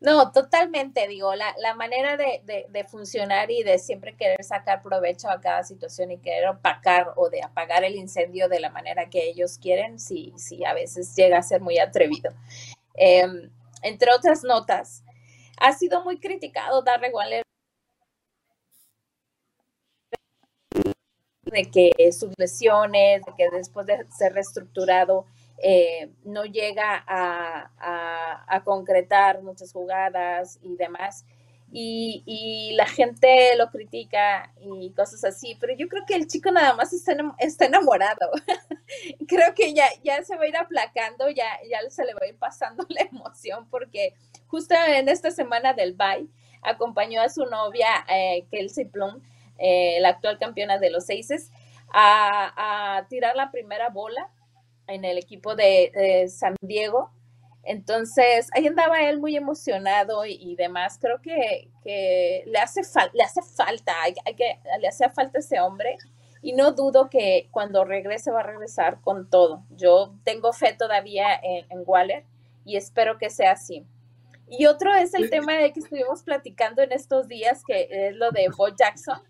No, 0.00 0.30
totalmente, 0.32 1.08
digo, 1.08 1.34
la, 1.34 1.54
la 1.58 1.74
manera 1.74 2.18
de, 2.18 2.42
de, 2.68 2.84
funcionar 2.84 3.50
y 3.50 3.62
de 3.62 3.78
siempre 3.78 4.14
querer 4.14 4.44
sacar 4.44 4.82
provecho 4.82 5.30
a 5.30 5.40
cada 5.40 5.64
situación 5.64 6.10
y 6.10 6.18
querer 6.18 6.46
opacar 6.48 7.14
o 7.16 7.30
de 7.30 7.42
apagar 7.42 7.84
el 7.84 7.96
incendio 7.96 8.50
de 8.50 8.60
la 8.60 8.68
manera 8.68 9.08
que 9.08 9.26
ellos 9.30 9.56
quieren, 9.56 9.98
sí, 9.98 10.34
sí, 10.36 10.62
a 10.62 10.74
veces 10.74 11.16
llega 11.16 11.38
a 11.38 11.42
ser 11.42 11.62
muy 11.62 11.78
atrevido. 11.78 12.34
Eh, 12.96 13.48
entre 13.82 14.12
otras 14.12 14.44
notas, 14.44 15.04
ha 15.58 15.72
sido 15.72 16.04
muy 16.04 16.20
criticado 16.20 16.82
Darren 16.82 17.14
Waller 17.14 17.44
de 21.44 21.70
que 21.70 22.12
sus 22.12 22.32
lesiones, 22.36 23.24
de 23.24 23.32
que 23.36 23.48
después 23.50 23.86
de 23.86 24.06
ser 24.10 24.32
reestructurado 24.34 25.26
eh, 25.58 26.10
no 26.24 26.44
llega 26.44 27.04
a, 27.06 27.70
a, 28.48 28.64
concretar 28.64 29.42
muchas 29.42 29.72
jugadas 29.72 30.58
y 30.62 30.76
demás. 30.76 31.24
Y, 31.76 32.22
y, 32.24 32.74
la 32.76 32.86
gente 32.86 33.50
lo 33.56 33.70
critica 33.70 34.52
y 34.60 34.90
cosas 34.92 35.24
así, 35.24 35.56
pero 35.58 35.74
yo 35.74 35.88
creo 35.88 36.04
que 36.06 36.14
el 36.14 36.28
chico 36.28 36.52
nada 36.52 36.74
más 36.74 36.92
está, 36.92 37.16
está 37.38 37.64
enamorado. 37.64 38.30
creo 39.26 39.54
que 39.54 39.74
ya, 39.74 39.86
ya 40.04 40.22
se 40.22 40.36
va 40.36 40.44
a 40.44 40.48
ir 40.48 40.56
aplacando, 40.56 41.28
ya, 41.30 41.46
ya 41.68 41.78
se 41.90 42.04
le 42.04 42.14
va 42.14 42.20
a 42.22 42.28
ir 42.28 42.38
pasando 42.38 42.86
la 42.90 43.02
emoción 43.02 43.66
porque 43.70 44.14
justo 44.46 44.74
en 44.86 45.08
esta 45.08 45.30
semana 45.30 45.72
del 45.72 45.94
bye, 45.94 46.28
acompañó 46.62 47.20
a 47.20 47.28
su 47.28 47.44
novia, 47.46 47.88
eh, 48.08 48.46
Kelsey 48.50 48.84
Plum, 48.84 49.20
eh, 49.58 49.98
la 50.00 50.10
actual 50.10 50.38
campeona 50.38 50.78
de 50.78 50.90
los 50.90 51.04
Aces, 51.10 51.50
a, 51.92 53.06
tirar 53.08 53.36
la 53.36 53.50
primera 53.50 53.88
bola 53.88 54.30
en 54.86 55.04
el 55.04 55.18
equipo 55.18 55.54
de, 55.54 56.26
San 56.28 56.56
Diego. 56.60 57.10
Entonces, 57.62 58.50
ahí 58.52 58.66
andaba 58.66 59.00
él 59.02 59.18
muy 59.20 59.36
emocionado 59.36 60.26
y, 60.26 60.54
demás. 60.56 60.98
Creo 61.00 61.20
que, 61.22 61.70
le, 61.84 62.58
hace 62.58 62.82
le 63.12 63.22
hace 63.22 63.42
falta, 63.42 63.92
hay, 64.02 64.14
que, 64.34 64.58
le 64.80 64.88
hace 64.88 65.08
falta 65.10 65.38
ese 65.38 65.60
hombre 65.60 65.96
y 66.42 66.52
no 66.52 66.72
dudo 66.72 67.08
que 67.08 67.48
cuando 67.50 67.84
regrese 67.84 68.30
va 68.30 68.40
a 68.40 68.44
regresar 68.44 69.00
con 69.00 69.30
todo. 69.30 69.62
Yo 69.70 70.14
tengo 70.24 70.52
fe 70.52 70.74
todavía 70.74 71.28
en, 71.42 71.64
en 71.70 71.82
Waller 71.86 72.24
y 72.64 72.76
espero 72.76 73.18
que 73.18 73.30
sea 73.30 73.52
así. 73.52 73.86
Y 74.48 74.66
otro 74.66 74.94
es 74.94 75.14
el 75.14 75.30
tema 75.30 75.54
de 75.54 75.72
que 75.72 75.80
estuvimos 75.80 76.22
platicando 76.22 76.82
en 76.82 76.92
estos 76.92 77.28
días, 77.28 77.62
que 77.66 77.88
es 77.90 78.16
lo 78.16 78.30
de 78.30 78.48
Bo 78.54 78.68
Jackson, 78.68 79.22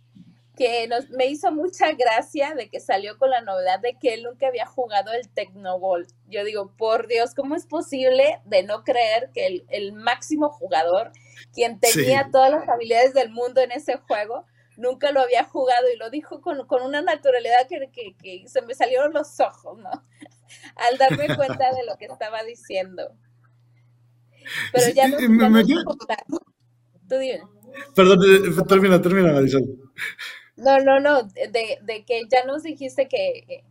que 0.56 0.86
nos, 0.86 1.10
me 1.10 1.26
hizo 1.26 1.50
mucha 1.50 1.92
gracia 1.92 2.54
de 2.54 2.68
que 2.68 2.80
salió 2.80 3.18
con 3.18 3.30
la 3.30 3.40
novedad 3.40 3.80
de 3.80 3.98
que 3.98 4.14
él 4.14 4.22
nunca 4.22 4.46
había 4.46 4.66
jugado 4.66 5.12
el 5.12 5.28
Tecnoball. 5.28 6.06
Yo 6.28 6.44
digo, 6.44 6.72
por 6.76 7.08
Dios, 7.08 7.34
¿cómo 7.34 7.56
es 7.56 7.66
posible 7.66 8.40
de 8.44 8.62
no 8.62 8.84
creer 8.84 9.30
que 9.34 9.64
el, 9.68 9.92
máximo 9.92 10.50
jugador, 10.50 11.12
quien 11.52 11.80
tenía 11.80 12.28
todas 12.30 12.50
las 12.50 12.68
habilidades 12.68 13.14
del 13.14 13.30
mundo 13.30 13.60
en 13.60 13.72
ese 13.72 13.96
juego, 13.96 14.44
nunca 14.76 15.10
lo 15.10 15.20
había 15.20 15.44
jugado 15.44 15.86
y 15.92 15.96
lo 15.96 16.10
dijo 16.10 16.40
con, 16.40 16.58
una 16.82 17.02
naturalidad 17.02 17.66
que, 17.68 17.90
que, 18.22 18.48
se 18.48 18.62
me 18.62 18.74
salieron 18.74 19.12
los 19.12 19.40
ojos, 19.40 19.78
¿no? 19.78 19.90
Al 20.76 20.98
darme 20.98 21.34
cuenta 21.34 21.74
de 21.74 21.84
lo 21.84 21.96
que 21.96 22.06
estaba 22.06 22.42
diciendo. 22.44 23.16
Pero 24.72 24.94
ya 24.94 25.08
no, 25.08 25.50
me, 25.50 25.64
Tú 25.64 27.16
dime. 27.18 27.42
Perdón, 27.94 28.20
eh, 28.22 28.64
termina, 28.68 29.00
termina, 29.00 29.32
Marisol. 29.32 29.64
No, 30.56 30.78
no, 30.80 31.00
no, 31.00 31.24
de, 31.24 31.78
de 31.82 32.04
que 32.04 32.22
ya 32.30 32.44
nos 32.44 32.62
dijiste 32.62 33.08
que, 33.08 33.64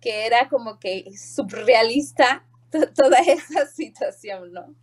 que 0.00 0.26
era 0.26 0.48
como 0.48 0.78
que 0.78 1.04
surrealista 1.16 2.44
toda 2.70 3.18
esa 3.26 3.66
situación, 3.66 4.52
¿no? 4.52 4.74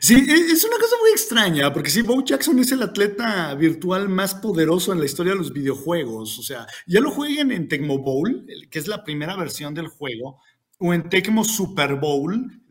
Sí, 0.00 0.14
e, 0.14 0.52
es 0.52 0.64
una 0.64 0.78
cosa 0.78 0.96
muy 1.00 1.10
extraña, 1.10 1.72
porque 1.72 1.90
sí, 1.90 2.02
Bo 2.02 2.24
Jackson 2.24 2.58
es 2.58 2.72
el 2.72 2.82
atleta 2.82 3.54
virtual 3.54 4.08
más 4.08 4.34
poderoso 4.34 4.92
en 4.92 5.00
la 5.00 5.04
historia 5.04 5.32
de 5.32 5.38
los 5.38 5.52
videojuegos. 5.52 6.38
O 6.38 6.42
sea, 6.42 6.66
ya 6.86 7.00
lo 7.00 7.10
jueguen 7.10 7.52
en 7.52 7.68
Tecmo 7.68 7.98
Bowl, 7.98 8.46
que 8.70 8.78
es 8.78 8.88
la 8.88 9.04
primera 9.04 9.36
versión 9.36 9.74
del 9.74 9.88
juego, 9.88 10.40
o 10.78 10.92
en 10.92 11.08
Tecmo 11.08 11.44
Super 11.44 11.94
Bowl, 11.94 12.62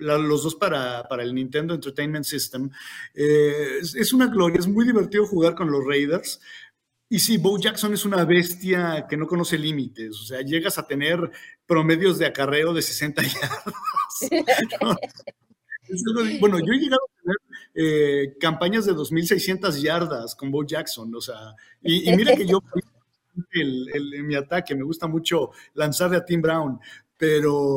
los 0.00 0.42
dos 0.42 0.54
para, 0.54 1.06
el 1.20 1.34
Nintendo 1.34 1.74
Entertainment 1.74 2.24
System. 2.24 2.70
Eh, 3.14 3.78
es, 3.80 4.12
una 4.12 4.26
gloria, 4.26 4.58
es 4.58 4.68
muy 4.68 4.84
divertido 4.84 5.26
jugar 5.26 5.54
con 5.54 5.70
los 5.70 5.84
Raiders. 5.84 6.40
Y 7.10 7.20
sí, 7.20 7.38
Bo 7.38 7.58
Jackson 7.58 7.94
es 7.94 8.04
una 8.04 8.22
bestia 8.24 9.06
que 9.08 9.16
no 9.16 9.26
conoce 9.26 9.56
límites, 9.56 10.20
o 10.20 10.24
sea, 10.24 10.42
llegas 10.42 10.76
a 10.78 10.86
tener 10.86 11.30
promedios 11.66 12.18
de 12.18 12.26
acarreo 12.26 12.74
de 12.74 12.82
60 12.82 13.22
yardas. 13.22 13.64
bueno, 16.40 16.58
yo 16.58 16.72
he 16.72 16.78
llegado 16.78 17.00
a 17.02 17.22
tener 17.22 17.36
eh, 17.74 18.36
campañas 18.38 18.84
de 18.84 18.92
2.600 18.92 19.80
yardas 19.80 20.34
con 20.34 20.50
Bo 20.50 20.66
Jackson, 20.66 21.14
o 21.14 21.20
sea, 21.20 21.54
y, 21.80 22.14
mira 22.14 22.36
que 22.36 22.46
yo, 22.46 22.62
en 23.54 24.26
mi 24.26 24.34
ataque, 24.34 24.74
me 24.74 24.84
gusta 24.84 25.06
mucho 25.06 25.52
lanzarle 25.74 26.18
a 26.18 26.26
Tim 26.26 26.42
Brown, 26.42 26.78
pero 27.16 27.76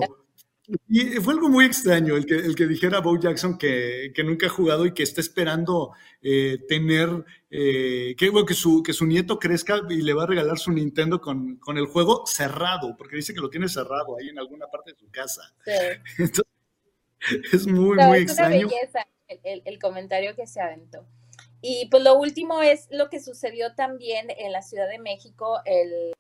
fue 1.22 1.34
algo 1.34 1.50
muy 1.50 1.66
extraño 1.66 2.16
el 2.16 2.26
que, 2.26 2.36
el 2.36 2.56
que 2.56 2.68
dijera 2.68 3.00
Bo 3.00 3.20
Jackson 3.20 3.58
que, 3.58 4.14
nunca 4.24 4.48
ha 4.48 4.50
jugado 4.50 4.86
y 4.86 4.94
que 4.94 5.04
está 5.04 5.22
esperando 5.22 5.92
eh, 6.22 6.60
tener, 6.68 7.10
eh, 7.50 8.16
que, 8.18 8.32
que, 8.48 8.54
su, 8.54 8.84
que 8.84 8.94
su 8.94 9.06
nieto 9.06 9.40
crezca 9.40 9.82
y 9.90 10.02
le 10.02 10.14
va 10.14 10.24
a 10.24 10.28
regalar 10.28 10.58
su 10.58 10.72
Nintendo 10.72 11.20
con, 11.20 11.60
el 11.76 11.86
juego 11.86 12.26
cerrado, 12.26 12.96
porque 12.98 13.16
dice 13.16 13.34
que 13.34 13.42
lo 13.42 13.50
tiene 13.50 13.68
cerrado 13.68 14.18
ahí 14.18 14.30
en 14.30 14.40
alguna 14.40 14.68
parte 14.68 14.92
de 14.92 14.98
su 14.98 15.10
casa. 15.10 15.42
es 17.54 17.68
muy, 17.68 17.98
muy 17.98 18.18
es 18.18 18.24
extraño. 18.24 18.68
Una 18.68 18.68
belleza 18.68 19.08
el, 19.44 19.62
el 19.66 19.80
comentario 19.80 20.36
que 20.36 20.48
se 20.48 20.62
aventó. 20.62 21.06
Y 21.62 21.88
pues 21.92 22.04
lo 22.04 22.18
último 22.18 22.62
es 22.62 22.88
lo 22.90 23.10
que 23.10 23.20
sucedió 23.20 23.76
también 23.76 24.28
en 24.38 24.52
la 24.52 24.62
Ciudad 24.62 24.90
de 24.90 24.98
México 24.98 25.60
el 25.66 26.12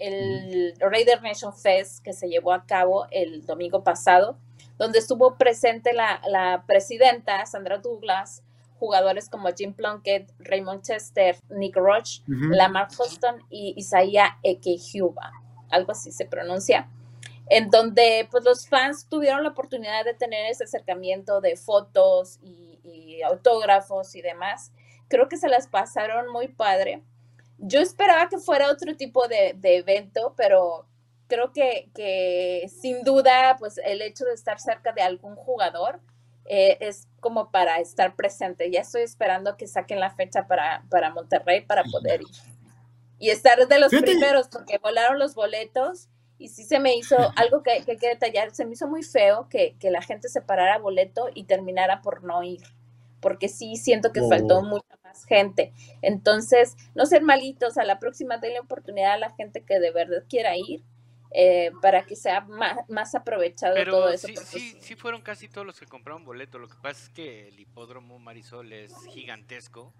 el 0.00 0.74
Raider 0.80 1.22
Nation 1.22 1.54
Fest 1.54 2.02
que 2.02 2.12
se 2.12 2.28
llevó 2.28 2.52
a 2.52 2.64
cabo 2.64 3.06
el 3.10 3.44
domingo 3.46 3.84
pasado, 3.84 4.38
donde 4.78 4.98
estuvo 4.98 5.36
presente 5.36 5.92
la, 5.92 6.64
presidenta 6.66 7.44
Sandra 7.46 7.78
Douglas, 7.78 8.42
jugadores 8.78 9.28
como 9.28 9.48
Jim 9.50 9.74
Plunkett, 9.74 10.32
Raymond 10.38 10.82
Chester, 10.82 11.36
Nick 11.50 11.76
Roach, 11.76 12.20
Lamar 12.26 12.88
Houston 12.96 13.44
y 13.50 13.74
Isaiah 13.76 14.38
Ekehuba, 14.42 15.32
algo 15.70 15.92
así 15.92 16.10
se 16.12 16.24
pronuncia, 16.24 16.88
en 17.50 17.68
donde 17.68 18.26
pues 18.30 18.42
los 18.42 18.66
fans 18.66 19.06
tuvieron 19.06 19.42
la 19.42 19.50
oportunidad 19.50 20.04
de 20.06 20.14
tener 20.14 20.46
ese 20.46 20.64
acercamiento 20.64 21.42
de 21.42 21.56
fotos 21.56 22.38
y, 22.42 22.80
y 22.84 23.22
autógrafos 23.22 24.14
y 24.14 24.22
demás. 24.22 24.72
Creo 25.08 25.28
que 25.28 25.36
se 25.36 25.48
las 25.48 25.66
pasaron 25.66 26.32
muy 26.32 26.48
padre 26.48 27.02
yo 27.60 27.80
esperaba 27.80 28.28
que 28.28 28.38
fuera 28.38 28.70
otro 28.70 28.96
tipo 28.96 29.28
de, 29.28 29.56
evento, 29.62 30.34
pero 30.36 30.86
creo 31.28 31.52
que, 31.52 32.68
sin 32.80 33.02
duda, 33.04 33.56
pues 33.58 33.78
el 33.84 34.02
hecho 34.02 34.24
de 34.24 34.34
estar 34.34 34.58
cerca 34.58 34.92
de 34.92 35.02
algún 35.02 35.36
jugador 35.36 36.00
eh, 36.46 36.78
es 36.80 37.06
como 37.20 37.50
para 37.50 37.78
estar 37.78 38.16
presente. 38.16 38.70
Ya 38.70 38.80
estoy 38.80 39.02
esperando 39.02 39.56
que 39.56 39.66
saquen 39.66 40.00
la 40.00 40.10
fecha 40.10 40.46
para, 40.46 40.84
para 40.90 41.10
Monterrey 41.10 41.60
para 41.60 41.84
poder 41.84 42.22
ir. 42.22 42.28
Y 43.18 43.28
estar 43.30 43.68
de 43.68 43.78
los 43.78 43.90
primeros, 43.90 44.48
porque 44.48 44.78
volaron 44.78 45.18
los 45.18 45.34
boletos 45.34 46.08
y 46.38 46.48
sí 46.48 46.64
se 46.64 46.80
me 46.80 46.96
hizo 46.96 47.16
algo 47.36 47.62
que, 47.62 47.84
que 47.84 47.92
hay 47.92 47.98
que 47.98 48.08
detallar, 48.08 48.54
se 48.54 48.64
me 48.64 48.72
hizo 48.72 48.88
muy 48.88 49.02
feo 49.02 49.48
que, 49.50 49.76
que 49.78 49.90
la 49.90 50.00
gente 50.00 50.30
se 50.30 50.40
parara 50.40 50.78
boleto 50.78 51.28
y 51.34 51.44
terminara 51.44 52.00
por 52.00 52.24
no 52.24 52.42
ir 52.42 52.62
porque 53.20 53.48
sí 53.48 53.76
siento 53.76 54.12
que 54.12 54.22
faltó 54.22 54.62
mucha 54.62 54.98
más 55.04 55.24
gente. 55.24 55.72
Entonces, 56.02 56.76
no 56.94 57.06
ser 57.06 57.22
malitos, 57.22 57.78
a 57.78 57.84
la 57.84 57.98
próxima 57.98 58.38
denle 58.38 58.60
oportunidad 58.60 59.12
a 59.12 59.18
la 59.18 59.30
gente 59.32 59.62
que 59.62 59.78
de 59.78 59.90
verdad 59.90 60.24
quiera 60.28 60.56
ir. 60.56 60.82
Eh, 61.32 61.70
para 61.80 62.06
que 62.06 62.16
sea 62.16 62.40
más, 62.88 63.14
aprovechado 63.14 63.76
todo 63.84 64.08
eso. 64.08 64.26
Sí, 64.26 64.36
sí, 64.36 64.76
sí, 64.80 64.96
fueron 64.96 65.22
casi 65.22 65.48
todos 65.48 65.64
los 65.64 65.78
que 65.78 65.86
compraron 65.86 66.24
boleto. 66.24 66.58
Lo 66.58 66.66
que 66.66 66.74
pasa 66.82 67.04
es 67.04 67.08
que 67.10 67.46
el 67.46 67.60
hipódromo 67.60 68.18
Marisol 68.18 68.72
es 68.72 68.92
gigantesco. 69.12 69.94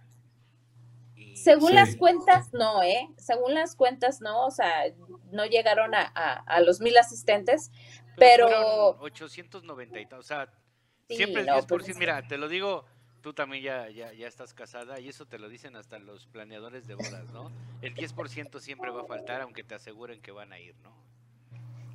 Según 1.34 1.74
las 1.74 1.96
cuentas, 1.96 2.52
no, 2.52 2.82
¿eh? 2.82 3.08
Según 3.16 3.54
las 3.54 3.76
cuentas, 3.76 4.20
no, 4.20 4.46
o 4.46 4.50
sea, 4.50 4.84
no 5.30 5.46
llegaron 5.46 5.94
a, 5.94 6.02
a, 6.02 6.60
los 6.60 6.80
mil 6.80 6.96
asistentes, 6.96 7.70
pero... 8.16 8.46
pero... 8.46 8.88
890 9.00 10.00
y 10.00 10.06
tal, 10.06 10.18
o 10.20 10.22
sea, 10.22 10.50
siempre 11.08 11.42
el 11.42 11.48
10%, 11.48 11.66
pues, 11.66 11.96
mira, 11.96 12.26
te 12.26 12.38
lo 12.38 12.48
digo, 12.48 12.84
tú 13.20 13.32
también 13.32 13.62
ya, 13.62 13.88
ya, 13.90 14.12
ya 14.12 14.26
estás 14.26 14.54
casada 14.54 15.00
y 15.00 15.08
eso 15.08 15.26
te 15.26 15.38
lo 15.38 15.48
dicen 15.48 15.76
hasta 15.76 15.98
los 15.98 16.26
planeadores 16.26 16.86
de 16.86 16.94
bodas, 16.94 17.30
¿no? 17.32 17.50
El 17.82 17.94
10% 17.94 18.60
siempre 18.60 18.90
va 18.90 19.02
a 19.02 19.04
faltar 19.04 19.42
aunque 19.42 19.62
te 19.62 19.74
aseguren 19.74 20.20
que 20.20 20.32
van 20.32 20.52
a 20.52 20.58
ir, 20.58 20.74
¿no? 20.82 21.00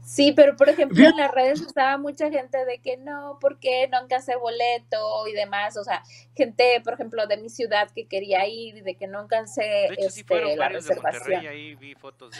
Sí, 0.05 0.34
pero 0.34 0.55
por 0.55 0.69
ejemplo 0.69 1.03
en 1.03 1.17
las 1.17 1.32
redes 1.32 1.61
estaba 1.61 1.97
mucha 1.97 2.30
gente 2.30 2.63
de 2.63 2.78
que 2.78 2.95
no, 2.97 3.39
¿por 3.41 3.57
qué 3.57 3.88
no 3.88 3.97
alcancé 3.97 4.36
boleto 4.36 5.28
y 5.28 5.34
demás? 5.34 5.78
O 5.78 5.84
sea, 5.84 6.03
gente, 6.36 6.80
por 6.84 6.93
ejemplo, 6.93 7.26
de 7.26 7.38
mi 7.38 7.49
ciudad 7.49 7.89
que 7.89 8.05
quería 8.05 8.47
ir 8.47 8.78
y 8.78 8.82
de 8.82 8.95
que 8.95 9.07
no 9.07 9.19
alcancé 9.19 9.88
este, 9.97 10.55
la 10.55 10.69
reservación. 10.69 11.41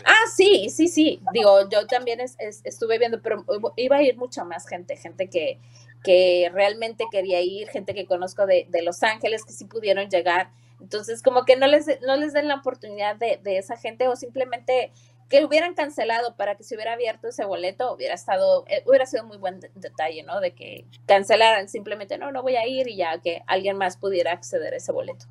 Ah, 0.06 0.30
sí, 0.36 0.70
sí, 0.70 0.88
sí. 0.88 1.20
Digo, 1.34 1.68
yo 1.68 1.88
también 1.88 2.20
estuve 2.20 3.00
viendo, 3.00 3.20
pero 3.20 3.44
iba 3.78 3.96
a 3.96 4.04
ir 4.04 4.16
mucha 4.16 4.44
más 4.44 4.68
gente, 4.68 4.96
gente 4.96 5.28
que, 5.28 5.60
que 6.06 6.51
realmente 6.53 7.06
quería 7.12 7.41
ir, 7.41 7.68
gente 7.68 7.95
que 7.95 8.06
conozco 8.06 8.45
de, 8.45 8.68
de, 8.70 8.84
Los 8.84 9.01
Ángeles 9.01 9.43
que 9.43 9.53
sí 9.53 9.66
pudieron 9.66 10.08
llegar. 10.08 10.51
Entonces, 10.80 11.24
como 11.24 11.45
que 11.45 11.56
no 11.56 11.66
les, 11.66 11.88
no 12.06 12.16
les 12.16 12.32
den 12.32 12.47
la 12.47 12.56
oportunidad 12.56 13.16
de, 13.16 13.39
de, 13.43 13.58
esa 13.58 13.76
gente 13.76 14.08
o 14.08 14.16
simplemente 14.16 14.91
que 15.30 15.43
hubieran 15.43 15.74
cancelado 15.74 16.36
para 16.36 16.56
que 16.56 16.64
se 16.64 16.76
hubiera 16.76 16.93
abierto 16.93 17.28
ese 17.28 17.43
boleto, 17.43 17.91
hubiera 17.91 18.14
estado, 18.14 18.66
eh, 18.68 18.84
hubiera 18.86 19.08
sido 19.08 19.24
muy 19.24 19.38
buen 19.38 19.60
detalle, 19.74 20.22
¿no? 20.22 20.39
De 20.39 20.53
que 20.53 20.86
cancelaran 21.08 21.68
simplemente, 21.68 22.20
no, 22.20 22.32
no 22.32 22.43
voy 22.43 22.56
a 22.56 22.68
ir 22.68 22.88
y 22.88 22.97
ya 22.97 23.20
que 23.20 23.41
alguien 23.47 23.76
más 23.76 23.97
pudiera 23.97 24.32
acceder 24.32 24.76
a 24.76 24.78
ese 24.78 24.91
boleto. 24.91 25.26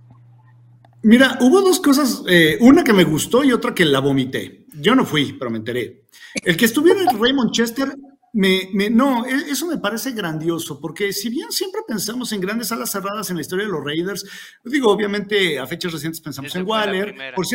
Mira, 1.03 1.39
hubo 1.41 1.61
dos 1.61 1.79
cosas, 1.79 2.25
eh, 2.29 2.59
una 2.61 2.83
que 2.83 2.93
me 2.93 3.05
gustó 3.05 3.45
y 3.45 3.53
otra 3.53 3.75
que 3.75 3.85
la 3.85 4.01
vomité. 4.01 4.65
Yo 4.81 4.97
no 4.97 5.05
fui, 5.05 5.35
pero 5.35 5.53
me 5.53 5.59
enteré. 5.59 6.07
El 6.43 6.57
que 6.57 6.65
estuviera 6.65 7.01
Raymond 7.21 7.53
Chester 7.53 7.95
me, 8.35 8.91
no, 8.91 9.25
e, 9.25 9.51
eso 9.51 9.67
me 9.67 9.79
parece 9.79 10.11
grandioso, 10.11 10.81
porque 10.81 11.13
si 11.13 11.29
bien 11.29 11.53
siempre 11.53 11.83
pensamos 11.87 12.33
en 12.33 12.41
grandes 12.41 12.69
salas 12.69 12.91
cerradas 12.91 13.31
en 13.31 13.37
la 13.37 13.43
historia 13.43 13.65
de 13.65 13.71
los 13.71 13.85
Raiders, 13.85 14.27
digo, 14.65 14.91
obviamente 14.91 15.59
a 15.59 15.67
fechas 15.67 15.93
recientes 15.93 16.21
pensamos 16.21 16.55
en 16.55 16.67
Waller, 16.67 17.15
por, 17.35 17.47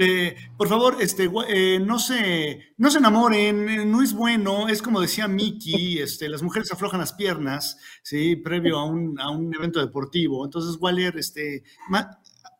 Eh, 0.00 0.36
por 0.56 0.68
favor, 0.68 0.96
este, 1.00 1.28
eh, 1.48 1.80
no, 1.80 1.98
se, 1.98 2.72
no 2.76 2.90
se 2.90 2.98
enamoren, 2.98 3.68
eh, 3.68 3.84
no 3.84 4.00
es 4.00 4.12
bueno, 4.12 4.68
es 4.68 4.80
como 4.80 5.00
decía 5.00 5.26
Mickey, 5.26 5.98
este, 5.98 6.28
las 6.28 6.42
mujeres 6.42 6.70
aflojan 6.70 7.00
las 7.00 7.14
piernas, 7.14 7.78
¿sí? 8.02 8.36
Previo 8.36 8.78
a 8.78 8.84
un, 8.84 9.20
a 9.20 9.30
un 9.30 9.52
evento 9.54 9.80
deportivo. 9.80 10.44
Entonces, 10.44 10.80
Waller, 10.80 11.18
este, 11.18 11.64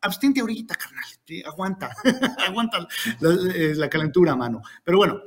abstente 0.01 0.41
ahorita, 0.41 0.75
carnal, 0.75 1.05
aguanta, 1.45 1.95
aguanta 2.45 2.87
la, 3.21 3.29
la, 3.75 3.89
calentura, 3.89 4.35
mano. 4.35 4.61
Pero 4.83 4.97
bueno, 4.97 5.21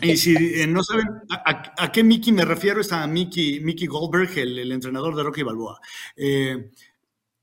y 0.00 0.16
si 0.16 0.66
no 0.66 0.82
saben 0.82 1.06
a, 1.28 1.92
qué 1.92 2.02
Mickey 2.02 2.32
me 2.32 2.44
refiero, 2.44 2.80
es 2.80 2.92
a 2.92 3.06
Mickey, 3.06 3.60
Mickey 3.60 3.86
Goldberg, 3.86 4.38
el, 4.38 4.72
entrenador 4.72 5.14
de 5.14 5.22
Rocky 5.22 5.42
Balboa. 5.42 5.80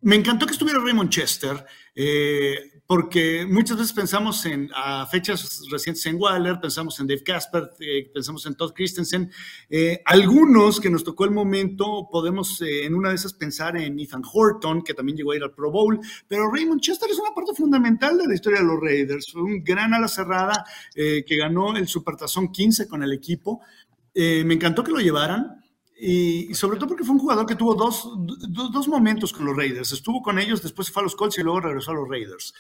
me 0.02 0.16
encantó 0.16 0.46
que 0.46 0.54
estuviera 0.54 0.80
Raymond 0.80 1.10
Chester. 1.10 1.66
Eh, 1.94 2.79
porque 2.90 3.46
muchas 3.48 3.78
veces 3.78 3.94
pensamos 3.94 4.44
en 4.48 4.72
fechas 5.12 5.62
recientes 5.70 6.04
en 6.08 6.16
Waller, 6.20 6.60
pensamos 6.60 7.00
en 7.00 7.06
Dave 7.06 7.22
Casper, 7.22 7.70
eh, 7.80 8.10
pensamos 8.12 8.48
en 8.48 8.56
Todd 8.56 8.74
Christensen. 8.74 9.32
Eh, 9.70 10.02
algunos 10.06 10.80
que 10.80 10.90
nos 10.90 11.04
tocó 11.04 11.26
el 11.26 11.30
momento, 11.30 12.10
podemos 12.12 12.60
eh, 12.64 12.86
en 12.86 12.96
una 12.96 13.10
de 13.10 13.16
esas 13.16 13.34
pensar 13.34 13.78
en 13.78 14.00
Ethan 14.00 14.24
Horton, 14.34 14.82
que 14.82 14.96
también 14.96 15.16
llegó 15.16 15.34
a 15.34 15.36
ir 15.36 15.44
al 15.44 15.54
Pro 15.54 15.70
Bowl, 15.70 16.00
pero 16.28 16.52
Raymond 16.52 16.82
Chester 16.82 17.08
es 17.12 17.20
una 17.20 17.30
parte 17.36 17.54
fundamental 17.54 18.18
de 18.18 18.26
la 18.26 18.34
historia 18.34 18.62
de 18.62 18.66
los 18.66 18.82
Raiders. 18.82 19.34
Fue 19.34 19.44
un 19.44 19.64
gran 19.64 19.94
ala 19.94 20.08
cerrada 20.08 20.66
que 20.96 21.38
ganó 21.38 21.78
el 21.78 21.88
Supertazón 21.88 22.52
15 22.52 22.88
con 22.88 23.04
el 23.04 23.14
equipo. 23.14 23.62
me 24.16 24.52
encantó 24.56 24.84
que 24.84 24.92
lo 24.92 25.00
llevaran. 25.00 25.59
Y, 26.02 26.54
sobre 26.54 26.78
todo 26.78 26.88
porque 26.88 27.04
fue 27.04 27.16
un 27.16 27.20
jugador 27.20 27.46
que 27.46 27.56
tuvo 27.56 27.76
dos, 27.76 28.10
dos, 28.72 28.88
momentos 28.88 29.34
con 29.34 29.46
los 29.46 29.58
Raiders. 29.58 29.92
Estuvo 29.92 30.22
con 30.22 30.40
ellos, 30.40 30.64
después 30.64 30.90
fue 30.90 31.02
a 31.02 31.04
los 31.04 31.16
Colts 31.16 31.38
y 31.38 31.44
luego 31.44 31.60
regresó 31.60 31.92
a 31.92 31.96
los 31.96 32.08
Raiders. 32.08 32.54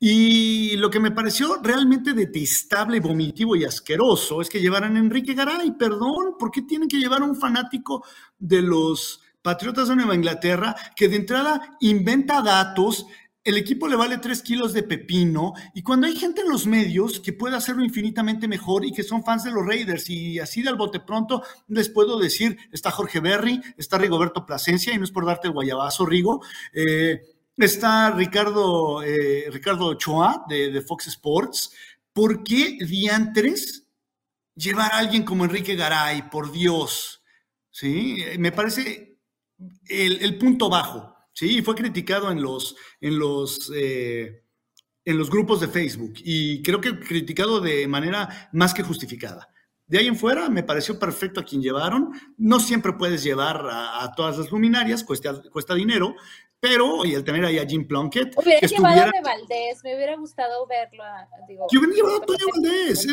Y 0.00 0.76
lo 0.78 0.90
que 0.90 0.98
me 0.98 1.12
pareció 1.12 1.60
realmente 1.62 2.12
detestable, 2.12 2.98
vomitivo 2.98 3.54
y 3.54 3.64
asqueroso 3.64 4.40
es 4.40 4.48
que 4.48 4.60
llevaran 4.60 4.96
a 4.96 4.98
Enrique 4.98 5.34
Garay. 5.34 5.76
Perdón, 5.78 6.36
¿por 6.36 6.50
qué 6.50 6.62
tienen 6.62 6.88
que 6.88 6.98
llevar 6.98 7.22
a 7.22 7.26
un 7.26 7.36
fanático 7.36 8.04
de 8.36 8.62
los 8.62 9.20
Patriotas 9.42 9.88
de 9.88 9.96
Nueva 9.96 10.14
Inglaterra 10.14 10.74
que 10.94 11.08
de 11.08 11.16
entrada 11.16 11.76
inventa 11.80 12.42
datos 12.42 13.06
el 13.44 13.56
equipo 13.56 13.88
le 13.88 13.96
vale 13.96 14.18
tres 14.18 14.40
kilos 14.42 14.72
de 14.72 14.84
pepino 14.84 15.52
y 15.74 15.82
cuando 15.82 16.06
hay 16.06 16.16
gente 16.16 16.42
en 16.42 16.48
los 16.48 16.66
medios 16.66 17.18
que 17.18 17.32
puede 17.32 17.56
hacerlo 17.56 17.84
infinitamente 17.84 18.46
mejor 18.46 18.84
y 18.84 18.92
que 18.92 19.02
son 19.02 19.24
fans 19.24 19.42
de 19.42 19.50
los 19.50 19.66
Raiders 19.66 20.08
y 20.10 20.38
así 20.38 20.62
del 20.62 20.76
bote 20.76 21.00
pronto 21.00 21.42
les 21.66 21.88
puedo 21.88 22.18
decir, 22.18 22.56
está 22.70 22.90
Jorge 22.92 23.20
Berry, 23.20 23.60
está 23.76 23.98
Rigoberto 23.98 24.46
Plasencia 24.46 24.94
y 24.94 24.98
no 24.98 25.04
es 25.04 25.10
por 25.10 25.26
darte 25.26 25.48
el 25.48 25.54
guayabazo, 25.54 26.06
Rigo, 26.06 26.40
eh, 26.72 27.20
está 27.56 28.12
Ricardo, 28.12 29.02
eh, 29.02 29.46
Ricardo 29.50 29.86
Ochoa 29.86 30.44
de, 30.48 30.80
Fox 30.80 31.08
Sports. 31.08 31.72
¿Por 32.12 32.44
qué 32.44 32.78
diantres 32.80 33.88
llevar 34.54 34.92
a 34.92 34.98
alguien 34.98 35.24
como 35.24 35.44
Enrique 35.44 35.74
Garay, 35.74 36.30
por 36.30 36.52
Dios? 36.52 37.22
¿Sí? 37.70 38.22
Me 38.38 38.52
parece 38.52 39.18
el 39.88 40.38
punto 40.38 40.68
bajo. 40.68 41.11
Sí, 41.32 41.62
fue 41.62 41.74
criticado 41.74 42.30
en 42.30 42.42
los, 42.42 42.76
en 43.00 43.18
los, 43.18 43.72
eh, 43.74 44.44
en 45.04 45.18
los 45.18 45.30
grupos 45.30 45.60
de 45.60 45.68
Facebook 45.68 46.14
y 46.16 46.62
creo 46.62 46.80
que 46.80 46.98
criticado 47.00 47.60
de 47.60 47.88
manera 47.88 48.50
más 48.52 48.74
que 48.74 48.82
justificada. 48.82 49.48
De 49.86 49.98
ahí 49.98 50.06
en 50.06 50.16
fuera 50.16 50.48
me 50.48 50.62
pareció 50.62 50.98
perfecto 50.98 51.40
a 51.40 51.44
quien 51.44 51.60
llevaron. 51.60 52.12
No 52.38 52.60
siempre 52.60 52.92
puedes 52.94 53.22
llevar 53.22 53.62
a, 53.70 54.10
todas 54.16 54.38
las 54.38 54.50
luminarias, 54.50 55.04
cuesta, 55.04 55.42
cuesta 55.50 55.74
dinero, 55.74 56.14
pero 56.60 57.04
y 57.04 57.14
el 57.14 57.24
tener 57.24 57.44
ahí 57.44 57.58
a 57.58 57.66
Jim 57.66 57.86
Plunkett. 57.86 58.34
Hubiera 58.36 58.60
que 58.60 58.68
llevado 58.68 59.02
a 59.02 59.10
Valdés, 59.22 59.82
me 59.82 59.96
hubiera 59.96 60.16
gustado 60.16 60.66
verlo. 60.66 61.02
Digo, 61.48 61.66
Yo 61.72 61.80
hubiera 61.80 61.96
llevado 61.96 62.22
a 62.22 62.26
Toño 62.26 62.46
Valdés. 62.54 63.06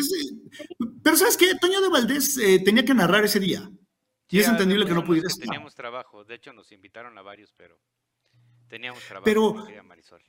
pero 1.02 1.16
¿sabes 1.16 1.36
qué? 1.36 1.54
Toño 1.56 1.80
de 1.80 1.88
Valdés 1.88 2.38
eh, 2.38 2.62
tenía 2.64 2.84
que 2.84 2.94
narrar 2.94 3.24
ese 3.24 3.40
día. 3.40 3.68
Y 4.30 4.38
es 4.38 4.48
entendible 4.48 4.86
que 4.86 4.94
no 4.94 5.04
pudiera 5.04 5.26
estar. 5.26 5.44
Teníamos 5.44 5.74
trabajo, 5.74 6.24
de 6.24 6.36
hecho 6.36 6.52
nos 6.52 6.70
invitaron 6.70 7.18
a 7.18 7.22
varios, 7.22 7.52
pero 7.56 7.80
Teníamos 8.70 9.02
trabajo. 9.02 9.24
Pero, 9.24 9.66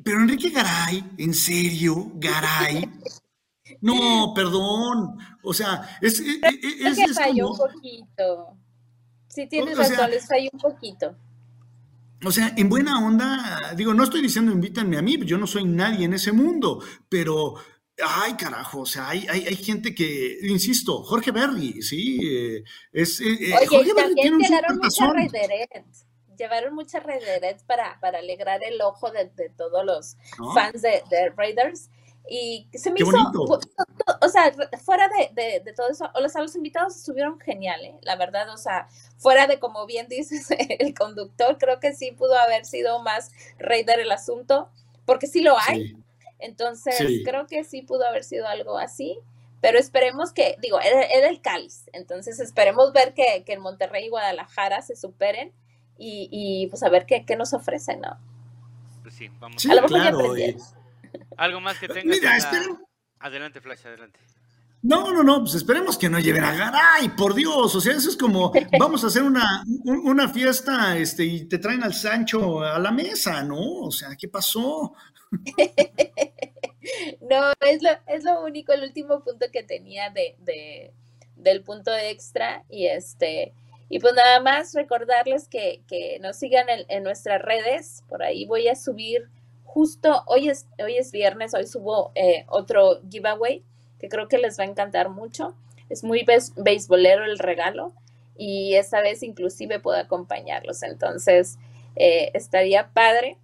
pero 0.04 0.18
Enrique 0.18 0.50
Garay, 0.50 1.04
¿en 1.20 1.34
serio? 1.34 2.12
Garay. 2.16 2.90
No, 3.82 4.34
perdón. 4.36 5.18
O 5.44 5.54
sea, 5.54 5.98
es. 6.02 6.20
es, 6.20 6.40
es, 6.42 6.98
que 6.98 7.14
falló 7.14 7.52
un 7.52 7.58
poquito. 7.58 8.58
Sí, 9.28 9.48
tienes 9.48 9.78
razón, 9.78 10.10
les 10.10 10.28
falló 10.28 10.50
un 10.52 10.60
poquito. 10.60 11.16
O 12.26 12.32
sea, 12.32 12.54
en 12.58 12.68
buena 12.68 13.06
onda, 13.06 13.74
digo, 13.76 13.94
no 13.94 14.04
estoy 14.04 14.22
diciendo 14.22 14.52
invítenme 14.52 14.98
a 14.98 15.02
mí, 15.02 15.18
yo 15.24 15.38
no 15.38 15.48
soy 15.48 15.64
nadie 15.64 16.06
en 16.06 16.14
ese 16.14 16.32
mundo, 16.32 16.84
pero 17.10 17.56
Ay, 18.04 18.34
carajo, 18.34 18.80
o 18.80 18.86
sea, 18.86 19.10
hay, 19.10 19.28
hay, 19.30 19.46
hay, 19.46 19.56
gente 19.56 19.94
que, 19.94 20.40
insisto, 20.44 21.04
Jorge 21.04 21.32
Berry, 21.32 21.82
sí, 21.82 22.20
eh, 22.24 22.64
es, 22.92 23.22
eh, 23.22 23.38
eh 23.40 23.54
Oye, 23.60 23.68
Jorge 23.68 23.94
Berry 23.94 24.16
tiene 24.16 24.38
un 24.38 24.44
llevaron 26.42 26.74
muchas 26.74 27.04
redes 27.04 27.64
para, 27.64 28.00
para 28.00 28.20
alegrar 28.20 28.64
el 28.64 28.82
ojo 28.82 29.12
de, 29.12 29.26
todos 29.56 29.86
los 29.86 30.18
fans 30.54 30.82
de, 30.82 31.30
Raiders. 31.36 31.90
Y 32.30 32.68
se 32.74 32.92
me 32.92 33.00
hizo, 33.00 33.12
o 34.22 34.30
sea, 34.30 34.54
fuera 34.84 35.10
de, 35.36 35.74
todo 35.76 35.90
eso, 35.90 36.10
o 36.14 36.20
los, 36.20 36.34
los 36.36 36.56
invitados 36.56 36.96
estuvieron 36.96 37.40
geniales, 37.40 37.96
¿eh? 37.96 38.00
la 38.04 38.16
verdad, 38.16 38.50
o 38.50 38.58
sea, 38.58 38.88
fuera 39.18 39.48
de 39.48 39.60
como 39.60 39.86
bien 39.86 40.08
dices, 40.08 40.48
el 40.80 40.94
conductor, 40.94 41.58
creo 41.58 41.80
que 41.80 41.94
sí 41.94 42.12
pudo 42.12 42.38
haber 42.38 42.66
sido 42.66 43.02
más 43.02 43.32
Raider 43.58 44.00
el 44.00 44.12
asunto, 44.12 44.70
porque 45.06 45.28
sí 45.28 45.42
lo 45.42 45.58
hay. 45.60 45.96
Entonces, 46.40 47.22
creo 47.24 47.46
que 47.48 47.64
sí 47.64 47.82
pudo 47.82 48.08
haber 48.08 48.24
sido 48.24 48.48
algo 48.48 48.78
así 48.78 49.20
pero 49.62 49.78
esperemos 49.78 50.34
que, 50.34 50.56
digo, 50.60 50.80
era, 50.82 51.30
el 51.30 51.40
cáliz, 51.40 51.88
entonces 51.94 52.40
esperemos 52.40 52.94
ver 52.94 53.14
que, 53.14 53.44
que 53.46 53.54
en 53.54 53.62
Monterrey 53.62 54.06
y 54.06 54.10
Guadalajara 54.10 54.82
se 54.82 54.96
superen 54.96 55.54
y, 56.04 56.68
pues 56.68 56.84
a 56.84 56.90
ver 56.90 57.06
qué, 57.06 57.26
qué, 57.26 57.36
nos 57.36 57.54
ofrecen, 57.54 58.02
¿no? 58.02 58.18
Pues 59.04 59.14
sí, 59.16 59.30
vamos 59.40 59.66
a 59.66 59.76
lo 59.76 59.84
claro, 59.84 60.34
Algo 61.38 61.60
más 61.62 61.78
que 61.78 61.88
tengas. 61.88 62.06
Mira, 62.06 62.38
Adelante, 63.20 63.62
Flash, 63.62 63.86
adelante. 63.86 64.20
No, 64.84 65.12
no, 65.14 65.22
no, 65.22 65.42
pues 65.42 65.54
esperemos 65.54 65.96
que 65.96 66.10
no 66.10 66.20
lleven 66.20 66.44
a 66.44 66.56
Garay, 66.56 67.10
por 67.16 67.36
Dios, 67.36 67.76
o 67.76 67.80
sea, 67.80 67.94
eso 67.94 68.10
es 68.10 68.18
como, 68.18 68.52
vamos 68.80 69.04
a 69.04 69.08
hacer 69.08 69.22
una, 69.22 69.64
una 69.84 70.28
fiesta 70.30 70.98
este, 70.98 71.24
y 71.24 71.46
te 71.46 71.60
traen 71.60 71.84
al 71.84 71.94
Sancho 71.94 72.62
a 72.62 72.80
la 72.80 72.92
mesa, 72.92 73.44
¿no? 73.44 73.60
O 73.60 73.92
sea, 73.92 74.16
¿qué 74.18 74.28
pasó? 74.28 74.96
no, 77.30 77.54
es 77.62 77.84
lo, 77.84 77.90
es 78.08 78.24
lo 78.24 78.44
único, 78.44 78.74
el 78.74 78.84
último 78.84 79.24
punto 79.24 79.46
que 79.54 79.62
tenía 79.62 80.10
de, 80.10 80.36
de, 80.40 80.94
del 81.36 81.62
punto 81.62 81.96
extra 81.96 82.64
y 82.68 82.88
este, 82.88 83.54
y 83.92 84.00
pues 84.00 84.14
nada 84.14 84.40
más 84.40 84.74
recordarles 84.74 85.50
que, 85.50 85.84
nos 86.22 86.38
sigan 86.38 86.66
en, 86.70 87.04
nuestras 87.04 87.42
redes. 87.42 88.06
Por 88.08 88.24
ahí 88.24 88.46
voy 88.46 88.70
a 88.70 88.76
subir 88.76 89.30
justo, 89.66 90.24
hoy 90.28 90.48
es, 90.48 90.66
hoy 90.82 90.96
es 90.96 91.12
viernes, 91.12 91.54
hoy 91.54 91.68
subo 91.68 92.14
eh, 92.16 92.46
otro 92.48 93.02
giveaway 93.10 93.66
que 94.00 94.08
creo 94.08 94.30
que 94.30 94.38
les 94.38 94.58
va 94.58 94.64
a 94.64 94.68
encantar 94.68 95.10
mucho. 95.10 95.58
Es 95.90 96.06
muy 96.06 96.26
beisbolero 96.56 97.26
el 97.26 97.38
regalo 97.38 97.94
y 98.38 98.76
esta 98.76 99.02
vez 99.02 99.24
inclusive 99.24 99.82
puedo 99.82 99.98
acompañarlos. 99.98 100.84
Entonces 100.84 101.60
eh, 101.98 102.32
estaría 102.34 102.94
padre. 102.94 103.40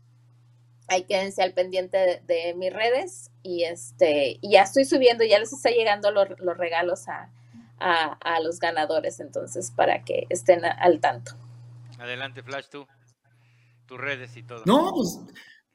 Ahí 0.88 1.04
quédense 1.04 1.44
al 1.44 1.52
pendiente 1.52 2.22
de, 2.26 2.54
mis 2.56 2.72
redes 2.72 3.32
y 3.44 3.66
este 3.66 4.40
y 4.40 4.52
ya 4.52 4.62
estoy 4.62 4.86
subiendo, 4.86 5.26
ya 5.26 5.40
les 5.40 5.52
está 5.52 5.72
llegando 5.72 6.10
los 6.12 6.58
regalos 6.58 7.10
a, 7.10 7.34
a, 7.80 8.40
los 8.42 8.60
ganadores, 8.60 9.20
entonces, 9.20 9.72
para 9.72 10.04
que 10.04 10.26
estén 10.30 10.66
al 10.66 11.00
tanto. 11.00 11.34
Adelante, 12.00 12.44
Flash, 12.44 12.66
tú, 12.70 12.88
tus 13.86 14.00
redes 14.00 14.36
y 14.38 14.44
todo. 14.44 14.64
No, 14.66 14.92
pues, 14.96 15.20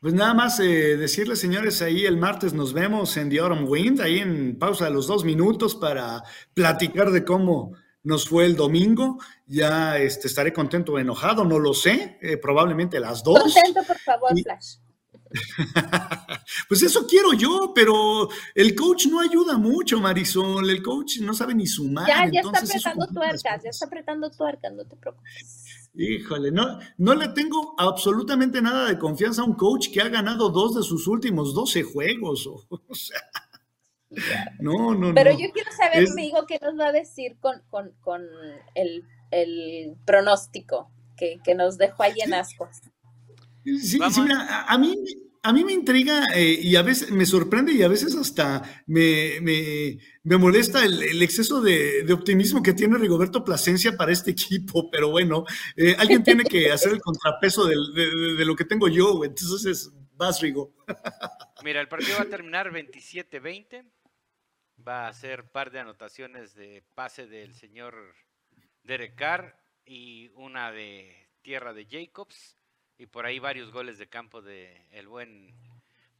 pues 0.00 0.14
nada 0.14 0.34
más 0.34 0.58
eh, 0.60 0.96
decirles, 0.96 1.40
señores, 1.40 1.82
ahí 1.82 2.04
el 2.06 2.16
martes 2.16 2.52
nos 2.52 2.72
vemos 2.72 3.16
en 3.16 3.30
The 3.30 3.38
Autumn 3.40 3.68
Wind, 3.68 4.00
ahí 4.00 4.18
en 4.18 4.58
pausa 4.58 4.86
de 4.86 4.90
los 4.90 5.06
dos 5.06 5.24
minutos 5.24 5.74
para 5.74 6.22
platicar 6.54 7.10
de 7.10 7.24
cómo 7.24 7.72
nos 8.02 8.28
fue 8.28 8.46
el 8.46 8.56
domingo. 8.56 9.18
Ya 9.46 9.98
este, 9.98 10.26
estaré 10.28 10.52
contento 10.52 10.92
o 10.92 10.98
enojado, 10.98 11.44
no 11.44 11.58
lo 11.58 11.74
sé, 11.74 12.18
eh, 12.20 12.36
probablemente 12.36 12.98
las 13.00 13.22
dos. 13.22 13.40
Contento, 13.40 13.82
por 13.86 13.98
favor, 13.98 14.30
Flash. 14.42 14.76
pues 16.68 16.82
eso 16.82 17.06
quiero 17.06 17.32
yo, 17.32 17.72
pero 17.74 18.28
el 18.54 18.74
coach 18.74 19.06
no 19.06 19.20
ayuda 19.20 19.58
mucho, 19.58 20.00
Marisol. 20.00 20.68
El 20.68 20.82
coach 20.82 21.18
no 21.20 21.34
sabe 21.34 21.54
ni 21.54 21.66
sumar. 21.66 22.06
Ya, 22.06 22.30
ya 22.30 22.40
está 22.40 22.58
apretando 22.58 23.06
tuercas, 23.08 23.62
ya 23.62 23.70
está 23.70 23.86
apretando 23.86 24.30
tuercas, 24.30 24.72
no 24.72 24.84
te 24.84 24.96
preocupes. 24.96 25.62
Híjole, 25.94 26.50
no, 26.50 26.78
no 26.96 27.14
le 27.14 27.28
tengo 27.28 27.74
absolutamente 27.76 28.62
nada 28.62 28.88
de 28.88 28.98
confianza 28.98 29.42
a 29.42 29.44
un 29.44 29.54
coach 29.54 29.88
que 29.92 30.00
ha 30.00 30.08
ganado 30.08 30.48
dos 30.48 30.74
de 30.74 30.82
sus 30.82 31.06
últimos 31.06 31.54
12 31.54 31.82
juegos. 31.82 32.48
O, 34.14 34.18
sea, 34.20 34.52
no, 34.58 34.94
no, 34.94 35.14
Pero 35.14 35.30
yo 35.30 35.50
quiero 35.54 35.72
saber, 35.72 36.06
amigo, 36.06 36.44
qué 36.46 36.58
nos 36.60 36.78
va 36.78 36.88
a 36.88 36.92
decir 36.92 37.38
con, 37.40 37.62
el, 38.74 39.96
pronóstico 40.04 40.90
que, 41.16 41.40
nos 41.54 41.78
dejó 41.78 42.02
ahí 42.02 42.16
en. 42.20 42.34
Sí, 43.64 43.78
sí, 43.80 43.98
a, 43.98 44.76
mí, 44.76 44.94
a 45.44 45.52
mí 45.52 45.64
me 45.64 45.72
intriga 45.72 46.26
eh, 46.34 46.58
y 46.62 46.76
a 46.76 46.82
veces 46.82 47.10
me 47.10 47.26
sorprende 47.26 47.72
y 47.72 47.82
a 47.82 47.88
veces 47.88 48.14
hasta 48.14 48.62
me, 48.86 49.40
me, 49.40 50.36
molesta 50.38 50.84
el, 50.84 51.20
exceso 51.20 51.60
de, 51.60 52.06
optimismo 52.12 52.62
que 52.62 52.74
tiene 52.74 52.96
Rigoberto 52.96 53.44
Plasencia 53.44 53.96
para 53.96 54.12
este 54.12 54.30
equipo, 54.32 54.88
pero 54.90 55.10
bueno, 55.10 55.44
eh, 55.76 55.96
alguien 55.98 56.22
tiene 56.22 56.44
que 56.44 56.70
hacer 56.70 56.92
el 56.92 57.00
contrapeso 57.00 57.66
de, 57.66 57.74
de, 57.74 58.44
lo 58.44 58.54
que 58.54 58.64
tengo 58.64 58.88
yo, 58.88 59.24
entonces 59.24 59.90
vas, 60.14 60.40
Rigo. 60.40 60.74
Mira, 61.64 61.80
el 61.80 61.88
partido 61.88 62.18
va 62.18 62.22
a 62.22 62.28
terminar 62.30 62.70
27-20, 62.70 63.84
va 64.86 65.08
a 65.08 65.12
ser 65.12 65.50
par 65.50 65.72
de 65.72 65.80
anotaciones 65.80 66.54
de 66.54 66.84
pase 66.94 67.26
del 67.26 67.54
señor 67.54 67.94
Derek 68.84 69.16
Carr 69.16 69.58
y 69.84 70.30
una 70.34 70.70
de 70.70 71.28
tierra 71.42 71.72
de 71.72 71.86
Jacobs 71.90 72.61
y 73.02 73.06
por 73.06 73.26
ahí 73.26 73.40
varios 73.40 73.72
goles 73.72 73.98
de 73.98 74.06
campo 74.06 74.40
de 74.40 74.80
el 74.92 75.08
buen 75.08 75.52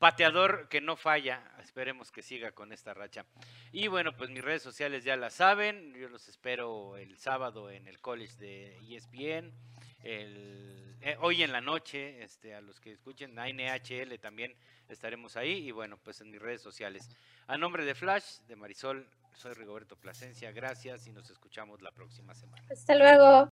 pateador 0.01 0.69
que 0.69 0.81
no 0.81 0.97
falla. 0.97 1.41
Esperemos 1.63 2.11
que 2.11 2.23
siga 2.23 2.51
con 2.51 2.73
esta 2.73 2.93
racha. 2.93 3.25
Y 3.71 3.87
bueno, 3.87 4.17
pues 4.17 4.31
mis 4.31 4.43
redes 4.43 4.63
sociales 4.63 5.05
ya 5.05 5.17
la 5.17 5.31
saben. 5.31 5.95
Yo 5.95 6.09
los 6.09 6.27
espero 6.29 6.97
el 6.97 7.17
sábado 7.19 7.71
en 7.71 7.87
el 7.87 8.01
college 8.01 8.35
de 8.37 8.79
ESPN. 8.91 9.53
El, 10.03 10.97
eh, 11.03 11.17
hoy 11.21 11.45
en 11.45 11.53
la 11.53 11.61
noche, 11.61 12.21
este, 12.21 12.57
a 12.57 12.61
los 12.61 12.81
que 12.81 12.91
escuchen, 12.91 13.39
a 13.39 13.47
NHL 13.47 14.19
también 14.19 14.53
estaremos 14.89 15.37
ahí. 15.37 15.69
Y 15.69 15.71
bueno, 15.71 15.99
pues 15.99 16.21
en 16.21 16.33
mis 16.33 16.43
redes 16.43 16.63
sociales. 16.63 17.09
A 17.47 17.57
nombre 17.57 17.85
de 17.85 17.95
Flash, 17.95 18.41
de 18.49 18.57
Marisol, 18.57 19.07
soy 19.35 19.53
Rigoberto 19.55 19.95
Plasencia. 19.95 20.51
Gracias 20.51 21.07
y 21.07 21.13
nos 21.13 21.31
escuchamos 21.31 21.81
la 21.81 21.93
próxima 21.93 22.35
semana. 22.35 22.65
Hasta 22.73 22.97
luego. 22.97 23.49